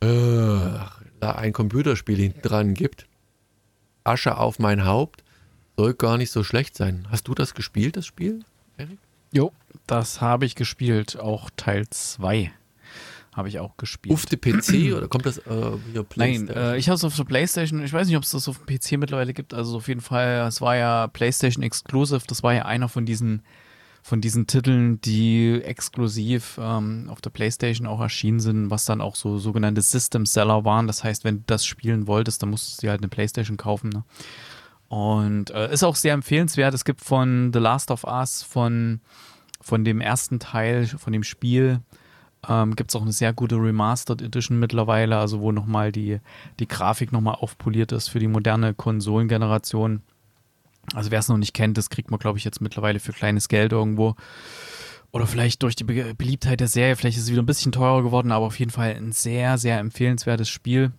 äh, 0.00 0.06
da 1.20 1.32
ein 1.32 1.52
Computerspiel 1.52 2.16
hinten 2.16 2.42
dran 2.42 2.74
gibt. 2.74 3.06
Asche 4.04 4.38
auf 4.38 4.58
mein 4.58 4.86
Haupt 4.86 5.22
soll 5.76 5.92
gar 5.92 6.16
nicht 6.16 6.32
so 6.32 6.42
schlecht 6.42 6.76
sein. 6.76 7.06
Hast 7.10 7.28
du 7.28 7.34
das 7.34 7.54
gespielt, 7.54 7.96
das 7.96 8.06
Spiel, 8.06 8.40
Erik? 8.78 8.98
Jo, 9.30 9.52
das 9.86 10.22
habe 10.22 10.46
ich 10.46 10.54
gespielt. 10.54 11.18
Auch 11.18 11.50
Teil 11.56 11.86
2 11.90 12.50
habe 13.38 13.48
ich 13.48 13.58
auch 13.58 13.76
gespielt. 13.78 14.12
Auf 14.12 14.26
dem 14.26 14.40
PC 14.40 14.92
oder 14.96 15.08
kommt 15.08 15.24
das 15.24 15.38
äh, 15.38 15.44
via 15.46 15.78
Nein, 15.94 16.04
PlayStation? 16.08 16.56
äh, 16.56 16.76
ich 16.76 16.88
habe 16.88 16.96
es 16.96 17.04
auf 17.04 17.16
der 17.16 17.24
Playstation. 17.24 17.82
Ich 17.82 17.92
weiß 17.92 18.06
nicht, 18.06 18.16
ob 18.16 18.24
es 18.24 18.32
das 18.32 18.48
auf 18.48 18.58
dem 18.58 18.66
PC 18.66 18.98
mittlerweile 18.98 19.32
gibt. 19.32 19.54
Also 19.54 19.78
auf 19.78 19.88
jeden 19.88 20.02
Fall, 20.02 20.46
es 20.46 20.60
war 20.60 20.76
ja 20.76 21.06
PlayStation 21.06 21.62
Exclusive. 21.62 22.22
Das 22.26 22.42
war 22.42 22.52
ja 22.52 22.66
einer 22.66 22.88
von 22.88 23.06
diesen, 23.06 23.42
von 24.02 24.20
diesen 24.20 24.46
Titeln, 24.46 25.00
die 25.00 25.62
exklusiv 25.62 26.58
ähm, 26.60 27.08
auf 27.08 27.20
der 27.20 27.30
PlayStation 27.30 27.86
auch 27.86 28.00
erschienen 28.00 28.40
sind, 28.40 28.70
was 28.70 28.84
dann 28.84 29.00
auch 29.00 29.16
so 29.16 29.38
sogenannte 29.38 29.80
System 29.80 30.26
Seller 30.26 30.64
waren. 30.64 30.86
Das 30.86 31.04
heißt, 31.04 31.24
wenn 31.24 31.38
du 31.38 31.42
das 31.46 31.64
spielen 31.64 32.06
wolltest, 32.06 32.42
dann 32.42 32.50
musstest 32.50 32.82
du 32.82 32.86
dir 32.86 32.90
halt 32.90 33.00
eine 33.00 33.08
PlayStation 33.08 33.56
kaufen. 33.56 33.90
Ne? 33.90 34.04
Und 34.88 35.50
äh, 35.50 35.72
ist 35.72 35.84
auch 35.84 35.96
sehr 35.96 36.14
empfehlenswert. 36.14 36.74
Es 36.74 36.84
gibt 36.84 37.02
von 37.02 37.52
The 37.52 37.58
Last 37.58 37.90
of 37.90 38.04
Us, 38.04 38.42
von, 38.42 39.00
von 39.60 39.84
dem 39.84 40.00
ersten 40.00 40.38
Teil, 40.38 40.86
von 40.86 41.12
dem 41.12 41.22
Spiel, 41.22 41.80
ähm, 42.46 42.76
gibt 42.76 42.90
es 42.90 42.96
auch 42.96 43.02
eine 43.02 43.12
sehr 43.12 43.32
gute 43.32 43.56
Remastered 43.56 44.22
Edition 44.22 44.58
mittlerweile, 44.58 45.16
also 45.18 45.40
wo 45.40 45.52
nochmal 45.52 45.92
die, 45.92 46.20
die 46.60 46.68
Grafik 46.68 47.12
nochmal 47.12 47.34
aufpoliert 47.34 47.92
ist 47.92 48.08
für 48.08 48.18
die 48.18 48.28
moderne 48.28 48.74
Konsolengeneration. 48.74 50.02
Also 50.94 51.10
wer 51.10 51.18
es 51.18 51.28
noch 51.28 51.36
nicht 51.36 51.54
kennt, 51.54 51.76
das 51.76 51.90
kriegt 51.90 52.10
man, 52.10 52.20
glaube 52.20 52.38
ich, 52.38 52.44
jetzt 52.44 52.60
mittlerweile 52.60 53.00
für 53.00 53.12
kleines 53.12 53.48
Geld 53.48 53.72
irgendwo. 53.72 54.14
Oder 55.10 55.26
vielleicht 55.26 55.62
durch 55.62 55.74
die 55.74 55.84
Be 55.84 56.14
Beliebtheit 56.14 56.60
der 56.60 56.68
Serie, 56.68 56.94
vielleicht 56.94 57.16
ist 57.16 57.24
es 57.24 57.30
wieder 57.30 57.42
ein 57.42 57.46
bisschen 57.46 57.72
teurer 57.72 58.02
geworden, 58.02 58.30
aber 58.30 58.46
auf 58.46 58.58
jeden 58.58 58.70
Fall 58.70 58.94
ein 58.94 59.12
sehr, 59.12 59.58
sehr 59.58 59.78
empfehlenswertes 59.78 60.48
Spiel. 60.48 60.92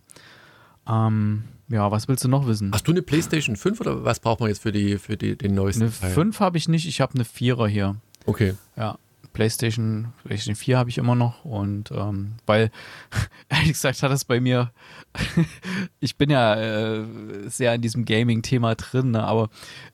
Ähm, 0.88 1.44
ja, 1.68 1.90
was 1.92 2.08
willst 2.08 2.24
du 2.24 2.28
noch 2.28 2.46
wissen? 2.46 2.72
Hast 2.72 2.88
du 2.88 2.90
eine 2.90 3.02
PlayStation 3.02 3.54
5 3.54 3.80
oder 3.80 4.04
was 4.04 4.18
braucht 4.18 4.40
man 4.40 4.48
jetzt 4.48 4.62
für, 4.62 4.72
die, 4.72 4.98
für 4.98 5.16
die, 5.16 5.36
den 5.36 5.54
neuesten 5.54 5.84
eine 5.84 5.92
Teil? 5.92 6.10
5 6.10 6.40
habe 6.40 6.58
ich 6.58 6.68
nicht, 6.68 6.86
ich 6.86 7.00
habe 7.00 7.14
eine 7.14 7.24
4er 7.24 7.68
hier. 7.68 7.96
Okay. 8.26 8.54
Ja, 8.76 8.98
PlayStation, 9.32 10.12
PlayStation 10.24 10.54
4 10.54 10.78
habe 10.78 10.90
ich 10.90 10.98
immer 10.98 11.14
noch 11.14 11.44
und 11.44 11.90
ähm, 11.92 12.34
weil, 12.46 12.70
ehrlich 13.48 13.72
gesagt, 13.72 14.02
hat 14.02 14.10
das 14.10 14.24
bei 14.24 14.40
mir, 14.40 14.72
ich 16.00 16.16
bin 16.16 16.30
ja 16.30 16.54
äh, 16.54 17.04
sehr 17.46 17.74
in 17.74 17.82
diesem 17.82 18.04
Gaming-Thema 18.04 18.74
drin, 18.74 19.12
ne, 19.12 19.24
aber 19.24 19.50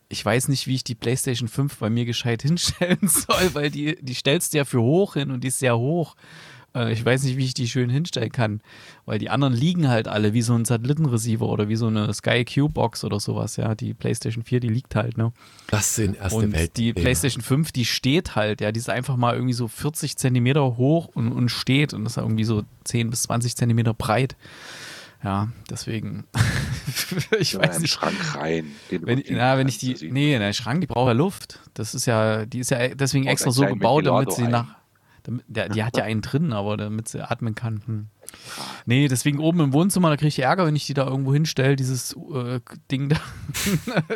ich 0.08 0.24
weiß 0.24 0.48
nicht, 0.48 0.66
wie 0.66 0.76
ich 0.76 0.84
die 0.84 0.94
PlayStation 0.94 1.48
5 1.48 1.78
bei 1.78 1.90
mir 1.90 2.04
gescheit 2.04 2.42
hinstellen 2.42 3.08
soll, 3.08 3.54
weil 3.54 3.70
die, 3.70 3.96
die 4.00 4.14
stellst 4.14 4.52
du 4.52 4.58
ja 4.58 4.64
für 4.64 4.80
hoch 4.80 5.14
hin 5.14 5.30
und 5.30 5.42
die 5.42 5.48
ist 5.48 5.58
sehr 5.58 5.76
hoch. 5.76 6.16
Äh, 6.76 6.92
ich 6.92 7.04
weiß 7.04 7.24
nicht, 7.24 7.36
wie 7.36 7.44
ich 7.44 7.54
die 7.54 7.68
schön 7.68 7.88
hinstellen 7.88 8.30
kann, 8.30 8.60
weil 9.06 9.18
die 9.18 9.30
anderen 9.30 9.54
liegen 9.54 9.88
halt 9.88 10.08
alle 10.08 10.34
wie 10.34 10.42
so 10.42 10.54
ein 10.54 10.64
Satellitenreceiver 10.64 11.46
oder 11.46 11.68
wie 11.68 11.76
so 11.76 11.86
eine 11.86 12.12
Sky 12.12 12.44
Q-Box 12.44 13.04
oder 13.04 13.18
sowas, 13.18 13.56
ja. 13.56 13.74
Die 13.74 13.94
PlayStation 13.94 14.44
4, 14.44 14.60
die 14.60 14.68
liegt 14.68 14.94
halt, 14.94 15.16
ne? 15.16 15.32
Das 15.68 15.94
sind 15.94 16.16
erste 16.16 16.38
Und 16.38 16.52
Welt. 16.52 16.76
die 16.76 16.92
PlayStation 16.92 17.42
5, 17.42 17.72
die 17.72 17.84
steht 17.84 18.36
halt, 18.36 18.60
ja, 18.60 18.70
die 18.72 18.78
ist 18.78 18.90
einfach 18.90 19.16
mal 19.16 19.34
irgendwie 19.34 19.54
so 19.54 19.68
40 19.68 20.16
Zentimeter 20.16 20.76
hoch 20.76 21.08
und, 21.14 21.32
und 21.32 21.48
steht 21.48 21.94
und 21.94 22.04
ist 22.04 22.18
irgendwie 22.18 22.44
so 22.44 22.62
10 22.84 23.10
bis 23.10 23.22
20 23.22 23.56
Zentimeter 23.56 23.94
breit. 23.94 24.36
Ja, 25.24 25.48
deswegen, 25.70 26.24
ich 27.40 27.54
in 27.54 27.60
weiß 27.60 27.80
nicht. 27.80 27.90
Schrank 27.90 28.36
rein. 28.36 28.66
Wenn, 28.90 29.24
na, 29.30 29.56
wenn 29.56 29.66
ich 29.66 29.78
die, 29.78 29.96
nee, 30.10 30.38
der 30.38 30.52
Schrank, 30.52 30.82
die 30.82 30.86
braucht 30.86 31.08
ja 31.08 31.14
Luft. 31.14 31.58
Das 31.74 31.94
ist 31.94 32.06
ja, 32.06 32.44
die 32.44 32.58
ist 32.58 32.70
ja 32.70 32.88
deswegen 32.94 33.24
Braucht 33.24 33.32
extra 33.32 33.50
so 33.50 33.64
gebaut, 33.64 34.06
damit 34.06 34.32
sie 34.32 34.46
nach, 34.46 34.76
der, 35.46 35.68
die 35.68 35.82
hat 35.82 35.96
ja 35.96 36.04
einen 36.04 36.22
drin, 36.22 36.52
aber 36.52 36.76
damit 36.76 37.08
sie 37.08 37.28
atmen 37.28 37.54
kann. 37.54 37.82
Hm. 37.86 38.06
Nee, 38.84 39.08
deswegen 39.08 39.38
oben 39.38 39.60
im 39.60 39.72
Wohnzimmer, 39.72 40.10
da 40.10 40.16
kriege 40.16 40.28
ich 40.28 40.38
Ärger, 40.38 40.66
wenn 40.66 40.76
ich 40.76 40.86
die 40.86 40.94
da 40.94 41.06
irgendwo 41.06 41.32
hinstelle, 41.32 41.76
dieses 41.76 42.14
äh, 42.32 42.60
Ding 42.90 43.08
da. 43.08 43.16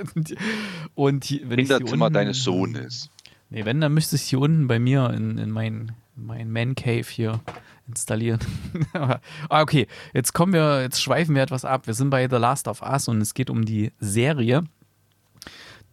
Und 0.95 1.25
hier, 1.25 1.49
wenn 1.49 1.59
Kinderzimmer 1.59 2.07
unten, 2.07 2.15
deines 2.15 2.43
Sohnes. 2.43 3.11
Nee, 3.51 3.65
wenn, 3.65 3.81
dann 3.81 3.93
müsste 3.93 4.17
ich 4.17 4.23
hier 4.23 4.41
unten 4.41 4.69
bei 4.69 4.79
mir 4.79 5.11
in, 5.11 5.39
in 5.39 5.51
mein, 5.51 5.93
mein 6.15 6.51
Man 6.51 6.75
Cave 6.75 7.07
hier 7.09 7.41
installieren. 7.89 8.41
ah, 8.93 9.19
okay, 9.49 9.87
jetzt 10.15 10.33
kommen 10.33 10.53
wir, 10.53 10.83
jetzt 10.83 11.03
schweifen 11.03 11.35
wir 11.35 11.43
etwas 11.43 11.65
ab. 11.65 11.87
Wir 11.87 11.95
sind 11.95 12.11
bei 12.11 12.29
The 12.29 12.37
Last 12.37 12.69
of 12.69 12.83
Us 12.83 13.09
und 13.09 13.21
es 13.21 13.35
geht 13.35 13.51
um 13.51 13.65
die 13.65 13.93
Serie, 13.99 14.65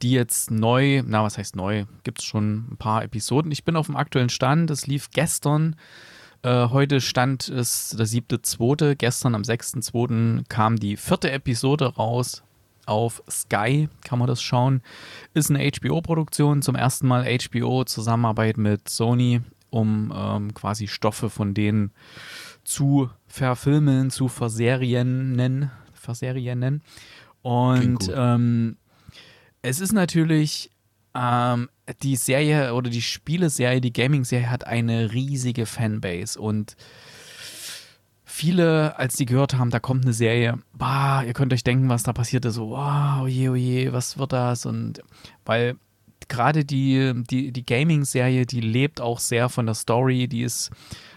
die 0.02 0.12
jetzt 0.12 0.52
neu, 0.52 1.04
na, 1.06 1.24
was 1.24 1.38
heißt 1.38 1.56
neu? 1.56 1.86
Gibt 2.04 2.20
es 2.20 2.26
schon 2.26 2.68
ein 2.72 2.78
paar 2.78 3.04
Episoden. 3.04 3.52
Ich 3.52 3.64
bin 3.64 3.76
auf 3.76 3.88
dem 3.88 3.96
aktuellen 3.96 4.30
Stand. 4.30 4.70
Es 4.72 4.88
lief 4.88 5.10
gestern. 5.12 5.76
Äh, 6.44 6.70
heute 6.70 7.02
stand 7.02 7.50
es 7.50 7.90
der 7.98 8.06
siebte, 8.06 8.42
zweite. 8.42 8.96
Gestern 8.96 9.36
am 9.36 9.42
6.2. 9.42 10.44
kam 10.48 10.78
die 10.78 10.98
vierte 10.98 11.32
Episode 11.32 11.96
raus. 11.96 12.44
Auf 12.86 13.22
Sky 13.30 13.90
kann 14.02 14.20
man 14.20 14.28
das 14.28 14.42
schauen. 14.42 14.82
Ist 15.34 15.50
eine 15.50 15.70
HBO-Produktion. 15.70 16.62
Zum 16.62 16.76
ersten 16.76 17.08
Mal 17.08 17.26
HBO 17.26 17.84
Zusammenarbeit 17.84 18.58
mit 18.58 18.88
Sony, 18.88 19.42
um 19.70 20.14
ähm, 20.16 20.54
quasi 20.54 20.88
Stoffe 20.88 21.30
von 21.30 21.54
denen 21.54 21.92
zu 22.64 23.10
verfilmen, 23.28 24.10
zu 24.10 24.28
verserienen. 24.30 25.72
verserienen. 25.94 26.82
Und 27.42 28.00
gut. 28.00 28.14
ähm, 28.16 28.78
es 29.68 29.82
ist 29.82 29.92
natürlich 29.92 30.72
ähm, 31.14 31.70
die 32.02 32.16
Serie 32.16 32.74
oder 32.74 32.90
die 32.90 33.02
Spieleserie, 33.02 33.82
die 33.82 33.92
Gaming-Serie 33.92 34.50
hat 34.50 34.66
eine 34.66 35.12
riesige 35.12 35.66
Fanbase 35.66 36.40
und 36.40 36.78
viele, 38.24 38.98
als 38.98 39.16
die 39.16 39.26
gehört 39.26 39.56
haben, 39.58 39.70
da 39.70 39.80
kommt 39.80 40.06
eine 40.06 40.14
Serie, 40.14 40.60
bah, 40.74 41.24
ihr 41.24 41.34
könnt 41.34 41.52
euch 41.52 41.66
denken, 41.66 41.90
was 41.90 42.04
da 42.04 42.14
passiert 42.14 42.46
ist, 42.46 42.56
so, 42.56 42.70
wow, 42.70 43.24
oje, 43.24 43.52
oje, 43.52 43.94
was 43.94 44.18
wird 44.18 44.32
das? 44.32 44.66
Und 44.66 45.02
weil 45.46 45.76
gerade 46.30 46.64
die, 46.64 47.14
die, 47.30 47.52
die 47.52 47.66
Gaming-Serie, 47.66 48.46
die 48.46 48.62
lebt 48.62 49.02
auch 49.02 49.20
sehr 49.20 49.50
von 49.50 49.66
der 49.66 49.76
Story, 49.76 50.30
die 50.30 50.44
ist, 50.44 50.72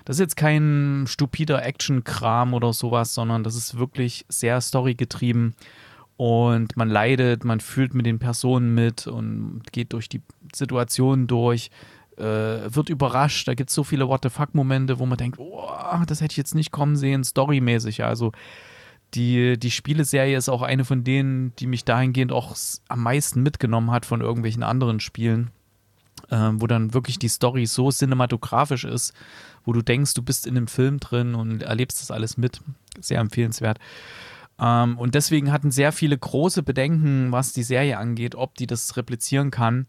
das 0.05 0.17
ist 0.17 0.21
jetzt 0.21 0.37
kein 0.37 1.05
stupider 1.07 1.65
Action-Kram 1.65 2.55
oder 2.55 2.73
sowas, 2.73 3.15
sondern 3.15 3.45
das 3.45 3.55
ist 3.55 3.79
wirklich 3.79 4.25
sehr 4.29 4.61
storygetrieben 4.61 5.55
und 6.21 6.77
man 6.77 6.91
leidet, 6.91 7.47
man 7.47 7.61
fühlt 7.61 7.95
mit 7.95 8.05
den 8.05 8.19
Personen 8.19 8.75
mit 8.75 9.07
und 9.07 9.63
geht 9.73 9.95
durch 9.95 10.07
die 10.07 10.21
Situationen 10.55 11.27
durch, 11.27 11.71
äh, 12.19 12.23
wird 12.23 12.91
überrascht. 12.91 13.49
Da 13.49 13.55
gibt 13.55 13.71
es 13.71 13.75
so 13.75 13.85
viele 13.85 14.07
What 14.07 14.25
the 14.25 14.29
fuck-Momente, 14.29 14.99
wo 14.99 15.07
man 15.07 15.17
denkt, 15.17 15.39
oh, 15.39 15.71
das 16.07 16.21
hätte 16.21 16.33
ich 16.33 16.37
jetzt 16.37 16.55
nicht 16.55 16.73
kommen 16.73 16.97
sehen, 16.97 17.25
storymäßig. 17.25 18.05
Also 18.05 18.33
die, 19.15 19.59
die 19.59 19.71
Spieleserie 19.71 20.37
ist 20.37 20.51
auch 20.51 20.61
eine 20.61 20.85
von 20.85 21.05
denen, 21.05 21.57
die 21.57 21.67
mich 21.67 21.87
dahingehend 21.87 22.33
auch 22.33 22.55
am 22.89 23.03
meisten 23.03 23.43
mitgenommen 23.43 23.91
hat 23.91 24.05
von 24.05 24.21
irgendwelchen 24.21 24.63
anderen 24.63 25.01
Spielen, 25.01 25.49
ähm, 26.31 26.61
wo 26.61 26.67
dann 26.67 26.93
wirklich 26.93 27.19
die 27.19 27.29
Story 27.29 27.65
so 27.65 27.91
cinematografisch 27.91 28.85
ist, 28.85 29.15
wo 29.65 29.73
du 29.73 29.81
denkst, 29.81 30.13
du 30.13 30.21
bist 30.21 30.47
in 30.47 30.55
einem 30.55 30.67
Film 30.67 31.01
drin 31.01 31.35
und 31.35 31.63
erlebst 31.63 32.03
das 32.03 32.11
alles 32.11 32.37
mit. 32.37 32.61
Sehr 33.01 33.21
empfehlenswert. 33.21 33.79
Ähm, 34.61 34.99
und 34.99 35.15
deswegen 35.15 35.53
hatten 35.53 35.71
sehr 35.71 35.93
viele 35.93 36.17
große 36.19 36.63
Bedenken, 36.63 37.33
was 37.33 37.53
die 37.53 37.63
Serie 37.63 37.99
angeht, 37.99 38.35
ob 38.35 38.55
die 38.57 38.67
das 38.67 38.97
replizieren 38.97 39.51
kann. 39.51 39.87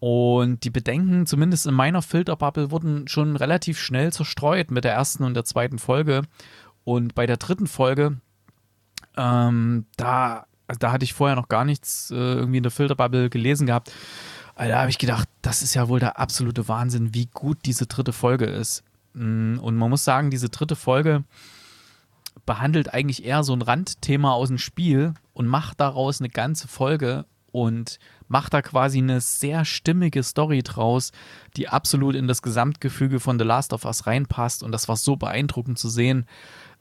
Und 0.00 0.62
die 0.62 0.70
Bedenken, 0.70 1.26
zumindest 1.26 1.66
in 1.66 1.74
meiner 1.74 2.02
Filterbubble, 2.02 2.70
wurden 2.70 3.08
schon 3.08 3.34
relativ 3.34 3.80
schnell 3.80 4.12
zerstreut 4.12 4.70
mit 4.70 4.84
der 4.84 4.92
ersten 4.92 5.24
und 5.24 5.34
der 5.34 5.44
zweiten 5.44 5.78
Folge. 5.78 6.22
Und 6.84 7.14
bei 7.16 7.26
der 7.26 7.36
dritten 7.36 7.66
Folge, 7.66 8.18
ähm, 9.16 9.86
da, 9.96 10.46
da 10.78 10.92
hatte 10.92 11.04
ich 11.04 11.14
vorher 11.14 11.34
noch 11.36 11.48
gar 11.48 11.64
nichts 11.64 12.10
äh, 12.12 12.14
irgendwie 12.14 12.58
in 12.58 12.62
der 12.62 12.70
Filterbubble 12.72 13.28
gelesen 13.28 13.66
gehabt. 13.66 13.92
Also 14.54 14.70
Da 14.72 14.80
habe 14.80 14.90
ich 14.90 14.98
gedacht, 14.98 15.28
das 15.42 15.62
ist 15.62 15.74
ja 15.74 15.88
wohl 15.88 15.98
der 16.00 16.18
absolute 16.18 16.68
Wahnsinn, 16.68 17.14
wie 17.14 17.26
gut 17.26 17.58
diese 17.64 17.86
dritte 17.86 18.12
Folge 18.12 18.44
ist. 18.44 18.84
Mm, 19.14 19.58
Und 19.58 19.76
man 19.76 19.90
muss 19.90 20.04
sagen, 20.04 20.30
diese 20.30 20.48
dritte 20.48 20.76
Folge 20.76 21.24
behandelt 22.48 22.94
eigentlich 22.94 23.26
eher 23.26 23.44
so 23.44 23.52
ein 23.52 23.60
Randthema 23.60 24.32
aus 24.32 24.48
dem 24.48 24.56
Spiel 24.56 25.12
und 25.34 25.46
macht 25.46 25.80
daraus 25.80 26.18
eine 26.18 26.30
ganze 26.30 26.66
Folge 26.66 27.26
und 27.52 27.98
macht 28.26 28.54
da 28.54 28.62
quasi 28.62 28.98
eine 28.98 29.20
sehr 29.20 29.66
stimmige 29.66 30.22
Story 30.22 30.62
draus, 30.62 31.12
die 31.58 31.68
absolut 31.68 32.14
in 32.14 32.26
das 32.26 32.40
Gesamtgefüge 32.40 33.20
von 33.20 33.38
The 33.38 33.44
Last 33.44 33.74
of 33.74 33.84
Us 33.84 34.06
reinpasst. 34.06 34.62
Und 34.62 34.72
das 34.72 34.88
war 34.88 34.96
so 34.96 35.16
beeindruckend 35.16 35.78
zu 35.78 35.90
sehen, 35.90 36.24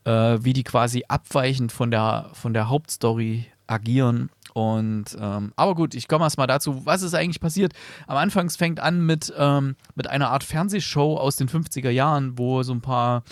äh, 0.06 0.38
wie 0.40 0.54
die 0.54 0.64
quasi 0.64 1.04
abweichend 1.10 1.74
von 1.74 1.92
der, 1.92 2.30
von 2.32 2.54
der 2.54 2.70
Hauptstory 2.70 3.48
agieren. 3.68 4.30
Und 4.54 5.18
ähm, 5.20 5.52
aber 5.58 5.76
gut, 5.76 5.96
ich 5.96 6.08
komme 6.08 6.24
erst 6.24 6.38
mal 6.38 6.48
dazu, 6.48 6.86
was 6.86 7.02
ist 7.02 7.14
eigentlich 7.14 7.42
passiert. 7.42 7.74
Am 8.08 8.16
Anfang 8.16 8.50
fängt 8.50 8.80
an 8.80 9.06
mit, 9.06 9.34
ähm, 9.38 9.76
mit 9.96 10.08
einer 10.08 10.32
Art 10.32 10.46
Fernsehshow 10.46 11.18
aus 11.18 11.36
den 11.36 11.50
50er 11.50 11.90
Jahren, 11.90 12.38
wo 12.38 12.64
so 12.64 12.74
ein 12.74 12.82
paar 12.82 13.24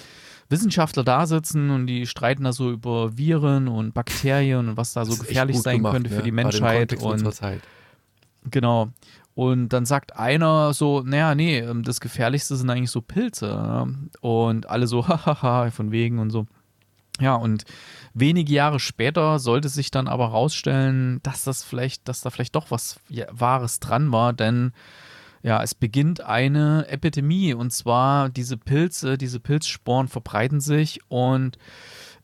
Wissenschaftler 0.50 1.04
da 1.04 1.26
sitzen 1.26 1.72
und 1.72 1.88
die 1.88 2.06
streiten 2.06 2.44
da 2.44 2.54
so 2.54 2.72
über 2.72 3.18
Viren 3.18 3.68
und 3.68 3.94
Bakterien 3.94 4.70
und 4.70 4.78
was 4.78 4.94
da 4.94 5.06
so 5.06 5.18
gefährlich 5.18 5.60
sein 5.60 5.78
gemacht, 5.78 5.94
könnte 5.94 6.10
ne? 6.10 6.16
für 6.16 6.24
die 6.24 6.32
Gerade 6.32 6.58
im 6.58 6.64
Menschheit. 6.64 6.94
Und. 7.02 7.42
Genau. 8.52 8.90
Und 9.34 9.70
dann 9.70 9.86
sagt 9.86 10.16
einer 10.16 10.74
so, 10.74 11.02
naja, 11.02 11.36
nee, 11.36 11.60
ähm, 11.60 11.84
das 11.84 12.00
Gefährlichste 12.00 12.56
sind 12.56 12.70
eigentlich 12.70 12.92
so 12.92 13.02
Pilze. 13.02 13.48
ja. 13.48 13.88
Und 14.22 14.70
alle 14.70 14.88
so, 14.88 15.08
hahaha, 15.08 15.72
von 15.72 15.92
wegen 15.92 16.20
und 16.20 16.30
so. 16.30 16.46
Ja, 17.20 17.36
und 17.36 17.64
wenige 18.14 18.54
Jahre 18.54 18.80
später 18.80 19.40
sollte 19.40 19.70
sich 19.70 19.90
dann 19.90 20.08
aber 20.08 20.28
rausstellen, 20.28 21.22
dass 21.24 21.44
das 21.44 21.64
vielleicht, 21.64 22.08
dass 22.08 22.22
da 22.22 22.30
vielleicht 22.30 22.56
doch 22.56 22.72
was 22.72 23.00
Wahres 23.32 23.80
dran 23.80 24.12
war, 24.12 24.34
denn 24.34 24.74
ja, 25.46 25.62
es 25.62 25.76
beginnt 25.76 26.22
eine 26.22 26.88
Epidemie 26.88 27.54
und 27.54 27.72
zwar 27.72 28.30
diese 28.30 28.58
Pilze, 28.58 29.16
diese 29.16 29.40
Pilzsporen 29.40 30.08
verbreiten 30.08 30.60
sich 30.60 31.02
und 31.08 31.60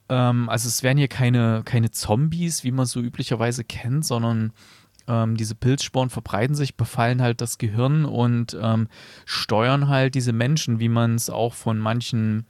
ähm, 0.10 0.50
also 0.50 0.68
es 0.68 0.82
werden 0.82 0.98
hier 0.98 1.08
keine, 1.08 1.62
keine 1.64 1.92
Zombies, 1.92 2.64
wie 2.64 2.72
man 2.72 2.88
so 2.88 3.00
üblicherweise 3.00 3.64
kennt, 3.64 4.08
sondern 4.08 4.54
ähm, 5.08 5.38
diese 5.38 5.54
Pilzsporen 5.54 6.10
verbreiten 6.10 6.56
sich, 6.56 6.78
befallen 6.78 7.22
halt 7.22 7.42
das 7.42 7.60
Gehirn 7.60 8.06
und 8.06 8.58
ähm, 8.60 8.88
steuern 9.26 9.88
halt 9.88 10.16
diese 10.16 10.34
Menschen, 10.34 10.80
wie 10.80 10.90
man 10.90 11.14
es 11.14 11.30
auch 11.30 11.54
von 11.54 11.78
manchen 11.78 12.48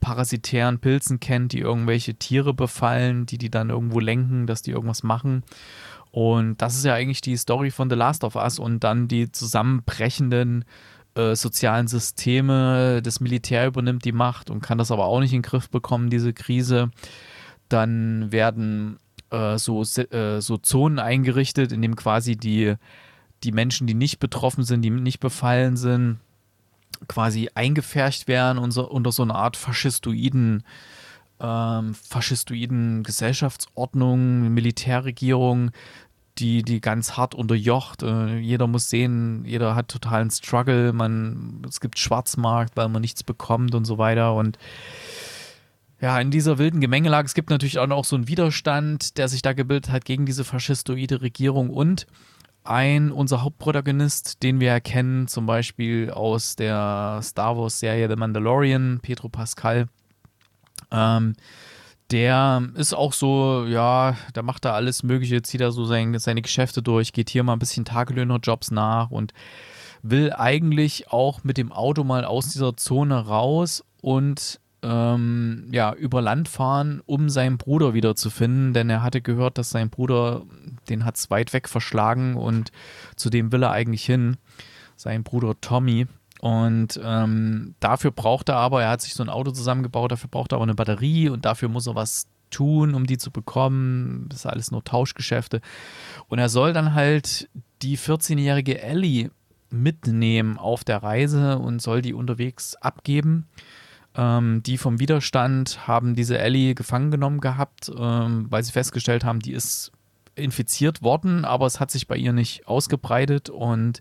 parasitären 0.00 0.80
Pilzen 0.80 1.18
kennt, 1.18 1.52
die 1.54 1.60
irgendwelche 1.60 2.14
Tiere 2.16 2.52
befallen, 2.52 3.24
die 3.24 3.38
die 3.38 3.50
dann 3.50 3.70
irgendwo 3.70 4.00
lenken, 4.00 4.46
dass 4.46 4.60
die 4.60 4.72
irgendwas 4.72 5.02
machen. 5.02 5.44
Und 6.10 6.60
das 6.60 6.76
ist 6.76 6.84
ja 6.84 6.94
eigentlich 6.94 7.20
die 7.20 7.36
Story 7.36 7.70
von 7.70 7.88
The 7.88 7.96
Last 7.96 8.24
of 8.24 8.36
Us 8.36 8.58
und 8.58 8.82
dann 8.82 9.06
die 9.06 9.30
zusammenbrechenden 9.30 10.64
äh, 11.14 11.36
sozialen 11.36 11.88
Systeme. 11.88 13.00
Das 13.02 13.20
Militär 13.20 13.66
übernimmt 13.66 14.04
die 14.04 14.12
Macht 14.12 14.50
und 14.50 14.60
kann 14.60 14.78
das 14.78 14.90
aber 14.90 15.06
auch 15.06 15.20
nicht 15.20 15.32
in 15.32 15.42
den 15.42 15.48
Griff 15.48 15.70
bekommen, 15.70 16.10
diese 16.10 16.32
Krise. 16.32 16.90
Dann 17.68 18.32
werden 18.32 18.98
äh, 19.30 19.56
so, 19.58 19.82
äh, 19.82 20.40
so 20.40 20.56
Zonen 20.56 20.98
eingerichtet, 20.98 21.70
in 21.70 21.82
dem 21.82 21.94
quasi 21.94 22.36
die, 22.36 22.74
die 23.44 23.52
Menschen, 23.52 23.86
die 23.86 23.94
nicht 23.94 24.18
betroffen 24.18 24.64
sind, 24.64 24.82
die 24.82 24.90
nicht 24.90 25.20
befallen 25.20 25.76
sind, 25.76 26.18
quasi 27.06 27.50
eingefärcht 27.54 28.26
werden 28.26 28.58
und 28.58 28.72
so, 28.72 28.88
unter 28.88 29.12
so 29.12 29.22
einer 29.22 29.36
Art 29.36 29.56
faschistoiden 29.56 30.64
ähm, 31.40 31.94
faschistoiden 31.94 33.02
Gesellschaftsordnung, 33.02 34.52
Militärregierung, 34.52 35.70
die, 36.38 36.62
die 36.62 36.80
ganz 36.80 37.16
hart 37.16 37.34
unterjocht. 37.34 38.02
Äh, 38.02 38.38
jeder 38.38 38.66
muss 38.66 38.90
sehen, 38.90 39.44
jeder 39.44 39.74
hat 39.74 39.88
totalen 39.88 40.30
Struggle, 40.30 40.92
man, 40.92 41.62
es 41.68 41.80
gibt 41.80 41.98
Schwarzmarkt, 41.98 42.76
weil 42.76 42.88
man 42.88 43.02
nichts 43.02 43.22
bekommt 43.22 43.74
und 43.74 43.84
so 43.84 43.98
weiter. 43.98 44.34
Und 44.34 44.58
ja, 46.00 46.18
in 46.18 46.30
dieser 46.30 46.58
wilden 46.58 46.80
Gemengelage, 46.80 47.26
es 47.26 47.34
gibt 47.34 47.50
natürlich 47.50 47.78
auch 47.78 47.86
noch 47.86 48.04
so 48.04 48.16
einen 48.16 48.28
Widerstand, 48.28 49.18
der 49.18 49.28
sich 49.28 49.42
da 49.42 49.52
gebildet 49.52 49.90
hat 49.90 50.04
gegen 50.04 50.24
diese 50.24 50.44
faschistoide 50.44 51.20
Regierung 51.20 51.70
und 51.70 52.06
ein, 52.62 53.10
unser 53.10 53.42
Hauptprotagonist, 53.42 54.42
den 54.42 54.60
wir 54.60 54.70
erkennen, 54.70 55.28
zum 55.28 55.46
Beispiel 55.46 56.10
aus 56.10 56.56
der 56.56 57.20
Star 57.22 57.56
Wars-Serie 57.56 58.08
The 58.08 58.16
Mandalorian, 58.16 59.00
Pedro 59.02 59.28
Pascal, 59.28 59.88
ähm, 60.90 61.34
der 62.10 62.68
ist 62.74 62.92
auch 62.92 63.12
so, 63.12 63.66
ja, 63.68 64.16
der 64.34 64.42
macht 64.42 64.64
da 64.64 64.72
alles 64.72 65.02
Mögliche, 65.02 65.42
zieht 65.42 65.60
da 65.60 65.70
so 65.70 65.84
sein, 65.84 66.18
seine 66.18 66.42
Geschäfte 66.42 66.82
durch, 66.82 67.12
geht 67.12 67.30
hier 67.30 67.44
mal 67.44 67.52
ein 67.52 67.60
bisschen 67.60 67.84
Tagelöhnerjobs 67.84 68.72
nach 68.72 69.10
und 69.10 69.32
will 70.02 70.32
eigentlich 70.32 71.10
auch 71.12 71.44
mit 71.44 71.56
dem 71.56 71.72
Auto 71.72 72.04
mal 72.04 72.24
aus 72.24 72.48
dieser 72.48 72.76
Zone 72.76 73.26
raus 73.26 73.84
und 74.00 74.60
ähm, 74.82 75.68
ja, 75.70 75.92
über 75.92 76.22
Land 76.22 76.48
fahren, 76.48 77.02
um 77.04 77.28
seinen 77.28 77.58
Bruder 77.58 77.92
wiederzufinden, 77.92 78.72
denn 78.72 78.88
er 78.88 79.02
hatte 79.02 79.20
gehört, 79.20 79.58
dass 79.58 79.70
sein 79.70 79.90
Bruder, 79.90 80.42
den 80.88 81.04
hat 81.04 81.16
es 81.16 81.30
weit 81.30 81.52
weg 81.52 81.68
verschlagen 81.68 82.34
und 82.34 82.72
zu 83.14 83.30
dem 83.30 83.52
will 83.52 83.62
er 83.62 83.72
eigentlich 83.72 84.04
hin, 84.04 84.36
sein 84.96 85.22
Bruder 85.22 85.60
Tommy. 85.60 86.06
Und 86.40 86.98
ähm, 87.04 87.74
dafür 87.80 88.12
braucht 88.12 88.48
er 88.48 88.56
aber, 88.56 88.82
er 88.82 88.90
hat 88.90 89.02
sich 89.02 89.12
so 89.12 89.22
ein 89.22 89.28
Auto 89.28 89.50
zusammengebaut, 89.50 90.10
dafür 90.10 90.30
braucht 90.30 90.52
er 90.52 90.56
aber 90.56 90.64
eine 90.64 90.74
Batterie 90.74 91.28
und 91.28 91.44
dafür 91.44 91.68
muss 91.68 91.86
er 91.86 91.94
was 91.94 92.28
tun, 92.48 92.94
um 92.94 93.06
die 93.06 93.18
zu 93.18 93.30
bekommen. 93.30 94.26
Das 94.30 94.40
ist 94.40 94.46
alles 94.46 94.70
nur 94.70 94.82
Tauschgeschäfte. 94.82 95.60
Und 96.28 96.38
er 96.38 96.48
soll 96.48 96.72
dann 96.72 96.94
halt 96.94 97.50
die 97.82 97.98
14-jährige 97.98 98.80
Ellie 98.80 99.30
mitnehmen 99.68 100.56
auf 100.56 100.82
der 100.82 101.02
Reise 101.02 101.58
und 101.58 101.82
soll 101.82 102.00
die 102.00 102.14
unterwegs 102.14 102.74
abgeben. 102.76 103.46
Ähm, 104.14 104.62
die 104.64 104.78
vom 104.78 104.98
Widerstand 104.98 105.86
haben 105.86 106.14
diese 106.14 106.38
Ellie 106.38 106.74
gefangen 106.74 107.10
genommen 107.10 107.40
gehabt, 107.40 107.92
ähm, 107.94 108.46
weil 108.48 108.64
sie 108.64 108.72
festgestellt 108.72 109.24
haben, 109.24 109.40
die 109.40 109.52
ist 109.52 109.92
infiziert 110.34 111.02
worden, 111.02 111.44
aber 111.44 111.66
es 111.66 111.80
hat 111.80 111.90
sich 111.90 112.08
bei 112.08 112.16
ihr 112.16 112.32
nicht 112.32 112.66
ausgebreitet 112.66 113.50
und 113.50 114.00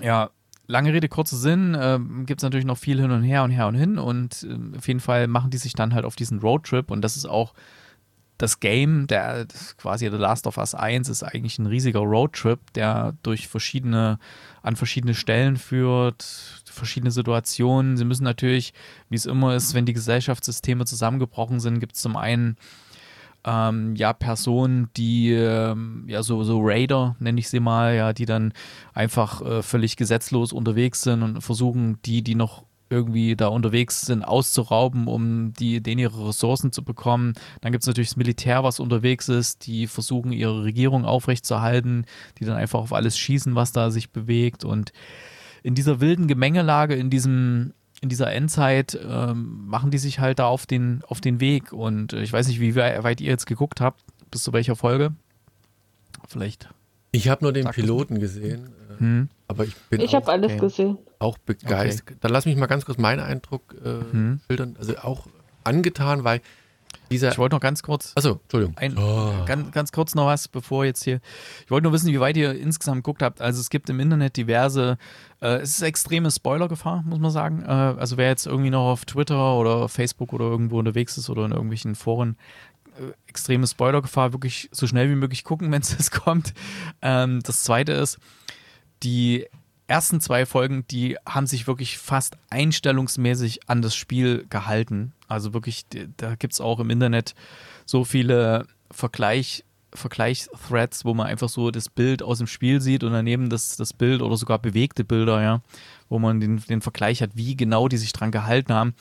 ja, 0.00 0.30
lange 0.66 0.92
Rede, 0.92 1.08
kurzer 1.08 1.36
Sinn, 1.36 1.74
äh, 1.74 1.98
gibt 2.24 2.40
es 2.40 2.44
natürlich 2.44 2.64
noch 2.64 2.78
viel 2.78 3.00
hin 3.00 3.10
und 3.10 3.22
her 3.22 3.44
und 3.44 3.50
her 3.50 3.66
und 3.66 3.74
hin 3.74 3.98
und 3.98 4.46
äh, 4.48 4.78
auf 4.78 4.88
jeden 4.88 5.00
Fall 5.00 5.26
machen 5.28 5.50
die 5.50 5.58
sich 5.58 5.74
dann 5.74 5.94
halt 5.94 6.04
auf 6.04 6.16
diesen 6.16 6.40
Roadtrip 6.40 6.90
und 6.90 7.02
das 7.02 7.16
ist 7.16 7.26
auch 7.26 7.54
das 8.38 8.58
Game, 8.58 9.06
der 9.06 9.46
quasi 9.78 10.10
The 10.10 10.16
Last 10.16 10.46
of 10.46 10.58
Us 10.58 10.74
1 10.74 11.08
ist 11.08 11.22
eigentlich 11.22 11.58
ein 11.58 11.66
riesiger 11.66 12.00
Roadtrip, 12.00 12.72
der 12.74 13.14
durch 13.22 13.46
verschiedene, 13.46 14.18
an 14.62 14.74
verschiedene 14.74 15.14
Stellen 15.14 15.56
führt, 15.56 16.24
verschiedene 16.64 17.12
Situationen. 17.12 17.96
Sie 17.96 18.04
müssen 18.04 18.24
natürlich, 18.24 18.74
wie 19.08 19.14
es 19.14 19.26
immer 19.26 19.54
ist, 19.54 19.74
wenn 19.74 19.86
die 19.86 19.92
Gesellschaftssysteme 19.92 20.84
zusammengebrochen 20.84 21.60
sind, 21.60 21.78
gibt 21.78 21.94
es 21.94 22.02
zum 22.02 22.16
einen 22.16 22.56
ähm, 23.44 23.94
ja, 23.96 24.12
Personen, 24.12 24.88
die 24.96 25.32
ähm, 25.32 26.04
ja 26.08 26.22
so, 26.22 26.44
so 26.44 26.60
Raider, 26.62 27.16
nenne 27.18 27.38
ich 27.38 27.48
sie 27.48 27.60
mal, 27.60 27.94
ja, 27.94 28.12
die 28.12 28.26
dann 28.26 28.52
einfach 28.92 29.42
äh, 29.42 29.62
völlig 29.62 29.96
gesetzlos 29.96 30.52
unterwegs 30.52 31.02
sind 31.02 31.22
und 31.22 31.42
versuchen, 31.42 31.98
die, 32.04 32.22
die 32.22 32.34
noch 32.34 32.64
irgendwie 32.90 33.34
da 33.34 33.48
unterwegs 33.48 34.02
sind, 34.02 34.22
auszurauben, 34.22 35.06
um 35.08 35.52
die, 35.52 35.82
denen 35.82 35.98
ihre 35.98 36.28
Ressourcen 36.28 36.70
zu 36.70 36.84
bekommen. 36.84 37.32
Dann 37.60 37.72
gibt 37.72 37.82
es 37.82 37.88
natürlich 37.88 38.10
das 38.10 38.16
Militär, 38.16 38.62
was 38.62 38.78
unterwegs 38.78 39.28
ist, 39.28 39.66
die 39.66 39.86
versuchen, 39.86 40.32
ihre 40.32 40.64
Regierung 40.64 41.04
aufrechtzuerhalten, 41.04 42.06
die 42.38 42.44
dann 42.44 42.56
einfach 42.56 42.78
auf 42.80 42.92
alles 42.92 43.18
schießen, 43.18 43.54
was 43.54 43.72
da 43.72 43.90
sich 43.90 44.10
bewegt. 44.10 44.64
Und 44.64 44.92
in 45.62 45.74
dieser 45.74 46.00
wilden 46.00 46.28
Gemengelage, 46.28 46.94
in 46.94 47.10
diesem 47.10 47.72
in 48.04 48.10
dieser 48.10 48.30
Endzeit 48.30 48.98
ähm, 49.02 49.66
machen 49.66 49.90
die 49.90 49.96
sich 49.96 50.20
halt 50.20 50.38
da 50.38 50.46
auf 50.46 50.66
den, 50.66 51.02
auf 51.08 51.22
den 51.22 51.40
Weg. 51.40 51.72
Und 51.72 52.12
äh, 52.12 52.22
ich 52.22 52.34
weiß 52.34 52.48
nicht, 52.48 52.60
wie 52.60 52.76
weit 52.76 53.20
ihr 53.22 53.30
jetzt 53.30 53.46
geguckt 53.46 53.80
habt, 53.80 54.02
bis 54.30 54.42
zu 54.42 54.52
welcher 54.52 54.76
Folge. 54.76 55.14
Vielleicht. 56.28 56.68
Ich 57.12 57.28
habe 57.28 57.42
nur 57.42 57.54
den 57.54 57.66
Piloten 57.70 58.20
gesehen, 58.20 58.68
äh, 58.90 59.00
hm. 59.00 59.28
aber 59.48 59.64
ich 59.64 59.74
bin. 59.88 60.02
Ich 60.02 60.14
habe 60.14 60.30
alles 60.30 60.52
okay. 60.52 60.60
gesehen. 60.60 60.98
Auch 61.18 61.38
begeistert. 61.38 62.10
Okay. 62.10 62.18
Dann 62.20 62.32
lass 62.32 62.44
mich 62.44 62.56
mal 62.56 62.66
ganz 62.66 62.84
kurz 62.84 62.98
meinen 62.98 63.20
Eindruck 63.20 63.74
äh, 63.82 64.12
hm. 64.12 64.40
schildern. 64.46 64.76
Also 64.78 64.98
auch 64.98 65.26
angetan, 65.64 66.24
weil 66.24 66.42
dieser 67.10 67.32
ich 67.32 67.38
wollte 67.38 67.56
noch 67.56 67.60
ganz 67.60 67.82
kurz. 67.82 68.12
Achso, 68.14 68.40
Entschuldigung. 68.42 68.76
Ein, 68.76 68.96
oh. 68.98 69.44
ganz, 69.46 69.70
ganz 69.72 69.92
kurz 69.92 70.14
noch 70.14 70.26
was, 70.26 70.48
bevor 70.48 70.84
jetzt 70.84 71.04
hier. 71.04 71.20
Ich 71.64 71.70
wollte 71.70 71.84
nur 71.84 71.92
wissen, 71.92 72.08
wie 72.08 72.20
weit 72.20 72.36
ihr 72.36 72.58
insgesamt 72.58 72.98
geguckt 72.98 73.22
habt. 73.22 73.40
Also 73.40 73.60
es 73.60 73.70
gibt 73.70 73.88
im 73.90 74.00
Internet 74.00 74.36
diverse. 74.36 74.98
Äh, 75.40 75.56
es 75.56 75.70
ist 75.70 75.82
extreme 75.82 76.30
Spoilergefahr, 76.30 77.02
muss 77.06 77.18
man 77.18 77.30
sagen. 77.30 77.62
Äh, 77.62 77.68
also 77.68 78.16
wer 78.16 78.28
jetzt 78.28 78.46
irgendwie 78.46 78.70
noch 78.70 78.90
auf 78.90 79.04
Twitter 79.04 79.54
oder 79.54 79.88
Facebook 79.88 80.32
oder 80.32 80.46
irgendwo 80.46 80.78
unterwegs 80.78 81.18
ist 81.18 81.30
oder 81.30 81.44
in 81.44 81.52
irgendwelchen 81.52 81.94
Foren, 81.94 82.36
äh, 82.98 83.12
extreme 83.26 83.66
Spoilergefahr, 83.66 84.32
wirklich 84.32 84.68
so 84.72 84.86
schnell 84.86 85.10
wie 85.10 85.16
möglich 85.16 85.44
gucken, 85.44 85.70
wenn 85.72 85.82
es 85.82 86.10
kommt. 86.10 86.54
Ähm, 87.02 87.40
das 87.42 87.64
zweite 87.64 87.92
ist, 87.92 88.18
die 89.02 89.46
ersten 89.94 90.20
zwei 90.20 90.44
Folgen, 90.44 90.84
die 90.90 91.16
haben 91.24 91.46
sich 91.46 91.68
wirklich 91.68 91.98
fast 91.98 92.36
einstellungsmäßig 92.50 93.68
an 93.68 93.80
das 93.80 93.94
Spiel 93.94 94.44
gehalten. 94.50 95.12
Also 95.28 95.54
wirklich, 95.54 95.86
da 96.16 96.34
gibt 96.34 96.52
es 96.52 96.60
auch 96.60 96.80
im 96.80 96.90
Internet 96.90 97.36
so 97.86 98.02
viele 98.02 98.66
Vergleich, 98.90 99.62
Vergleichsthreads, 99.92 101.04
wo 101.04 101.14
man 101.14 101.28
einfach 101.28 101.48
so 101.48 101.70
das 101.70 101.88
Bild 101.88 102.24
aus 102.24 102.38
dem 102.38 102.48
Spiel 102.48 102.80
sieht 102.80 103.04
und 103.04 103.12
daneben 103.12 103.50
das, 103.50 103.76
das 103.76 103.92
Bild 103.92 104.20
oder 104.20 104.36
sogar 104.36 104.58
bewegte 104.58 105.04
Bilder, 105.04 105.40
ja, 105.40 105.60
wo 106.08 106.18
man 106.18 106.40
den, 106.40 106.58
den 106.68 106.80
Vergleich 106.80 107.22
hat, 107.22 107.30
wie 107.34 107.56
genau 107.56 107.86
die 107.86 107.96
sich 107.96 108.12
dran 108.12 108.32
gehalten 108.32 108.74
haben. 108.74 108.94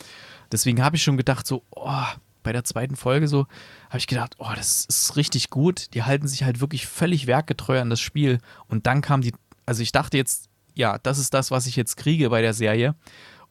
Deswegen 0.51 0.83
habe 0.83 0.95
ich 0.95 1.01
schon 1.01 1.17
gedacht, 1.17 1.47
so, 1.47 1.63
oh, 1.71 2.05
bei 2.43 2.53
der 2.53 2.65
zweiten 2.65 2.95
Folge 2.95 3.27
so, 3.27 3.47
habe 3.87 3.97
ich 3.97 4.05
gedacht, 4.05 4.35
oh, 4.37 4.51
das 4.55 4.85
ist 4.85 5.15
richtig 5.15 5.49
gut. 5.49 5.95
Die 5.95 6.03
halten 6.03 6.27
sich 6.27 6.43
halt 6.43 6.61
wirklich 6.61 6.85
völlig 6.85 7.25
werkgetreu 7.25 7.81
an 7.81 7.89
das 7.89 7.99
Spiel. 7.99 8.37
Und 8.67 8.85
dann 8.85 9.01
kam 9.01 9.21
die, 9.21 9.33
also 9.65 9.81
ich 9.81 9.91
dachte 9.91 10.17
jetzt, 10.17 10.49
ja, 10.75 10.97
das 10.99 11.19
ist 11.19 11.33
das, 11.33 11.51
was 11.51 11.67
ich 11.67 11.75
jetzt 11.75 11.97
kriege 11.97 12.29
bei 12.29 12.41
der 12.41 12.53
Serie. 12.53 12.95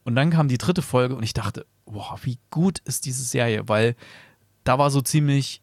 Und 0.05 0.17
dann 0.17 0.31
kam 0.31 0.49
die 0.49 0.59
dritte 0.59 0.83
Folge 0.83 1.15
und 1.15 1.23
ich 1.23 1.35
dachte, 1.35 1.67
boah, 1.85 2.19
wie 2.23 2.39
gut 2.51 2.81
ist 2.81 3.07
diese 3.07 3.23
Serie, 3.23 3.69
weil 3.69 3.95
da 4.65 4.79
war 4.79 4.91
so 4.91 5.01
ziemlich, 5.01 5.63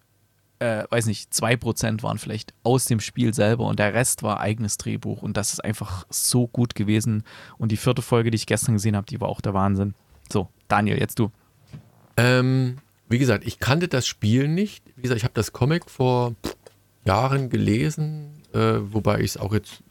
äh, 0.60 0.84
weiß 0.89 1.05
nicht, 1.07 1.32
2% 1.32 2.03
waren 2.03 2.18
vielleicht 2.18 2.53
aus 2.64 2.86
dem 2.86 2.99
Spiel 2.99 3.34
selber 3.34 3.66
und 3.66 3.80
der 3.80 3.93
Rest 3.93 4.24
war 4.24 4.39
eigenes 4.39 4.78
Drehbuch 4.78 5.22
und 5.22 5.36
das 5.38 5.53
ist 5.53 5.64
einfach 5.64 6.05
so 6.10 6.47
gut 6.47 6.76
gewesen. 6.76 7.24
Und 7.57 7.72
die 7.72 7.78
vierte 7.78 8.01
Folge, 8.01 8.32
die 8.32 8.36
ich 8.36 8.45
gestern 8.45 8.76
gesehen 8.76 8.95
habe, 8.95 9.07
die 9.07 9.20
war 9.20 9.30
auch 9.30 9.41
der 9.41 9.53
Wahnsinn. 9.53 9.93
So, 10.32 10.49
Daniel, 10.68 10.99
jetzt 10.99 11.20
du. 11.20 11.32
Ähm, 12.18 12.78
wie 13.07 13.18
gesagt, 13.18 13.45
ich 13.45 13.60
kannte 13.60 13.88
das 13.88 14.07
Spiel 14.07 14.47
nicht. 14.47 14.84
Wie 14.95 15.01
gesagt, 15.01 15.18
ich 15.18 15.24
habe 15.24 15.34
das 15.34 15.51
Comic 15.51 15.89
vor 15.89 16.36
Jahren 17.05 17.49
gelesen, 17.49 18.43
äh, 18.53 18.78
wobei 18.82 19.20
ich 19.20 19.32
es 19.32 19.38
auch 19.38 19.53
jetzt 19.53 19.82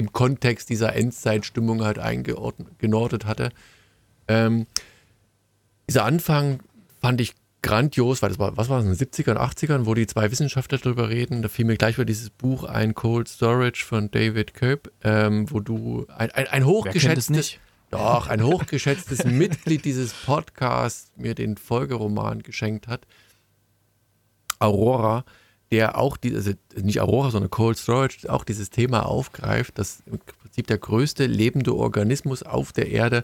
im 0.00 0.12
Kontext 0.12 0.70
dieser 0.70 0.96
Endzeitstimmung 0.96 1.84
halt 1.84 1.98
eingeordnet 1.98 3.26
hatte. 3.26 3.50
Ähm, 4.26 4.66
dieser 5.88 6.04
Anfang 6.04 6.60
fand 7.00 7.20
ich 7.20 7.34
grandios, 7.62 8.22
weil 8.22 8.30
das 8.30 8.38
war, 8.38 8.56
was 8.56 8.70
war 8.70 8.78
das, 8.78 8.86
in 8.86 8.96
den 8.96 8.98
70ern, 8.98 9.36
80ern, 9.36 9.84
wo 9.84 9.92
die 9.92 10.06
zwei 10.06 10.30
Wissenschaftler 10.30 10.78
darüber 10.78 11.10
reden. 11.10 11.42
Da 11.42 11.48
fiel 11.48 11.66
mir 11.66 11.76
gleich 11.76 11.98
wieder 11.98 12.06
dieses 12.06 12.30
Buch 12.30 12.64
ein, 12.64 12.94
Cold 12.94 13.28
Storage 13.28 13.84
von 13.84 14.10
David 14.10 14.54
Cope, 14.54 14.90
ähm, 15.04 15.50
wo 15.50 15.60
du 15.60 16.06
ein, 16.16 16.30
ein, 16.30 16.46
ein 16.48 16.64
hochgeschätztes, 16.64 17.58
doch, 17.90 18.28
ein 18.28 18.42
hochgeschätztes 18.42 19.24
Mitglied 19.24 19.84
dieses 19.84 20.14
Podcasts 20.14 21.12
mir 21.16 21.34
den 21.34 21.58
Folgeroman 21.58 22.42
geschenkt 22.42 22.88
hat. 22.88 23.06
Aurora, 24.58 25.24
der 25.70 25.98
auch, 25.98 26.16
die, 26.16 26.34
also 26.34 26.52
nicht 26.76 27.00
Aurora, 27.00 27.30
sondern 27.30 27.50
Cold 27.50 27.78
Storage, 27.78 28.28
auch 28.28 28.44
dieses 28.44 28.70
Thema 28.70 29.06
aufgreift, 29.06 29.78
dass 29.78 30.02
im 30.06 30.18
Prinzip 30.18 30.66
der 30.66 30.78
größte 30.78 31.26
lebende 31.26 31.74
Organismus 31.74 32.42
auf 32.42 32.72
der 32.72 32.90
Erde 32.90 33.22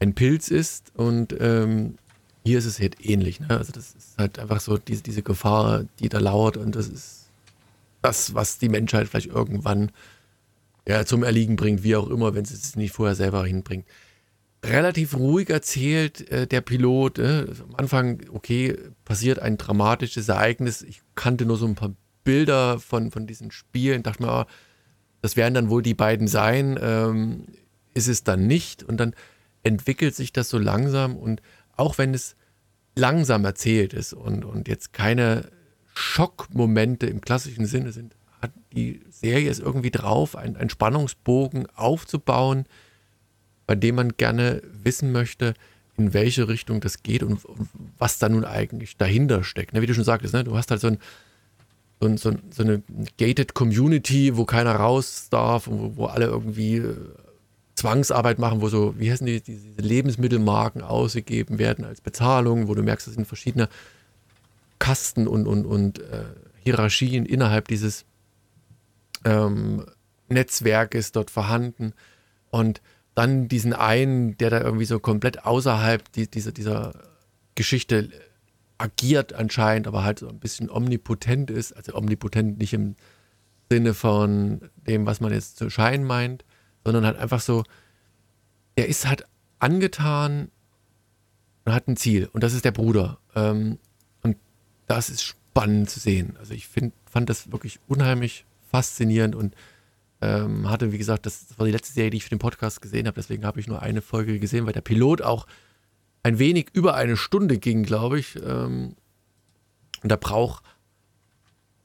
ein 0.00 0.14
Pilz 0.14 0.48
ist 0.48 0.92
und 0.94 1.34
ähm, 1.40 1.98
hier 2.44 2.58
ist 2.58 2.64
es 2.64 2.80
halt 2.80 3.04
ähnlich. 3.04 3.40
Ne? 3.40 3.50
Also 3.50 3.72
das 3.72 3.94
ist 3.94 4.16
halt 4.16 4.38
einfach 4.38 4.60
so 4.60 4.78
diese, 4.78 5.02
diese 5.02 5.22
Gefahr, 5.22 5.84
die 5.98 6.08
da 6.08 6.18
lauert 6.18 6.56
und 6.56 6.74
das 6.74 6.88
ist 6.88 7.26
das, 8.00 8.34
was 8.34 8.58
die 8.58 8.68
Menschheit 8.68 9.08
vielleicht 9.08 9.26
irgendwann 9.28 9.90
ja, 10.86 11.04
zum 11.04 11.22
Erliegen 11.22 11.56
bringt, 11.56 11.82
wie 11.82 11.96
auch 11.96 12.08
immer, 12.08 12.34
wenn 12.34 12.44
sie 12.44 12.54
es 12.54 12.76
nicht 12.76 12.92
vorher 12.92 13.14
selber 13.14 13.44
hinbringt 13.44 13.84
relativ 14.64 15.16
ruhig 15.16 15.50
erzählt, 15.50 16.30
äh, 16.30 16.46
der 16.46 16.60
Pilot. 16.60 17.18
Äh, 17.18 17.46
am 17.62 17.74
Anfang, 17.76 18.20
okay, 18.32 18.76
passiert 19.04 19.38
ein 19.38 19.58
dramatisches 19.58 20.28
Ereignis. 20.28 20.82
Ich 20.82 21.02
kannte 21.14 21.44
nur 21.44 21.56
so 21.56 21.66
ein 21.66 21.74
paar 21.74 21.94
Bilder 22.24 22.78
von, 22.78 23.10
von 23.10 23.26
diesen 23.26 23.50
Spielen, 23.50 24.02
dachte 24.02 24.22
mir, 24.22 24.32
oh, 24.32 24.44
das 25.22 25.36
werden 25.36 25.54
dann 25.54 25.70
wohl 25.70 25.82
die 25.82 25.94
beiden 25.94 26.28
sein. 26.28 26.78
Ähm, 26.80 27.46
ist 27.94 28.08
es 28.08 28.24
dann 28.24 28.46
nicht? 28.46 28.82
Und 28.82 28.98
dann 28.98 29.14
entwickelt 29.62 30.14
sich 30.14 30.32
das 30.32 30.48
so 30.48 30.58
langsam 30.58 31.16
und 31.16 31.42
auch 31.76 31.98
wenn 31.98 32.14
es 32.14 32.36
langsam 32.94 33.44
erzählt 33.44 33.92
ist 33.92 34.12
und, 34.12 34.44
und 34.44 34.68
jetzt 34.68 34.92
keine 34.92 35.50
Schockmomente 35.94 37.06
im 37.06 37.20
klassischen 37.20 37.66
Sinne 37.66 37.92
sind, 37.92 38.16
hat 38.40 38.52
die 38.72 39.00
Serie 39.10 39.50
es 39.50 39.58
irgendwie 39.58 39.90
drauf, 39.90 40.36
einen, 40.36 40.56
einen 40.56 40.70
Spannungsbogen 40.70 41.66
aufzubauen, 41.74 42.66
bei 43.68 43.74
dem 43.74 43.96
man 43.96 44.16
gerne 44.16 44.62
wissen 44.82 45.12
möchte, 45.12 45.52
in 45.98 46.14
welche 46.14 46.48
Richtung 46.48 46.80
das 46.80 47.02
geht 47.02 47.22
und, 47.22 47.44
und 47.44 47.68
was 47.98 48.18
da 48.18 48.30
nun 48.30 48.44
eigentlich 48.44 48.96
dahinter 48.96 49.44
steckt. 49.44 49.74
Ne, 49.74 49.82
wie 49.82 49.86
du 49.86 49.94
schon 49.94 50.04
sagtest, 50.04 50.32
ne, 50.32 50.42
du 50.42 50.56
hast 50.56 50.70
halt 50.70 50.80
so, 50.80 50.86
ein, 50.88 50.98
so, 52.00 52.16
so, 52.16 52.38
so 52.50 52.62
eine 52.62 52.82
gated 53.18 53.52
Community, 53.52 54.38
wo 54.38 54.46
keiner 54.46 54.74
raus 54.74 55.28
darf, 55.30 55.66
wo, 55.66 55.96
wo 55.96 56.06
alle 56.06 56.24
irgendwie 56.24 56.76
äh, 56.76 56.96
Zwangsarbeit 57.74 58.38
machen, 58.38 58.62
wo 58.62 58.70
so, 58.70 58.94
wie 58.98 59.12
heißen 59.12 59.26
die, 59.26 59.42
diese 59.42 59.82
Lebensmittelmarken 59.82 60.80
ausgegeben 60.80 61.58
werden 61.58 61.84
als 61.84 62.00
Bezahlung, 62.00 62.68
wo 62.68 62.74
du 62.74 62.82
merkst, 62.82 63.06
es 63.06 63.14
sind 63.14 63.26
verschiedene 63.26 63.68
Kasten 64.78 65.28
und, 65.28 65.46
und, 65.46 65.66
und 65.66 65.98
äh, 65.98 66.24
Hierarchien 66.64 67.26
innerhalb 67.26 67.68
dieses 67.68 68.06
ähm, 69.26 69.84
Netzwerkes 70.30 71.12
dort 71.12 71.30
vorhanden. 71.30 71.92
Und 72.50 72.80
dann 73.18 73.48
diesen 73.48 73.72
einen, 73.72 74.38
der 74.38 74.48
da 74.48 74.60
irgendwie 74.60 74.84
so 74.84 75.00
komplett 75.00 75.44
außerhalb 75.44 76.12
die, 76.12 76.30
dieser, 76.30 76.52
dieser 76.52 76.92
Geschichte 77.56 78.10
agiert 78.78 79.32
anscheinend, 79.32 79.88
aber 79.88 80.04
halt 80.04 80.20
so 80.20 80.28
ein 80.28 80.38
bisschen 80.38 80.70
omnipotent 80.70 81.50
ist. 81.50 81.72
Also 81.72 81.96
omnipotent 81.96 82.58
nicht 82.58 82.72
im 82.74 82.94
Sinne 83.68 83.94
von 83.94 84.70
dem, 84.86 85.04
was 85.04 85.20
man 85.20 85.32
jetzt 85.32 85.56
zu 85.56 85.68
scheinen 85.68 86.04
meint, 86.04 86.44
sondern 86.84 87.04
halt 87.04 87.18
einfach 87.18 87.40
so, 87.40 87.64
er 88.76 88.86
ist 88.86 89.08
halt 89.08 89.24
angetan 89.58 90.52
und 91.64 91.72
hat 91.72 91.88
ein 91.88 91.96
Ziel 91.96 92.30
und 92.32 92.44
das 92.44 92.52
ist 92.52 92.64
der 92.64 92.70
Bruder. 92.70 93.18
Ähm, 93.34 93.80
und 94.22 94.36
das 94.86 95.10
ist 95.10 95.24
spannend 95.24 95.90
zu 95.90 95.98
sehen. 95.98 96.36
Also 96.38 96.54
ich 96.54 96.68
find, 96.68 96.94
fand 97.10 97.28
das 97.28 97.50
wirklich 97.50 97.80
unheimlich 97.88 98.44
faszinierend 98.70 99.34
und 99.34 99.56
ähm, 100.20 100.68
hatte, 100.68 100.92
wie 100.92 100.98
gesagt, 100.98 101.26
das, 101.26 101.46
war 101.56 101.66
die 101.66 101.72
letzte 101.72 101.92
Serie, 101.92 102.10
die 102.10 102.16
ich 102.16 102.24
für 102.24 102.30
den 102.30 102.38
Podcast 102.38 102.82
gesehen 102.82 103.06
habe, 103.06 103.14
deswegen 103.14 103.44
habe 103.44 103.60
ich 103.60 103.68
nur 103.68 103.82
eine 103.82 104.02
Folge 104.02 104.38
gesehen, 104.38 104.66
weil 104.66 104.72
der 104.72 104.80
Pilot 104.80 105.22
auch 105.22 105.46
ein 106.22 106.38
wenig 106.38 106.68
über 106.72 106.94
eine 106.94 107.16
Stunde 107.16 107.58
ging, 107.58 107.84
glaube 107.84 108.18
ich. 108.18 108.36
Ähm, 108.36 108.96
und 110.02 110.08
da 110.10 110.16
braucht 110.16 110.64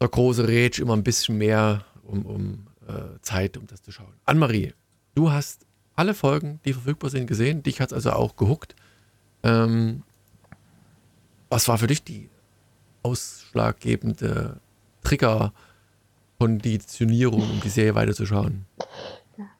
der 0.02 0.10
große 0.10 0.48
Rage 0.48 0.82
immer 0.82 0.96
ein 0.96 1.04
bisschen 1.04 1.38
mehr 1.38 1.86
um, 2.04 2.26
um 2.26 2.68
äh, 2.88 3.20
Zeit, 3.22 3.58
um 3.58 3.68
das 3.68 3.82
zu 3.82 3.92
schauen. 3.92 4.14
Anne-Marie, 4.26 4.74
du 5.16 5.32
hast 5.32 5.66
alle 5.96 6.14
Folgen, 6.14 6.60
die 6.66 6.74
verfügbar 6.74 7.10
sind, 7.10 7.28
gesehen. 7.28 7.64
Dich 7.64 7.80
hat 7.80 7.92
es 7.92 7.94
also 7.94 8.12
auch 8.12 8.36
gehuckt. 8.36 8.76
Ähm, 9.44 10.04
was 11.50 11.68
war 11.68 11.78
für 11.78 11.88
dich 11.88 12.04
die 12.04 12.30
ausschlaggebende 13.04 14.60
Trigger- 15.04 15.54
Konditionierung, 16.44 17.40
um 17.40 17.62
die 17.62 17.70
Serie 17.70 17.96
weiterzuschauen. 17.96 18.66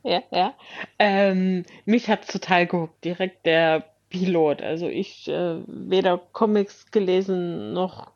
Ja, 0.04 0.22
ja. 0.32 0.54
Ähm, 1.00 1.64
mich 1.86 2.10
hat 2.10 2.28
total 2.28 2.68
gehuckt, 2.68 3.06
direkt 3.06 3.46
der 3.46 3.86
Pilot. 4.10 4.62
Also 4.62 4.90
ich 4.90 5.30
äh, 5.30 5.62
weder 5.66 6.18
Comics 6.18 6.92
gelesen 6.92 7.72
noch 7.72 8.12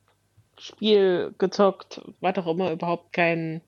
Spiel 0.60 1.34
gezockt, 1.38 2.02
war 2.20 2.34
doch 2.34 2.46
immer 2.46 2.74
überhaupt 2.74 3.14
kein. 3.14 3.62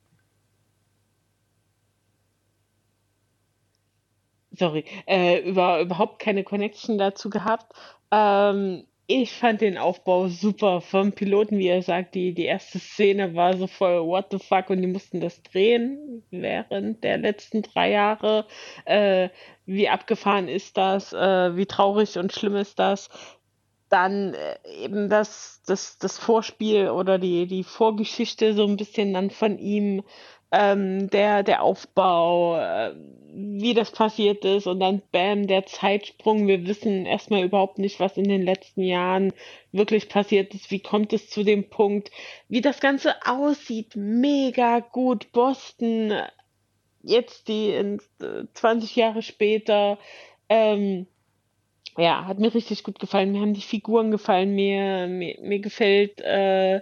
Sorry, 4.51 4.83
äh, 5.07 5.49
über, 5.49 5.79
überhaupt 5.79 6.19
keine 6.19 6.43
Connection 6.43 6.97
dazu 6.97 7.29
gehabt. 7.29 7.71
Ähm, 8.11 8.83
ich 9.11 9.31
fand 9.31 9.61
den 9.61 9.79
Aufbau 9.79 10.27
super 10.27 10.81
vom 10.81 11.13
Piloten, 11.13 11.57
wie 11.57 11.67
er 11.67 11.81
sagt, 11.81 12.13
die, 12.13 12.31
die 12.35 12.45
erste 12.45 12.77
Szene 12.77 13.33
war 13.33 13.57
so 13.57 13.65
voll 13.65 14.05
what 14.05 14.27
the 14.29 14.37
fuck 14.37 14.69
und 14.69 14.83
die 14.83 14.87
mussten 14.87 15.19
das 15.19 15.41
drehen 15.41 16.21
während 16.29 17.03
der 17.03 17.17
letzten 17.17 17.63
drei 17.63 17.89
Jahre. 17.89 18.45
Äh, 18.85 19.29
wie 19.65 19.89
abgefahren 19.89 20.47
ist 20.47 20.77
das? 20.77 21.11
Äh, 21.11 21.55
wie 21.57 21.65
traurig 21.65 22.19
und 22.19 22.33
schlimm 22.33 22.55
ist 22.55 22.77
das? 22.77 23.09
Dann 23.89 24.35
äh, 24.35 24.59
eben 24.83 25.09
das, 25.09 25.63
das, 25.65 25.97
das 25.97 26.19
Vorspiel 26.19 26.91
oder 26.91 27.17
die, 27.17 27.47
die 27.47 27.63
Vorgeschichte 27.63 28.53
so 28.53 28.63
ein 28.67 28.77
bisschen 28.77 29.11
dann 29.15 29.31
von 29.31 29.57
ihm 29.57 30.03
ähm, 30.51 31.09
der, 31.09 31.43
der 31.43 31.63
Aufbau, 31.63 32.57
äh, 32.57 32.95
wie 33.31 33.73
das 33.73 33.91
passiert 33.91 34.43
ist 34.43 34.65
und 34.65 34.79
dann 34.79 35.01
bam, 35.11 35.47
der 35.47 35.65
Zeitsprung. 35.65 36.47
Wir 36.47 36.65
wissen 36.65 37.05
erstmal 37.05 37.43
überhaupt 37.43 37.77
nicht, 37.77 37.99
was 37.99 38.17
in 38.17 38.27
den 38.27 38.41
letzten 38.41 38.81
Jahren 38.81 39.33
wirklich 39.71 40.09
passiert 40.09 40.53
ist. 40.55 40.71
Wie 40.71 40.81
kommt 40.81 41.13
es 41.13 41.29
zu 41.29 41.43
dem 41.43 41.69
Punkt? 41.69 42.09
Wie 42.47 42.61
das 42.61 42.79
Ganze 42.79 43.15
aussieht. 43.25 43.95
Mega 43.95 44.79
gut. 44.79 45.31
Boston, 45.31 46.13
jetzt 47.03 47.47
die 47.47 47.69
in, 47.69 47.99
äh, 48.21 48.45
20 48.53 48.95
Jahre 48.95 49.21
später. 49.21 49.99
Ähm, 50.49 51.05
ja, 51.97 52.25
hat 52.25 52.39
mir 52.39 52.53
richtig 52.53 52.83
gut 52.83 52.99
gefallen. 52.99 53.31
Mir 53.31 53.41
haben 53.41 53.53
die 53.53 53.61
Figuren 53.61 54.09
gefallen. 54.09 54.55
Mir, 54.55 55.07
mir, 55.07 55.37
mir 55.41 55.59
gefällt 55.59 56.19
äh, 56.21 56.81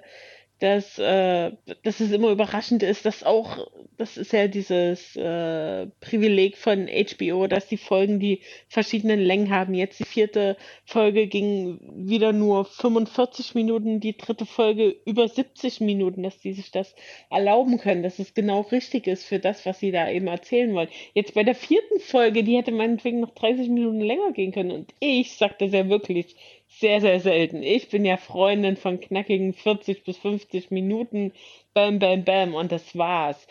dass, 0.59 0.97
äh, 0.97 1.51
dass 1.83 1.99
es 1.99 2.11
immer 2.11 2.31
überraschend 2.31 2.81
ist, 2.81 3.05
dass 3.05 3.23
auch, 3.23 3.67
das 3.97 4.17
ist 4.17 4.33
ja 4.33 4.47
dieses 4.47 5.15
äh, 5.15 5.87
Privileg 5.99 6.57
von 6.57 6.87
HBO, 6.87 7.47
dass 7.47 7.67
die 7.67 7.77
Folgen 7.77 8.19
die 8.19 8.41
verschiedenen 8.67 9.19
Längen 9.19 9.51
haben. 9.51 9.73
Jetzt 9.73 9.99
die 9.99 10.05
vierte 10.05 10.57
Folge 10.85 11.27
ging 11.27 11.79
wieder 12.07 12.33
nur 12.33 12.65
45 12.65 13.53
Minuten, 13.53 13.99
die 13.99 14.17
dritte 14.17 14.45
Folge 14.45 14.95
über 15.05 15.27
70 15.27 15.81
Minuten, 15.81 16.23
dass 16.23 16.39
die 16.39 16.53
sich 16.53 16.71
das 16.71 16.95
erlauben 17.29 17.77
können, 17.77 18.03
dass 18.03 18.17
es 18.17 18.33
genau 18.33 18.61
richtig 18.61 19.07
ist 19.07 19.25
für 19.25 19.39
das, 19.39 19.65
was 19.65 19.79
sie 19.79 19.91
da 19.91 20.09
eben 20.09 20.27
erzählen 20.27 20.73
wollen. 20.73 20.89
Jetzt 21.13 21.35
bei 21.35 21.43
der 21.43 21.55
vierten 21.55 21.99
Folge, 21.99 22.43
die 22.43 22.57
hätte 22.57 22.71
meinetwegen 22.71 23.19
noch 23.19 23.35
30 23.35 23.69
Minuten 23.69 24.01
länger 24.01 24.31
gehen 24.31 24.51
können 24.51 24.71
und 24.71 24.93
ich 24.99 25.37
sagte 25.37 25.69
sehr 25.69 25.89
wirklich, 25.89 26.35
sehr, 26.67 27.01
sehr 27.01 27.19
selten. 27.19 27.63
Ich 27.63 27.89
bin 27.89 28.05
ja 28.05 28.17
Freundin 28.17 28.77
von 28.77 28.99
knackigen 28.99 29.53
40 29.53 30.03
bis 30.03 30.17
50 30.17 30.71
Minuten. 30.71 31.31
Bam, 31.73 31.99
bam, 31.99 32.23
bam. 32.23 32.53
Und 32.53 32.71
das 32.71 32.95
war's. 32.95 33.47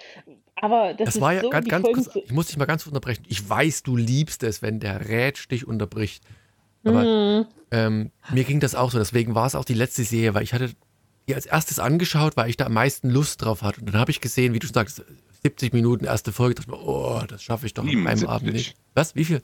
Aber 0.56 0.94
das, 0.94 1.14
das 1.14 1.20
war 1.20 1.34
ja 1.34 1.42
so, 1.42 1.50
ganz, 1.50 1.68
ganz 1.68 1.86
kurz, 1.86 2.16
ich 2.16 2.32
muss 2.32 2.46
dich 2.46 2.56
mal 2.56 2.64
ganz 2.64 2.86
unterbrechen. 2.86 3.24
Ich 3.28 3.48
weiß, 3.48 3.82
du 3.82 3.96
liebst 3.96 4.42
es, 4.42 4.62
wenn 4.62 4.80
der 4.80 5.08
Rätsch 5.08 5.48
dich 5.48 5.66
unterbricht. 5.66 6.22
Aber 6.84 7.02
mhm. 7.04 7.46
ähm, 7.72 8.10
mir 8.32 8.44
ging 8.44 8.60
das 8.60 8.74
auch 8.74 8.90
so. 8.90 8.98
Deswegen 8.98 9.34
war 9.34 9.46
es 9.46 9.54
auch 9.54 9.64
die 9.64 9.74
letzte 9.74 10.04
Serie, 10.04 10.34
weil 10.34 10.44
ich 10.44 10.54
hatte 10.54 10.70
die 11.28 11.34
als 11.34 11.46
erstes 11.46 11.78
angeschaut, 11.78 12.36
weil 12.36 12.48
ich 12.48 12.56
da 12.56 12.66
am 12.66 12.74
meisten 12.74 13.10
Lust 13.10 13.44
drauf 13.44 13.62
hatte. 13.62 13.80
Und 13.80 13.88
dann 13.88 14.00
habe 14.00 14.12
ich 14.12 14.20
gesehen, 14.20 14.54
wie 14.54 14.60
du 14.60 14.66
sagst, 14.66 15.04
70 15.42 15.72
Minuten 15.72 16.04
erste 16.04 16.32
Folge. 16.32 16.54
Dachte 16.54 16.70
mir, 16.70 16.80
oh, 16.80 17.22
das 17.26 17.42
schaffe 17.42 17.66
ich 17.66 17.74
doch 17.74 17.84
an 17.84 18.06
einem 18.06 18.26
Abend 18.26 18.52
nicht. 18.52 18.76
Was? 18.94 19.14
Wie 19.14 19.24
viel? 19.24 19.42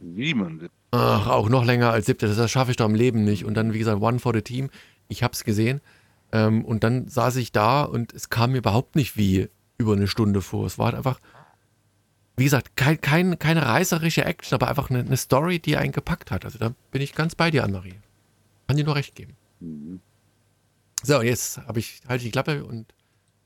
77. 0.00 0.70
Ach, 0.90 1.26
auch 1.26 1.48
noch 1.48 1.64
länger 1.64 1.90
als 1.90 2.06
siebte. 2.06 2.32
Das 2.32 2.50
schaffe 2.50 2.70
ich 2.70 2.76
doch 2.76 2.86
im 2.86 2.94
Leben 2.94 3.24
nicht. 3.24 3.44
Und 3.44 3.54
dann, 3.54 3.74
wie 3.74 3.78
gesagt, 3.78 4.00
One 4.00 4.18
for 4.18 4.32
the 4.34 4.42
Team. 4.42 4.70
Ich 5.08 5.22
habe 5.22 5.32
es 5.32 5.44
gesehen. 5.44 5.80
Ähm, 6.32 6.64
und 6.64 6.84
dann 6.84 7.08
saß 7.08 7.36
ich 7.36 7.52
da 7.52 7.82
und 7.82 8.12
es 8.12 8.30
kam 8.30 8.52
mir 8.52 8.58
überhaupt 8.58 8.96
nicht 8.96 9.16
wie 9.16 9.48
über 9.78 9.94
eine 9.94 10.06
Stunde 10.06 10.42
vor. 10.42 10.66
Es 10.66 10.78
war 10.78 10.86
halt 10.86 10.96
einfach, 10.96 11.20
wie 12.36 12.44
gesagt, 12.44 12.76
kein, 12.76 13.00
kein, 13.00 13.38
keine 13.38 13.66
reißerische 13.66 14.24
Action, 14.24 14.56
aber 14.56 14.68
einfach 14.68 14.90
eine, 14.90 15.00
eine, 15.00 15.16
Story, 15.16 15.58
die 15.58 15.76
einen 15.76 15.92
gepackt 15.92 16.30
hat. 16.30 16.44
Also 16.44 16.58
da 16.58 16.74
bin 16.90 17.00
ich 17.00 17.14
ganz 17.14 17.34
bei 17.34 17.50
dir, 17.50 17.64
Anne-Marie. 17.64 17.94
Kann 18.66 18.76
dir 18.76 18.84
nur 18.84 18.96
recht 18.96 19.14
geben. 19.14 19.36
Mhm. 19.60 20.00
So, 21.02 21.22
jetzt 21.22 21.58
habe 21.58 21.78
ich, 21.78 22.02
halte 22.08 22.24
die 22.24 22.30
Klappe 22.30 22.64
und 22.64 22.92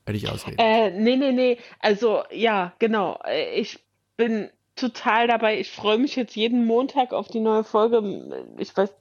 werde 0.05 0.17
ich 0.17 0.29
ausreden. 0.29 0.57
Äh, 0.59 0.91
nee, 0.91 1.15
nee, 1.15 1.31
nee. 1.31 1.57
Also, 1.79 2.23
ja, 2.31 2.73
genau. 2.79 3.19
Äh, 3.25 3.59
ich 3.59 3.79
bin 4.17 4.49
total 4.75 5.27
dabei. 5.27 5.59
Ich 5.59 5.71
freue 5.71 5.97
mich 5.97 6.15
jetzt 6.15 6.35
jeden 6.35 6.65
Montag 6.65 7.13
auf 7.13 7.27
die 7.27 7.39
neue 7.39 7.63
Folge. 7.63 8.47
Ich 8.57 8.75
weiß, 8.75 8.93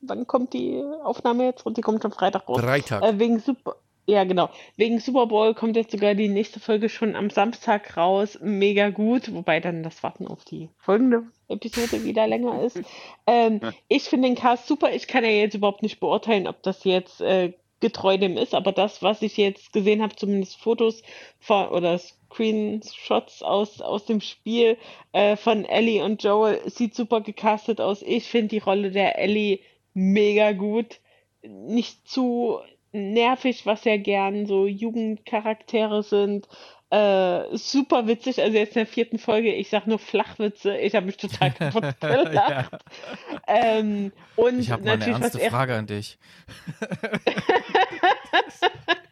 wann 0.00 0.26
kommt 0.26 0.52
die 0.52 0.82
Aufnahme 1.02 1.44
jetzt? 1.44 1.64
Und 1.64 1.76
die 1.76 1.80
kommt 1.80 2.04
am 2.04 2.12
Freitag 2.12 2.48
raus. 2.48 2.60
Freitag. 2.60 3.02
Äh, 3.02 3.18
wegen 3.18 3.38
Super. 3.38 3.76
Ja, 4.06 4.24
genau. 4.24 4.50
Wegen 4.76 5.00
Super 5.00 5.26
Bowl 5.26 5.54
kommt 5.54 5.76
jetzt 5.76 5.92
sogar 5.92 6.14
die 6.14 6.28
nächste 6.28 6.60
Folge 6.60 6.90
schon 6.90 7.16
am 7.16 7.30
Samstag 7.30 7.96
raus. 7.96 8.38
Mega 8.42 8.90
gut. 8.90 9.32
Wobei 9.34 9.60
dann 9.60 9.82
das 9.82 10.02
Warten 10.02 10.26
auf 10.26 10.44
die 10.44 10.68
folgende 10.76 11.22
Episode 11.48 12.04
wieder 12.04 12.26
länger 12.26 12.62
ist. 12.62 12.80
Ähm, 13.26 13.60
ich 13.88 14.02
finde 14.02 14.28
den 14.28 14.34
Cast 14.34 14.66
super. 14.66 14.92
Ich 14.92 15.08
kann 15.08 15.24
ja 15.24 15.30
jetzt 15.30 15.54
überhaupt 15.54 15.82
nicht 15.82 15.98
beurteilen, 15.98 16.46
ob 16.46 16.62
das 16.62 16.84
jetzt 16.84 17.22
äh, 17.22 17.54
getreu 17.80 18.18
dem 18.18 18.36
ist, 18.36 18.54
aber 18.54 18.72
das, 18.72 19.02
was 19.02 19.22
ich 19.22 19.36
jetzt 19.36 19.72
gesehen 19.72 20.02
habe, 20.02 20.16
zumindest 20.16 20.56
Fotos 20.56 21.02
von, 21.38 21.68
oder 21.68 21.98
Screenshots 22.34 23.42
aus, 23.42 23.80
aus 23.80 24.06
dem 24.06 24.20
Spiel 24.20 24.76
äh, 25.12 25.36
von 25.36 25.64
Ellie 25.64 26.04
und 26.04 26.22
Joel, 26.22 26.60
sieht 26.66 26.94
super 26.94 27.20
gecastet 27.20 27.80
aus. 27.80 28.02
Ich 28.02 28.28
finde 28.28 28.48
die 28.48 28.58
Rolle 28.58 28.90
der 28.90 29.18
Ellie 29.18 29.60
mega 29.94 30.52
gut. 30.52 31.00
Nicht 31.42 32.08
zu 32.08 32.58
nervig, 32.92 33.66
was 33.66 33.84
ja 33.84 33.96
gern 33.96 34.46
so 34.46 34.66
Jugendcharaktere 34.66 36.02
sind. 36.02 36.48
Äh, 36.90 37.56
super 37.56 38.06
witzig, 38.06 38.40
also 38.40 38.56
jetzt 38.56 38.76
in 38.76 38.84
der 38.84 38.86
vierten 38.86 39.18
Folge, 39.18 39.52
ich 39.52 39.68
sag 39.68 39.86
nur 39.86 39.98
Flachwitze, 39.98 40.76
ich 40.76 40.94
habe 40.94 41.06
mich 41.06 41.16
total 41.16 41.50
kaputt 41.58 42.00
gelacht. 42.00 42.32
ja. 42.32 42.68
ähm, 43.48 44.12
und 44.36 44.60
ich 44.60 44.70
habe 44.70 44.88
eine 44.88 45.04
ernste 45.04 45.40
Frage 45.40 45.74
an 45.74 45.86
dich. 45.86 46.18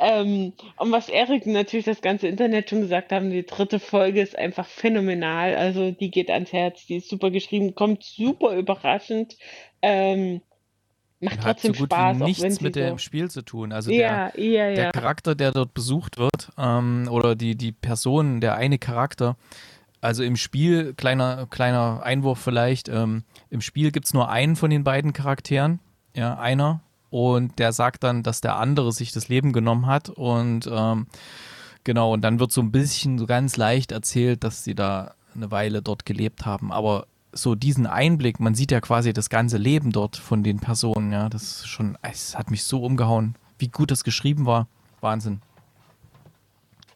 Ähm, 0.00 0.52
und 0.76 0.92
was 0.92 1.08
Erik 1.08 1.46
natürlich 1.46 1.86
das 1.86 2.00
ganze 2.00 2.28
Internet 2.28 2.70
schon 2.70 2.82
gesagt 2.82 3.10
haben, 3.10 3.30
die 3.30 3.44
dritte 3.44 3.80
Folge 3.80 4.20
ist 4.20 4.38
einfach 4.38 4.66
phänomenal. 4.66 5.56
Also 5.56 5.90
die 5.90 6.10
geht 6.10 6.30
ans 6.30 6.52
Herz, 6.52 6.86
die 6.86 6.96
ist 6.96 7.08
super 7.08 7.30
geschrieben, 7.30 7.74
kommt 7.74 8.04
super 8.04 8.56
überraschend. 8.56 9.36
Ähm, 9.82 10.40
macht 11.20 11.40
trotzdem 11.42 11.74
so 11.74 11.80
gut 11.80 11.92
Spaß. 11.92 12.20
Wie 12.20 12.24
nichts 12.24 12.60
mit 12.60 12.74
so 12.74 12.80
dem 12.80 12.98
Spiel 12.98 13.30
zu 13.30 13.42
tun. 13.42 13.72
Also 13.72 13.90
ja, 13.90 14.30
der, 14.30 14.44
ja, 14.44 14.68
ja. 14.68 14.74
der 14.74 14.92
Charakter, 14.92 15.34
der 15.34 15.50
dort 15.50 15.74
besucht 15.74 16.18
wird, 16.18 16.52
ähm, 16.56 17.08
oder 17.10 17.34
die, 17.34 17.56
die 17.56 17.72
Person, 17.72 18.40
der 18.40 18.54
eine 18.54 18.78
Charakter, 18.78 19.36
also 20.00 20.22
im 20.22 20.36
Spiel, 20.36 20.94
kleiner, 20.94 21.46
kleiner 21.50 22.02
Einwurf 22.04 22.38
vielleicht, 22.38 22.88
ähm, 22.88 23.24
im 23.50 23.60
Spiel 23.60 23.90
gibt 23.90 24.06
es 24.06 24.14
nur 24.14 24.28
einen 24.28 24.54
von 24.54 24.70
den 24.70 24.84
beiden 24.84 25.12
Charakteren, 25.12 25.80
ja, 26.14 26.38
einer, 26.38 26.82
und 27.10 27.58
der 27.58 27.72
sagt 27.72 28.04
dann, 28.04 28.22
dass 28.22 28.40
der 28.40 28.56
andere 28.56 28.92
sich 28.92 29.12
das 29.12 29.28
Leben 29.28 29.52
genommen 29.52 29.86
hat 29.86 30.10
und 30.10 30.68
ähm, 30.70 31.06
genau, 31.84 32.12
und 32.12 32.22
dann 32.22 32.40
wird 32.40 32.52
so 32.52 32.60
ein 32.60 32.72
bisschen 32.72 33.18
so 33.18 33.26
ganz 33.26 33.56
leicht 33.56 33.92
erzählt, 33.92 34.44
dass 34.44 34.64
sie 34.64 34.74
da 34.74 35.14
eine 35.34 35.50
Weile 35.50 35.82
dort 35.82 36.04
gelebt 36.06 36.46
haben, 36.46 36.72
aber 36.72 37.06
so 37.32 37.54
diesen 37.54 37.86
Einblick, 37.86 38.40
man 38.40 38.54
sieht 38.54 38.72
ja 38.72 38.80
quasi 38.80 39.12
das 39.12 39.28
ganze 39.28 39.58
Leben 39.58 39.92
dort 39.92 40.16
von 40.16 40.42
den 40.42 40.60
Personen, 40.60 41.12
ja, 41.12 41.28
das 41.28 41.42
ist 41.42 41.68
schon, 41.68 41.96
es 42.02 42.36
hat 42.36 42.50
mich 42.50 42.64
so 42.64 42.82
umgehauen, 42.82 43.36
wie 43.58 43.68
gut 43.68 43.90
das 43.90 44.04
geschrieben 44.04 44.46
war, 44.46 44.66
Wahnsinn. 45.00 45.40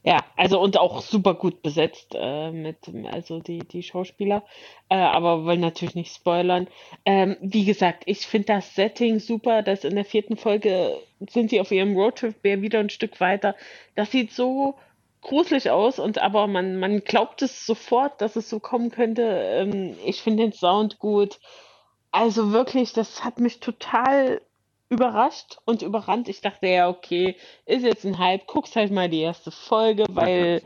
Ja, 0.04 0.24
also 0.36 0.60
und 0.60 0.76
auch 0.78 1.00
super 1.00 1.34
gut 1.34 1.62
besetzt 1.62 2.16
äh, 2.18 2.50
mit, 2.50 2.76
also 3.12 3.38
die, 3.38 3.60
die 3.60 3.84
Schauspieler, 3.84 4.42
äh, 4.88 4.96
aber 4.96 5.44
wollen 5.44 5.60
natürlich 5.60 5.94
nicht 5.94 6.12
spoilern. 6.12 6.66
Ähm, 7.04 7.36
wie 7.40 7.64
gesagt, 7.64 8.02
ich 8.06 8.26
finde 8.26 8.46
das 8.48 8.74
Setting 8.74 9.20
super, 9.20 9.62
dass 9.62 9.84
in 9.84 9.94
der 9.94 10.04
vierten 10.04 10.36
Folge 10.36 10.96
sind 11.30 11.50
sie 11.50 11.60
auf 11.60 11.70
ihrem 11.70 11.96
Roadtrip 11.96 12.34
wieder 12.42 12.80
ein 12.80 12.90
Stück 12.90 13.20
weiter. 13.20 13.54
Das 13.94 14.10
sieht 14.10 14.32
so 14.32 14.74
gruselig 15.20 15.70
aus 15.70 16.00
und 16.00 16.18
aber 16.18 16.48
man, 16.48 16.80
man 16.80 17.04
glaubt 17.04 17.40
es 17.42 17.64
sofort, 17.64 18.20
dass 18.20 18.34
es 18.34 18.50
so 18.50 18.58
kommen 18.58 18.90
könnte. 18.90 19.22
Ähm, 19.22 19.96
ich 20.04 20.20
finde 20.20 20.42
den 20.42 20.52
Sound 20.52 20.98
gut. 20.98 21.38
Also 22.10 22.50
wirklich, 22.52 22.92
das 22.92 23.24
hat 23.24 23.38
mich 23.38 23.60
total 23.60 24.42
überrascht 24.92 25.56
und 25.64 25.80
überrannt. 25.80 26.28
Ich 26.28 26.42
dachte 26.42 26.66
ja, 26.66 26.88
okay, 26.88 27.36
ist 27.64 27.82
jetzt 27.82 28.04
ein 28.04 28.18
Hype, 28.18 28.46
guckst 28.46 28.76
halt 28.76 28.92
mal 28.92 29.08
die 29.08 29.22
erste 29.22 29.50
Folge, 29.50 30.04
weil, 30.10 30.62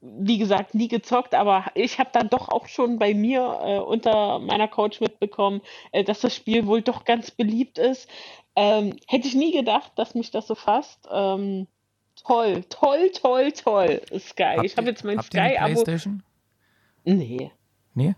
wie 0.00 0.38
gesagt, 0.38 0.74
nie 0.74 0.88
gezockt, 0.88 1.34
aber 1.34 1.66
ich 1.74 1.98
habe 1.98 2.08
dann 2.12 2.30
doch 2.30 2.48
auch 2.48 2.68
schon 2.68 2.98
bei 2.98 3.12
mir 3.12 3.60
äh, 3.62 3.78
unter 3.78 4.38
meiner 4.38 4.66
Couch 4.66 5.00
mitbekommen, 5.02 5.60
äh, 5.92 6.02
dass 6.02 6.20
das 6.20 6.34
Spiel 6.34 6.66
wohl 6.66 6.80
doch 6.80 7.04
ganz 7.04 7.30
beliebt 7.30 7.76
ist. 7.76 8.08
Ähm, 8.56 8.96
hätte 9.06 9.28
ich 9.28 9.34
nie 9.34 9.52
gedacht, 9.52 9.92
dass 9.96 10.14
mich 10.14 10.30
das 10.30 10.46
so 10.46 10.54
fasst. 10.54 11.06
Ähm, 11.12 11.66
toll, 12.24 12.64
toll, 12.70 13.10
toll, 13.10 13.52
toll, 13.52 14.00
Sky. 14.18 14.54
Habt 14.56 14.64
ich 14.64 14.76
habe 14.78 14.88
jetzt 14.88 15.04
mein 15.04 15.20
Sky-Abo. 15.20 15.74
PlayStation? 15.74 16.22
Nee. 17.04 17.52
Nee? 17.92 18.14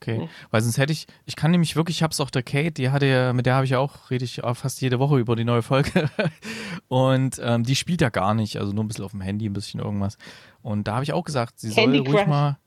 Okay, 0.00 0.18
nee. 0.18 0.28
weil 0.52 0.60
sonst 0.60 0.78
hätte 0.78 0.92
ich, 0.92 1.06
ich 1.26 1.34
kann 1.34 1.50
nämlich 1.50 1.74
wirklich, 1.74 1.96
ich 1.96 2.02
habe 2.04 2.12
es 2.12 2.20
auch 2.20 2.30
der 2.30 2.44
Kate, 2.44 2.70
die 2.70 2.90
hatte 2.90 3.06
ja, 3.06 3.32
mit 3.32 3.46
der 3.46 3.54
habe 3.56 3.64
ich 3.64 3.74
auch, 3.74 4.10
rede 4.10 4.24
ich 4.24 4.40
fast 4.54 4.80
jede 4.80 5.00
Woche 5.00 5.18
über 5.18 5.34
die 5.34 5.44
neue 5.44 5.62
Folge 5.62 6.08
und 6.88 7.40
ähm, 7.42 7.64
die 7.64 7.74
spielt 7.74 8.00
ja 8.00 8.08
gar 8.08 8.32
nicht, 8.34 8.58
also 8.58 8.72
nur 8.72 8.84
ein 8.84 8.88
bisschen 8.88 9.04
auf 9.04 9.10
dem 9.10 9.20
Handy, 9.20 9.48
ein 9.48 9.52
bisschen 9.52 9.80
irgendwas 9.80 10.16
und 10.62 10.86
da 10.86 10.94
habe 10.94 11.04
ich 11.04 11.12
auch 11.12 11.24
gesagt, 11.24 11.58
sie 11.58 11.70
Candy 11.70 11.98
soll 11.98 12.06
ruhig 12.06 12.16
Crush. 12.16 12.28
mal, 12.28 12.58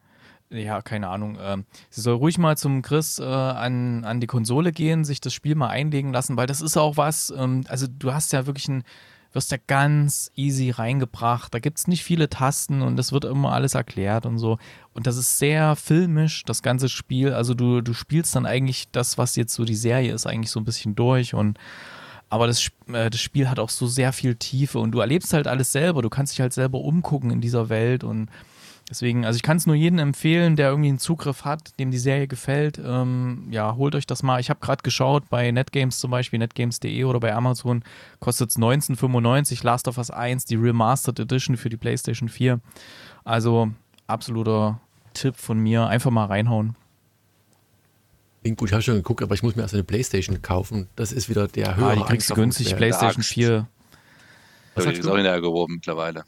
ja, 0.49 0.81
keine 0.81 1.07
Ahnung, 1.07 1.37
ähm, 1.41 1.65
sie 1.89 2.01
soll 2.01 2.15
ruhig 2.15 2.37
mal 2.37 2.57
zum 2.57 2.81
Chris 2.81 3.17
äh, 3.19 3.23
an, 3.23 4.03
an 4.03 4.19
die 4.19 4.27
Konsole 4.27 4.73
gehen, 4.73 5.05
sich 5.05 5.21
das 5.21 5.33
Spiel 5.33 5.55
mal 5.55 5.69
einlegen 5.69 6.11
lassen, 6.11 6.35
weil 6.35 6.47
das 6.47 6.59
ist 6.59 6.75
auch 6.75 6.97
was, 6.97 7.33
ähm, 7.35 7.63
also 7.69 7.87
du 7.87 8.13
hast 8.13 8.33
ja 8.33 8.45
wirklich 8.45 8.67
ein, 8.67 8.83
wirst 9.33 9.51
ja 9.51 9.57
ganz 9.65 10.31
easy 10.35 10.71
reingebracht. 10.71 11.53
Da 11.53 11.59
gibt 11.59 11.77
es 11.77 11.87
nicht 11.87 12.03
viele 12.03 12.29
Tasten 12.29 12.81
und 12.81 12.97
das 12.97 13.11
wird 13.11 13.25
immer 13.25 13.53
alles 13.53 13.75
erklärt 13.75 14.25
und 14.25 14.37
so. 14.37 14.57
Und 14.93 15.07
das 15.07 15.17
ist 15.17 15.39
sehr 15.39 15.75
filmisch, 15.75 16.43
das 16.43 16.61
ganze 16.61 16.89
Spiel. 16.89 17.33
Also 17.33 17.53
du, 17.53 17.81
du 17.81 17.93
spielst 17.93 18.35
dann 18.35 18.45
eigentlich 18.45 18.91
das, 18.91 19.17
was 19.17 19.35
jetzt 19.35 19.53
so 19.53 19.65
die 19.65 19.75
Serie 19.75 20.13
ist, 20.13 20.25
eigentlich 20.25 20.51
so 20.51 20.59
ein 20.59 20.65
bisschen 20.65 20.95
durch 20.95 21.33
und 21.33 21.57
aber 22.29 22.47
das, 22.47 22.65
äh, 22.87 23.09
das 23.09 23.19
Spiel 23.19 23.49
hat 23.49 23.59
auch 23.59 23.69
so 23.69 23.87
sehr 23.87 24.13
viel 24.13 24.35
Tiefe 24.35 24.79
und 24.79 24.91
du 24.91 25.01
erlebst 25.01 25.33
halt 25.33 25.47
alles 25.47 25.73
selber. 25.73 26.01
Du 26.01 26.09
kannst 26.09 26.31
dich 26.31 26.39
halt 26.39 26.53
selber 26.53 26.79
umgucken 26.79 27.29
in 27.29 27.41
dieser 27.41 27.67
Welt 27.67 28.05
und 28.05 28.29
Deswegen, 28.91 29.23
also 29.23 29.37
ich 29.37 29.41
kann 29.41 29.55
es 29.55 29.65
nur 29.65 29.75
jedem 29.77 29.99
empfehlen, 29.99 30.57
der 30.57 30.67
irgendwie 30.67 30.89
einen 30.89 30.99
Zugriff 30.99 31.45
hat, 31.45 31.79
dem 31.79 31.91
die 31.91 31.97
Serie 31.97 32.27
gefällt. 32.27 32.77
Ähm, 32.83 33.47
ja, 33.49 33.77
holt 33.77 33.95
euch 33.95 34.05
das 34.05 34.21
mal. 34.21 34.41
Ich 34.41 34.49
habe 34.49 34.59
gerade 34.59 34.83
geschaut 34.83 35.29
bei 35.29 35.49
Netgames 35.49 35.97
zum 35.99 36.11
Beispiel, 36.11 36.39
netgames.de 36.39 37.05
oder 37.05 37.21
bei 37.21 37.33
Amazon 37.33 37.85
kostet 38.19 38.49
es 38.49 38.57
19,95. 38.57 39.63
Last 39.63 39.87
of 39.87 39.97
Us 39.97 40.11
1, 40.11 40.43
die 40.43 40.55
Remastered 40.57 41.21
Edition 41.21 41.55
für 41.55 41.69
die 41.69 41.77
PlayStation 41.77 42.27
4. 42.27 42.59
Also 43.23 43.71
absoluter 44.07 44.81
Tipp 45.13 45.37
von 45.37 45.57
mir. 45.57 45.87
Einfach 45.87 46.11
mal 46.11 46.25
reinhauen. 46.25 46.75
Klingt 48.41 48.57
gut, 48.57 48.69
ich 48.71 48.73
habe 48.73 48.83
schon 48.83 48.95
geguckt, 48.95 49.23
aber 49.23 49.35
ich 49.35 49.41
muss 49.41 49.55
mir 49.55 49.61
erst 49.61 49.73
eine 49.73 49.85
Playstation 49.85 50.41
kaufen. 50.41 50.89
Das 50.97 51.13
ist 51.13 51.29
wieder 51.29 51.47
der 51.47 51.77
höhere 51.77 51.91
Ah, 51.91 51.95
die 51.95 52.03
kriegst 52.03 52.29
du 52.29 52.33
günstig, 52.33 52.75
PlayStation 52.75 53.23
4. 53.23 53.69
Was 54.75 54.83
die 54.83 54.91
ist 54.91 55.05
du? 55.05 55.11
auch 55.13 55.15
in 55.15 55.23
der 55.23 55.39
geworben 55.39 55.75
mittlerweile. 55.75 56.25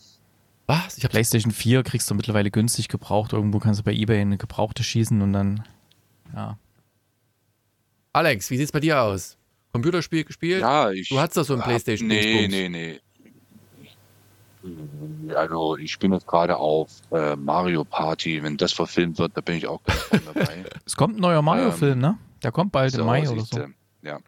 Was? 0.66 0.98
Ich 0.98 1.04
habe 1.04 1.12
PlayStation 1.12 1.52
4 1.52 1.84
kriegst 1.84 2.10
du 2.10 2.16
mittlerweile 2.16 2.50
günstig 2.52 2.88
gebraucht. 2.88 3.34
Irgendwo 3.34 3.60
kannst 3.60 3.82
du 3.82 3.84
bei 3.84 3.94
Ebay 3.94 4.22
eine 4.22 4.38
gebrauchte 4.38 4.84
schießen 4.84 5.22
und 5.22 5.34
dann, 5.34 5.64
ja. 6.34 6.58
Alex, 8.14 8.50
wie 8.50 8.58
sieht's 8.58 8.72
bei 8.72 8.80
dir 8.80 9.02
aus? 9.02 9.38
Computerspiel 9.74 10.24
gespielt? 10.24 10.62
Ja, 10.62 10.92
ich. 10.92 11.10
Du 11.10 11.20
hattest 11.20 11.38
doch 11.38 11.44
so 11.46 11.54
ein 11.54 11.60
hab- 11.60 11.66
PlayStation 11.68 12.08
Nee, 12.08 12.48
nee, 12.48 12.70
nee. 12.70 13.00
Also, 15.36 15.76
ich 15.78 16.00
bin 16.00 16.14
jetzt 16.14 16.26
gerade 16.28 16.56
auf 16.56 16.90
äh, 17.12 17.36
Mario 17.36 17.84
Party. 17.84 18.42
Wenn 18.42 18.56
das 18.56 18.72
verfilmt 18.72 19.18
wird, 19.20 19.36
da 19.36 19.42
bin 19.42 19.56
ich 19.56 19.68
auch 19.68 19.84
ganz 19.84 20.00
vorne 20.04 20.24
dabei. 20.34 20.64
Es 20.86 20.96
kommt 20.96 21.18
ein 21.18 21.22
neuer 21.22 21.42
Mario-Film, 21.42 22.00
ne? 22.00 22.18
Der 22.44 22.52
kommt 22.54 22.72
bald 22.72 22.94
im 22.94 23.06
Mai 23.06 23.28
oder 23.30 23.42
so. 23.42 23.60
Ja. 24.04 24.20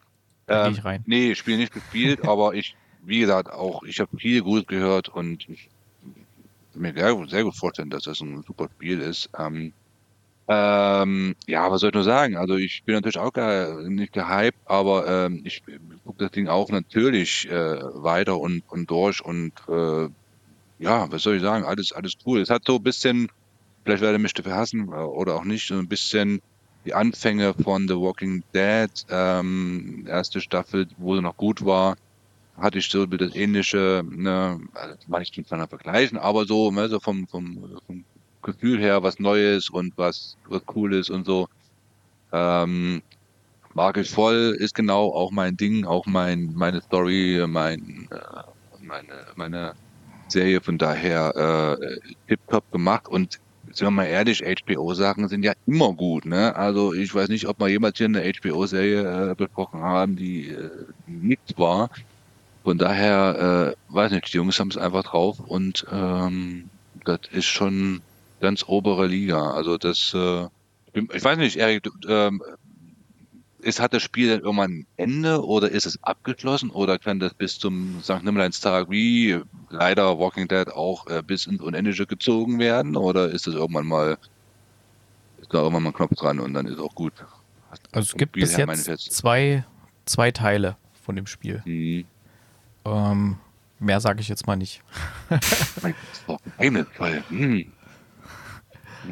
Geh 0.47 0.53
Ähm, 0.53 0.73
ich 0.73 0.83
rein. 0.83 1.03
Nee, 1.05 1.35
Spiel 1.35 1.57
nicht 1.57 1.73
gespielt, 1.73 2.25
aber 2.27 2.53
ich, 2.53 2.75
wie 3.03 3.19
gesagt, 3.19 3.49
auch, 3.51 3.83
ich 3.83 3.99
habe 4.01 4.17
viel 4.17 4.41
gut 4.41 4.67
gehört 4.67 5.07
und 5.09 5.47
ich 5.47 5.69
mir 6.75 6.93
sehr, 6.93 7.27
sehr 7.27 7.43
gut 7.43 7.57
vorstellen, 7.57 7.89
dass 7.89 8.03
das 8.03 8.21
ein 8.21 8.41
super 8.45 8.67
Spiel 8.73 9.01
ist. 9.01 9.29
Ähm, 9.37 9.73
ähm, 10.47 11.35
ja, 11.47 11.71
was 11.71 11.81
soll 11.81 11.89
ich 11.89 11.95
nur 11.95 12.03
sagen? 12.03 12.37
Also 12.37 12.55
ich 12.57 12.81
bin 12.85 12.95
natürlich 12.95 13.17
auch 13.19 13.33
ge 13.33 13.89
nicht 13.89 14.13
gehypt, 14.13 14.57
aber 14.65 15.07
ähm, 15.27 15.41
ich 15.45 15.61
gucke 16.03 16.17
das 16.25 16.31
Ding 16.31 16.47
auch 16.47 16.69
natürlich 16.69 17.47
äh, 17.49 17.53
weiter 17.81 18.39
und, 18.39 18.61
und 18.67 18.89
durch 18.91 19.23
und 19.25 19.53
äh, 19.69 20.07
ja, 20.77 21.11
was 21.11 21.23
soll 21.23 21.35
ich 21.37 21.41
sagen? 21.41 21.65
Alles, 21.65 21.91
alles 21.93 22.13
cool. 22.25 22.41
Es 22.41 22.49
hat 22.49 22.63
so 22.65 22.77
ein 22.77 22.83
bisschen, 22.83 23.27
vielleicht 23.85 24.01
werde 24.03 24.17
ich 24.17 24.23
mich 24.23 24.33
dafür 24.33 24.55
hassen 24.55 24.89
äh, 24.93 24.95
oder 24.97 25.35
auch 25.35 25.45
nicht, 25.45 25.67
so 25.67 25.75
ein 25.75 25.87
bisschen 25.89 26.39
die 26.85 26.93
Anfänge 26.93 27.53
von 27.55 27.87
The 27.87 27.95
Walking 27.95 28.43
Dead, 28.53 28.89
ähm, 29.09 30.05
erste 30.07 30.41
Staffel, 30.41 30.87
wo 30.97 31.15
sie 31.15 31.21
noch 31.21 31.35
gut 31.37 31.65
war, 31.65 31.95
hatte 32.57 32.79
ich 32.79 32.89
so 32.89 33.05
das 33.05 33.35
ähnliche, 33.35 34.03
ne, 34.05 34.59
also 34.73 34.95
kann 35.11 35.21
ich 35.21 35.29
nicht 35.29 35.37
miteinander 35.37 35.67
vergleichen, 35.69 36.17
aber 36.17 36.45
so, 36.45 36.71
ne, 36.71 36.89
so 36.89 36.99
vom, 36.99 37.27
vom, 37.27 37.79
vom 37.87 38.05
Gefühl 38.41 38.79
her 38.79 39.03
was 39.03 39.19
Neues 39.19 39.69
und 39.69 39.93
was, 39.97 40.37
was 40.47 40.65
Cooles 40.65 41.09
und 41.09 41.25
so. 41.25 41.47
Ähm, 42.31 43.01
mag 43.73 43.97
ich 43.97 44.09
voll, 44.09 44.55
ist 44.59 44.75
genau 44.75 45.13
auch 45.13 45.31
mein 45.31 45.57
Ding, 45.57 45.85
auch 45.85 46.05
mein, 46.07 46.51
meine 46.55 46.81
Story, 46.81 47.43
mein, 47.47 48.07
äh, 48.11 48.19
meine, 48.81 49.25
meine 49.35 49.73
Serie, 50.29 50.61
von 50.61 50.77
daher 50.77 51.77
äh, 51.79 51.99
tipptopp 52.27 52.69
gemacht 52.71 53.07
und 53.07 53.37
sind 53.67 53.87
wir 53.87 53.91
mal 53.91 54.05
ehrlich, 54.05 54.43
HBO-Sachen 54.43 55.27
sind 55.27 55.43
ja 55.43 55.53
immer 55.65 55.93
gut, 55.95 56.25
ne? 56.25 56.55
Also 56.55 56.93
ich 56.93 57.13
weiß 57.13 57.29
nicht, 57.29 57.47
ob 57.47 57.59
wir 57.59 57.67
jemals 57.67 57.97
hier 57.97 58.05
eine 58.07 58.21
HBO-Serie 58.23 59.31
äh, 59.31 59.35
besprochen 59.35 59.81
haben, 59.81 60.15
die, 60.15 60.49
äh, 60.49 60.69
die 61.07 61.17
nichts 61.17 61.57
war. 61.57 61.89
Von 62.65 62.79
daher, 62.79 63.75
äh, 63.89 63.93
weiß 63.93 64.11
nicht, 64.11 64.33
die 64.33 64.37
Jungs 64.37 64.59
haben 64.59 64.69
es 64.69 64.77
einfach 64.77 65.03
drauf 65.03 65.39
und 65.39 65.85
ähm, 65.91 66.67
das 67.03 67.19
ist 67.31 67.45
schon 67.45 68.01
ganz 68.41 68.63
obere 68.67 69.05
Liga. 69.05 69.51
Also 69.51 69.77
das, 69.77 70.15
äh, 70.15 70.47
ich 70.91 71.23
weiß 71.23 71.37
nicht, 71.37 71.57
Erik, 71.57 71.87
ähm, 72.07 72.41
ist, 73.59 73.79
hat 73.79 73.93
das 73.93 74.01
Spiel 74.01 74.29
dann 74.29 74.39
irgendwann 74.39 74.71
ein 74.71 74.87
Ende 74.97 75.45
oder 75.45 75.69
ist 75.69 75.85
es 75.85 76.01
abgeschlossen 76.03 76.71
oder 76.71 76.97
kann 76.97 77.19
das 77.19 77.35
bis 77.35 77.59
zum 77.59 78.01
St. 78.01 78.23
Nimmerleinstag 78.23 78.89
wie 78.89 79.39
leider 79.69 80.17
Walking 80.17 80.47
Dead 80.47 80.67
auch 80.69 81.05
äh, 81.05 81.21
bis 81.21 81.45
ins 81.45 81.61
Unendliche 81.61 82.07
gezogen 82.07 82.57
werden 82.57 82.95
oder 82.95 83.29
ist 83.29 83.45
das 83.45 83.53
irgendwann 83.53 83.85
mal 83.85 84.17
ist 85.39 85.53
da 85.53 85.59
irgendwann 85.59 85.83
mal 85.83 85.89
ein 85.89 85.95
Knopf 85.95 86.15
dran 86.15 86.39
und 86.39 86.55
dann 86.55 86.65
ist 86.65 86.79
auch 86.79 86.95
gut? 86.95 87.13
Also 87.91 88.13
es 88.13 88.15
gibt 88.15 88.31
bis 88.31 88.57
jetzt 88.57 89.11
zwei, 89.11 89.65
zwei 90.05 90.31
Teile 90.31 90.77
von 91.03 91.15
dem 91.15 91.27
Spiel. 91.27 91.61
Mhm. 91.63 92.05
Ähm, 92.85 93.37
Mehr 93.79 93.99
sage 93.99 94.21
ich 94.21 94.29
jetzt 94.29 94.47
mal 94.47 94.55
nicht. 94.55 94.81
Hm. 97.29 97.65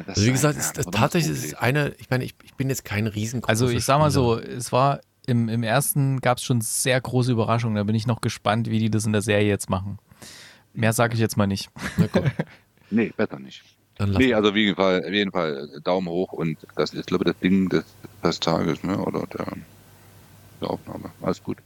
Also 0.06 0.22
wie 0.22 0.26
ist 0.26 0.32
gesagt, 0.32 0.58
ja, 0.58 0.72
das, 0.72 0.86
tatsächlich 0.86 1.30
ist 1.30 1.54
eine, 1.54 1.94
ich 1.98 2.10
meine, 2.10 2.24
ich, 2.24 2.34
ich 2.42 2.54
bin 2.54 2.68
jetzt 2.68 2.84
kein 2.84 3.06
riesengroßer 3.06 3.48
Also 3.48 3.68
ich 3.68 3.84
sag 3.84 3.98
mal 3.98 4.10
so, 4.10 4.38
es 4.38 4.72
war 4.72 5.00
im, 5.26 5.48
im 5.48 5.62
ersten 5.62 6.20
gab 6.20 6.38
es 6.38 6.44
schon 6.44 6.60
sehr 6.60 7.00
große 7.00 7.30
Überraschungen. 7.30 7.76
Da 7.76 7.84
bin 7.84 7.94
ich 7.94 8.06
noch 8.06 8.20
gespannt, 8.20 8.68
wie 8.70 8.78
die 8.78 8.90
das 8.90 9.06
in 9.06 9.12
der 9.12 9.22
Serie 9.22 9.46
jetzt 9.46 9.70
machen. 9.70 9.98
Mehr 10.72 10.92
sage 10.92 11.14
ich 11.14 11.20
jetzt 11.20 11.36
mal 11.36 11.46
nicht. 11.46 11.70
Nee, 12.90 13.12
besser 13.16 13.40
nicht. 13.40 13.64
dann 13.96 14.10
Nee, 14.10 14.34
also 14.34 14.50
auf 14.50 14.56
jeden 14.56 14.76
Fall, 14.76 15.02
auf 15.04 15.10
jeden 15.10 15.32
Fall 15.32 15.68
äh, 15.74 15.80
Daumen 15.80 16.06
hoch 16.06 16.32
und 16.32 16.58
das 16.76 16.92
ist, 16.92 17.06
glaube 17.06 17.24
ich, 17.24 17.32
das 17.32 17.40
Ding 17.40 17.68
des, 17.68 17.84
des 18.22 18.38
Tages, 18.38 18.84
ne? 18.84 18.98
Oder 18.98 19.26
der, 19.26 19.46
der 20.60 20.70
Aufnahme. 20.70 21.10
Alles 21.22 21.42
gut. 21.42 21.58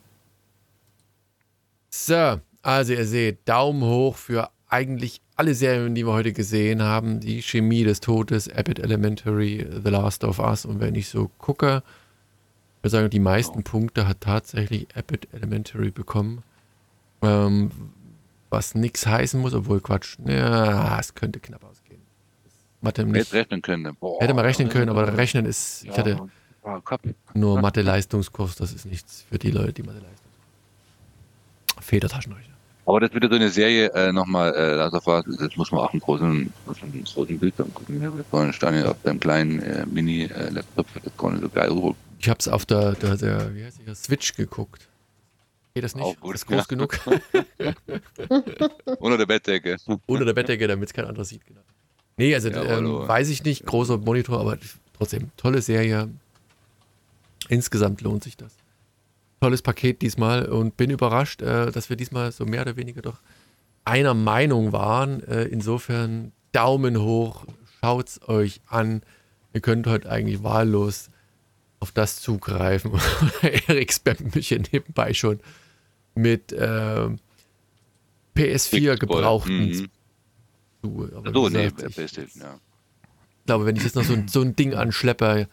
So, 2.07 2.40
also 2.62 2.92
ihr 2.92 3.05
seht, 3.05 3.49
Daumen 3.49 3.82
hoch 3.82 4.16
für 4.16 4.51
eigentlich 4.68 5.20
alle 5.34 5.55
Serien, 5.55 5.94
die 5.94 6.07
wir 6.07 6.12
heute 6.12 6.32
gesehen 6.32 6.80
haben. 6.80 7.18
Die 7.18 7.42
Chemie 7.42 7.82
des 7.82 8.01
Todes, 8.01 8.49
Abbott 8.49 8.78
Elementary, 8.78 9.66
The 9.84 9.90
Last 9.90 10.22
of 10.22 10.38
Us. 10.38 10.64
Und 10.64 10.78
wenn 10.80 10.94
ich 10.94 11.09
so 11.09 11.28
gucke, 11.38 11.82
ich 12.76 12.84
würde 12.84 12.90
sagen, 12.90 13.11
die 13.11 13.18
meisten 13.18 13.64
Punkte 13.64 14.07
hat 14.07 14.20
tatsächlich 14.20 14.86
Abbott 14.94 15.26
Elementary 15.32 15.90
bekommen. 15.90 16.44
Ähm, 17.20 17.72
was 18.49 18.76
nichts 18.76 19.05
heißen 19.07 19.40
muss, 19.40 19.53
obwohl 19.53 19.80
Quatsch. 19.80 20.18
Ja, 20.24 20.99
es 21.01 21.14
könnte 21.14 21.40
knapp 21.40 21.64
ausgehen. 21.64 22.01
Mathe 22.80 23.03
Hätte 23.03 23.12
nicht, 23.12 23.32
rechnen 23.32 23.61
können. 23.61 23.96
Boah, 23.99 24.20
hätte 24.20 24.34
man 24.34 24.44
rechnen 24.44 24.68
können, 24.68 24.88
aber 24.88 25.16
rechnen 25.16 25.46
ist, 25.46 25.84
ich 25.84 25.99
hatte 25.99 26.28
nur 27.34 27.61
Mathe-Leistungskurs, 27.61 28.55
das 28.55 28.72
ist 28.72 28.86
nichts 28.86 29.26
für 29.28 29.38
die 29.38 29.51
Leute, 29.51 29.72
die 29.72 29.82
Mathe-Leistungskurs. 29.82 30.28
Federtaschenrechner. 31.89 32.55
Aber 32.86 33.01
das 33.01 33.12
wird 33.12 33.24
so 33.24 33.36
eine 33.36 33.51
Serie 33.51 33.93
äh, 33.93 34.12
nochmal, 34.12 34.55
äh, 34.55 34.76
das 34.78 35.57
muss 35.57 35.70
man 35.70 35.80
auch 35.82 35.93
im 35.93 36.01
großen, 36.01 36.26
im 36.32 37.05
großen 37.05 37.39
Bildschirm 37.39 37.74
gucken. 37.74 38.01
Ja, 38.01 38.11
Vorhin 38.30 38.53
stand 38.55 38.78
ja 38.78 38.91
auf 38.91 38.97
deinem 39.03 39.20
kleinen 39.20 39.61
äh, 39.61 39.84
Mini-Laptop, 39.84 40.86
das 41.05 41.16
gar 41.18 41.32
nicht 41.32 41.43
so 41.43 41.51
geil 41.51 41.70
rüber. 41.70 41.95
Ich 42.18 42.28
habe 42.30 42.39
es 42.39 42.49
auf 42.49 42.64
der, 42.64 42.93
der, 42.93 43.16
der, 43.18 43.55
wie 43.55 43.62
heißt 43.64 43.80
der 43.86 43.95
Switch 43.95 44.34
geguckt. 44.34 44.89
Geht 45.74 45.84
das 45.84 45.95
nicht? 45.95 46.05
Auch 46.05 46.18
gut, 46.18 46.34
ist 46.34 46.47
groß 46.47 46.57
ja. 46.57 46.64
genug? 46.68 46.99
Unter 48.99 49.18
der 49.18 49.26
Bettdecke. 49.26 49.76
Unter 50.07 50.24
der 50.24 50.32
Bettdecke, 50.32 50.66
damit 50.66 50.89
es 50.89 50.95
kein 50.95 51.05
anderer 51.05 51.26
sieht. 51.26 51.45
Genau. 51.47 51.61
Nee, 52.16 52.34
also 52.34 52.49
Jawohl, 52.49 53.03
ähm, 53.03 53.07
weiß 53.09 53.28
ich 53.28 53.45
nicht, 53.45 53.66
großer 53.66 53.99
Monitor, 53.99 54.41
aber 54.41 54.57
trotzdem, 54.97 55.30
tolle 55.36 55.61
Serie. 55.61 56.09
Insgesamt 57.51 58.01
lohnt 58.01 58.24
sich 58.24 58.36
das. 58.36 58.55
Tolles 59.41 59.62
Paket 59.62 60.03
diesmal 60.03 60.47
und 60.47 60.76
bin 60.76 60.91
überrascht, 60.91 61.43
äh, 61.43 61.70
dass 61.70 61.89
wir 61.91 61.97
diesmal 61.97 62.32
so 62.32 62.45
mehr 62.45 62.62
oder 62.62 62.76
weniger 62.76 63.03
doch 63.03 63.20
einer 63.84 64.14
Meinung 64.14 64.72
waren. 64.72 65.22
Äh, 65.22 65.45
insofern 65.45 66.32
Daumen 66.53 67.01
hoch, 67.01 67.45
schaut's 67.80 68.20
euch 68.28 68.61
an. 68.66 69.03
Ihr 69.53 69.61
könnt 69.61 69.86
heute 69.86 70.11
eigentlich 70.11 70.43
wahllos 70.43 71.11
auf 71.80 71.93
das 71.93 72.20
zugreifen. 72.20 72.93
Erik 73.43 73.93
spammt 73.93 74.34
mich 74.34 74.49
hier 74.49 74.61
nebenbei 74.72 75.14
schon 75.14 75.39
mit 76.14 76.53
ähm, 76.59 77.18
PS4 78.36 78.97
gebrauchten 78.99 79.66
Mhm. 79.68 79.72
zu. 79.74 79.84
So, 81.32 81.49
nee, 81.49 81.64
gesagt, 81.70 81.82
ich, 81.89 81.95
PlayStation, 81.95 82.43
ja. 82.43 82.59
glaube, 83.47 83.66
wenn 83.66 83.76
ich 83.76 83.82
jetzt 83.82 83.97
noch 83.97 84.05
so, 84.05 84.12
ein- 84.14 84.28
so 84.28 84.41
ein 84.43 84.55
Ding 84.57 84.74
anschleppe, 84.74 85.49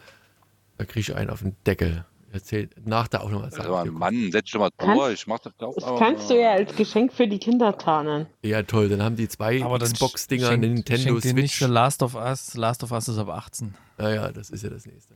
da 0.77 0.85
kriege 0.85 0.99
ich 0.99 1.15
einen 1.15 1.29
auf 1.29 1.41
den 1.41 1.55
Deckel. 1.65 2.05
Erzählt 2.35 2.73
nach 2.85 3.07
der 3.07 3.21
Aufnahme. 3.23 3.45
Das 3.45 3.55
sag 3.55 3.69
war 3.69 3.83
ich 3.85 3.89
ein 3.89 3.93
dir. 3.93 3.99
Mann, 3.99 4.31
setz 4.31 4.49
schon 4.49 4.59
mal 4.59 4.69
Kannst- 4.77 4.97
durch, 5.01 5.13
ich 5.13 5.27
mach 5.27 5.39
das 5.39 5.53
auch. 5.59 5.73
Das 5.73 5.99
kannst 5.99 6.29
du 6.29 6.39
ja 6.39 6.51
als 6.51 6.75
Geschenk 6.75 7.13
für 7.13 7.27
die 7.29 7.39
Kinder 7.39 7.77
tarnen. 7.77 8.27
Ja, 8.43 8.61
toll. 8.63 8.89
Dann 8.89 9.01
haben 9.01 9.15
die 9.15 9.27
zwei 9.29 9.59
Xbox-Dinger, 9.59 10.49
eine 10.49 10.67
Nintendo 10.67 11.17
dir 11.19 11.33
nicht 11.33 11.51
Switch. 11.55 11.59
The 11.59 11.73
Last 11.73 12.03
of 12.03 12.15
Us. 12.15 12.53
Last 12.55 12.83
of 12.83 12.91
Us 12.91 13.07
ist 13.07 13.17
ab 13.17 13.29
18. 13.29 13.73
Naja, 13.97 14.31
das 14.33 14.49
ist 14.49 14.63
ja 14.63 14.69
das 14.69 14.85
nächste. 14.85 15.15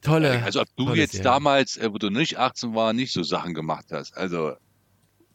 Tolle. 0.00 0.42
Also 0.44 0.60
ob 0.62 0.68
du 0.76 0.94
jetzt 0.94 1.12
Serie. 1.12 1.24
damals, 1.24 1.76
äh, 1.76 1.92
wo 1.92 1.98
du 1.98 2.08
nicht 2.10 2.38
18 2.38 2.74
war, 2.74 2.92
nicht 2.92 3.12
so 3.12 3.22
Sachen 3.22 3.52
gemacht 3.52 3.86
hast. 3.90 4.16
Also, 4.16 4.52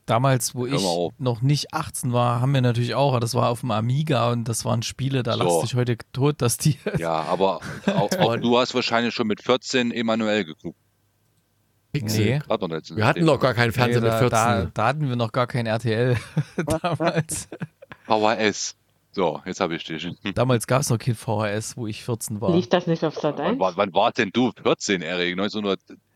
Damals, 0.06 0.54
wo 0.54 0.68
ich 0.68 0.84
noch 1.18 1.42
nicht 1.42 1.74
18 1.74 2.14
war, 2.14 2.40
haben 2.40 2.54
wir 2.54 2.62
natürlich 2.62 2.94
auch, 2.94 3.10
aber 3.12 3.20
das 3.20 3.34
war 3.34 3.50
auf 3.50 3.62
dem 3.62 3.72
Amiga 3.72 4.32
und 4.32 4.44
das 4.48 4.64
waren 4.64 4.84
Spiele, 4.84 5.24
da 5.24 5.34
So. 5.36 5.44
lasst 5.44 5.64
dich 5.64 5.76
heute 5.76 5.98
tot, 6.14 6.42
dass 6.44 6.58
die. 6.58 6.78
ja, 7.00 7.12
aber 7.24 7.60
auch, 7.88 8.12
auch 8.20 8.38
du 8.38 8.58
hast 8.60 8.76
wahrscheinlich 8.76 9.16
schon 9.16 9.26
mit 9.28 9.42
14 9.42 9.92
Emanuel 9.92 10.46
geguckt. 10.46 10.78
Pixel. 11.92 12.26
Nee. 12.26 12.96
Wir 12.96 13.06
hatten 13.08 13.24
noch 13.26 13.40
gar 13.40 13.54
keinen 13.54 13.72
Fernseher 13.72 14.02
Nee, 14.02 14.06
mit 14.08 14.14
da, 14.14 14.20
14. 14.20 14.30
da, 14.32 14.72
da 14.74 14.88
hatten 14.88 15.08
wir 15.10 15.16
noch 15.16 15.32
gar 15.32 15.48
kein 15.48 15.66
RTL 15.66 16.18
damals. 16.82 17.48
VHS. 18.06 18.76
So, 19.14 19.40
jetzt 19.46 19.62
habe 19.62 19.76
ich 19.78 19.86
dich. 19.86 20.06
Damals 20.36 20.68
gab 20.68 20.82
es 20.82 20.90
noch 20.90 20.98
kein 21.00 21.16
VHS, 21.16 21.78
wo 21.78 21.88
ich 21.88 22.04
14 22.04 22.42
war. 22.42 22.54
Liegt 22.54 22.74
das 22.74 22.86
nicht 22.86 23.04
auf 23.06 23.16
Sat 23.16 23.38
Wann, 23.38 23.46
1? 23.54 23.60
war- 23.60 23.78
wann 23.78 23.94
war 23.94 24.12
denn 24.12 24.30
du 24.34 24.52
14, 24.62 25.02
Erik? 25.02 25.38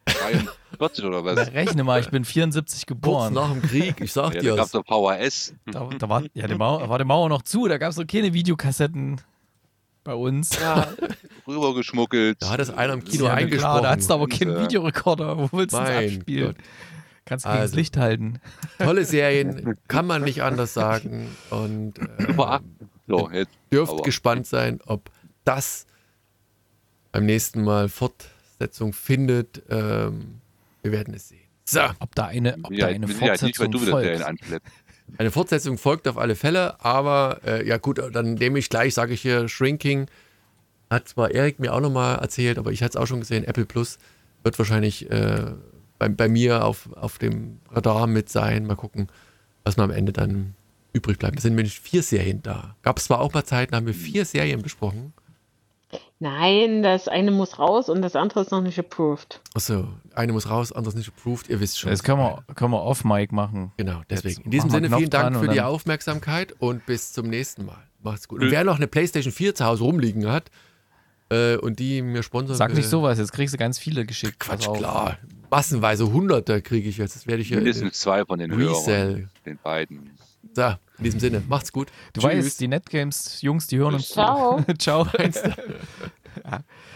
1943 0.08 1.06
oder 1.06 1.24
was? 1.24 1.36
Na, 1.36 1.44
Rechne 1.44 1.84
mal, 1.84 2.00
ich 2.00 2.10
bin 2.10 2.26
74 2.26 2.86
Kurz 2.86 2.88
geboren. 2.88 3.34
nach 3.34 3.52
dem 3.52 3.62
Krieg, 3.62 4.02
ich 4.02 4.12
sag 4.14 4.34
Ja, 4.36 4.42
dir 4.42 4.50
da 4.52 4.56
gab's 4.58 4.72
doch 4.72 4.84
VHS. 4.86 5.54
Da, 5.72 5.88
da 5.98 6.10
war, 6.10 6.24
ja, 6.34 6.48
die 6.48 6.56
Mauer, 6.56 6.88
war 6.90 6.98
die 6.98 7.06
Mauer 7.06 7.30
noch 7.30 7.42
zu, 7.44 7.68
da 7.68 7.78
gab 7.78 7.92
es 7.92 7.98
noch 7.98 8.08
keine 8.08 8.34
Videokassetten 8.34 9.22
bei 10.04 10.14
uns. 10.14 10.58
Ja, 10.60 10.88
rübergeschmuggelt. 11.48 12.42
Da 12.42 12.50
hat 12.52 12.60
es 12.60 12.70
einer 12.70 12.94
im 12.94 13.04
Kino 13.04 13.26
ja, 13.26 13.34
eingesprochen. 13.34 13.60
Klar, 13.72 13.82
da 13.84 13.90
hattest 13.92 14.10
du 14.10 14.14
aber 14.14 14.28
keinen 14.28 14.60
Videorekorder. 14.62 15.38
Wo 15.38 15.50
willst 15.58 15.74
du 15.76 15.80
das 15.80 15.90
abspielen? 15.90 16.56
Gott. 16.56 16.66
Kannst 17.26 17.46
du 17.46 17.50
gegen 17.50 17.58
das 17.62 17.70
Also. 17.72 17.76
Licht 17.76 17.98
halten. 17.98 18.40
Tolle 18.80 19.06
Serien, 19.06 19.78
kann 19.88 20.08
man 20.08 20.24
nicht 20.24 20.42
anders 20.42 20.74
sagen. 20.74 21.28
Und 21.52 22.00
äh, 22.00 22.60
so, 23.08 23.30
jetzt. 23.32 23.52
dürft 23.72 23.94
aber- 23.94 24.02
gespannt 24.04 24.48
sein, 24.48 24.80
ob 24.88 25.12
das 25.46 25.86
beim 27.12 27.26
nächsten 27.26 27.64
Mal 27.64 27.88
Fortsetzung 28.60 28.94
findet. 28.94 29.64
Ähm, 29.70 30.42
wir 30.82 30.92
werden 30.92 31.14
es 31.14 31.30
sehen. 31.30 31.40
So, 31.66 31.82
Ob 32.00 32.14
da 32.16 32.26
eine, 32.26 32.58
ob 32.64 32.72
Ja, 32.72 32.88
da 32.88 32.94
eine 32.94 33.06
nicht, 33.06 33.18
Fortsetzung 33.18 33.78
Serien 33.80 34.38
folgt. 34.38 34.64
eine 35.18 35.32
Fortsetzung 35.32 35.78
folgt 35.78 36.08
auf 36.08 36.18
alle 36.18 36.36
Fälle, 36.36 36.84
aber 36.84 37.40
äh, 37.46 37.68
ja 37.68 37.78
gut, 37.78 38.02
dann 38.12 38.34
nehme 38.34 38.60
ich 38.60 38.70
gleich, 38.70 38.94
sage 38.94 39.14
ich 39.14 39.22
hier, 39.22 39.48
Shrinking. 39.48 40.08
Hat 40.90 41.08
zwar 41.08 41.32
Erik 41.32 41.60
mir 41.60 41.74
auch 41.74 41.80
nochmal 41.80 42.18
erzählt, 42.20 42.58
aber 42.58 42.72
ich 42.72 42.82
hatte 42.82 42.98
es 42.98 43.02
auch 43.02 43.06
schon 43.06 43.20
gesehen, 43.20 43.44
Apple 43.44 43.66
Plus 43.66 44.00
wird 44.44 44.58
wahrscheinlich 44.58 45.10
äh, 45.12 45.52
bei, 46.00 46.10
bei 46.10 46.28
mir 46.28 46.66
auf, 46.66 46.92
auf 46.94 47.20
dem 47.20 47.60
Radar 47.70 48.08
mit 48.08 48.30
sein. 48.30 48.66
Mal 48.66 48.76
gucken, 48.76 49.08
was 49.64 49.78
mir 49.78 49.84
am 49.84 49.92
Ende 49.92 50.12
dann 50.12 50.56
übrig 50.92 51.20
bleibt. 51.20 51.38
Es 51.38 51.44
sind 51.44 51.56
nämlich 51.56 51.80
vier 51.80 52.02
Serien 52.02 52.42
da. 52.42 52.76
Gab 52.82 52.98
es 52.98 53.06
zwar 53.06 53.20
auch 53.20 53.34
mal 53.34 53.44
Zeiten, 53.44 53.76
haben 53.76 53.86
wir 53.86 53.94
vier 53.94 54.26
Serien 54.26 54.64
besprochen. 54.64 55.14
Nein, 56.22 56.84
das 56.84 57.08
eine 57.08 57.32
muss 57.32 57.60
raus 57.60 57.88
und 57.88 58.02
das 58.02 58.18
andere 58.18 58.42
ist 58.42 58.52
noch 58.52 58.62
nicht 58.62 58.78
approved. 58.78 59.40
Achso, 59.54 59.88
eine 60.14 60.34
muss 60.34 60.50
raus, 60.50 60.74
anderes 60.74 60.96
nicht 60.96 61.08
approved. 61.08 61.50
Ihr 61.50 61.62
wisst 61.62 61.80
schon. 61.80 61.92
Das 61.92 62.04
können 62.04 62.20
wir, 62.20 62.44
können 62.56 62.72
wir 62.72 62.84
off-Mic 62.84 63.34
machen. 63.34 63.72
Genau, 63.78 64.02
deswegen. 64.10 64.36
Jetzt 64.36 64.46
In 64.46 64.52
diesem 64.52 64.70
Sinne, 64.70 64.90
vielen 64.90 65.10
Dank 65.10 65.38
für 65.38 65.48
die 65.48 65.62
Aufmerksamkeit 65.62 66.54
und 66.60 66.86
bis 66.86 67.14
zum 67.14 67.30
nächsten 67.30 67.66
Mal. 67.66 67.84
Macht's 68.02 68.28
gut. 68.28 68.42
Und 68.42 68.52
wer 68.52 68.66
noch 68.66 68.76
eine 68.76 68.88
PlayStation 68.88 69.32
4 69.32 69.56
zu 69.56 69.66
Hause 69.66 69.84
rumliegen 69.86 70.30
hat 70.30 70.52
äh, 71.30 71.56
und 71.56 71.80
die 71.80 72.02
mir 72.02 72.22
sponsern 72.22 72.58
Sag 72.58 72.74
nicht 72.74 72.90
sowas, 72.90 73.18
jetzt 73.18 73.32
kriegst 73.32 73.54
du 73.54 73.58
ganz 73.58 73.80
viele 73.80 74.06
geschickt. 74.06 74.40
Quatsch, 74.40 74.68
klar. 74.74 75.18
Massenweise 75.50 76.12
Hunderte 76.12 76.62
kriege 76.62 76.90
ich 76.90 76.98
jetzt. 76.98 77.16
Das 77.16 77.28
werde 77.28 77.42
ich 77.42 77.48
hier. 77.48 77.58
Mindestens 77.58 78.00
zwei 78.00 78.26
von 78.26 78.40
den 78.40 78.52
Resell. 78.52 79.10
Hörern. 79.10 79.30
Den 79.46 79.60
beiden. 79.64 80.12
So, 80.54 80.74
in 81.00 81.04
diesem 81.04 81.20
Sinne, 81.20 81.42
macht's 81.48 81.72
gut. 81.72 81.92
Du 82.14 82.22
weißt, 82.22 82.60
die 82.60 82.68
Netgames-Jungs, 82.68 83.68
die 83.68 83.78
hören 83.78 83.96
uns 83.96 84.10
Ciao. 84.10 84.64
Ciao. 84.78 85.08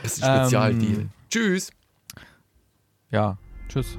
Das 0.03 0.17
ist 0.17 0.23
ein 0.23 0.41
Spezialdeal. 0.41 0.93
Ähm, 0.93 1.09
Tschüss. 1.30 1.71
Ja, 3.09 3.38
tschüss. 3.67 3.97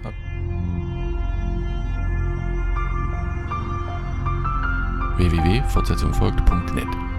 www.fortsetzungfolgt.net 5.16 7.13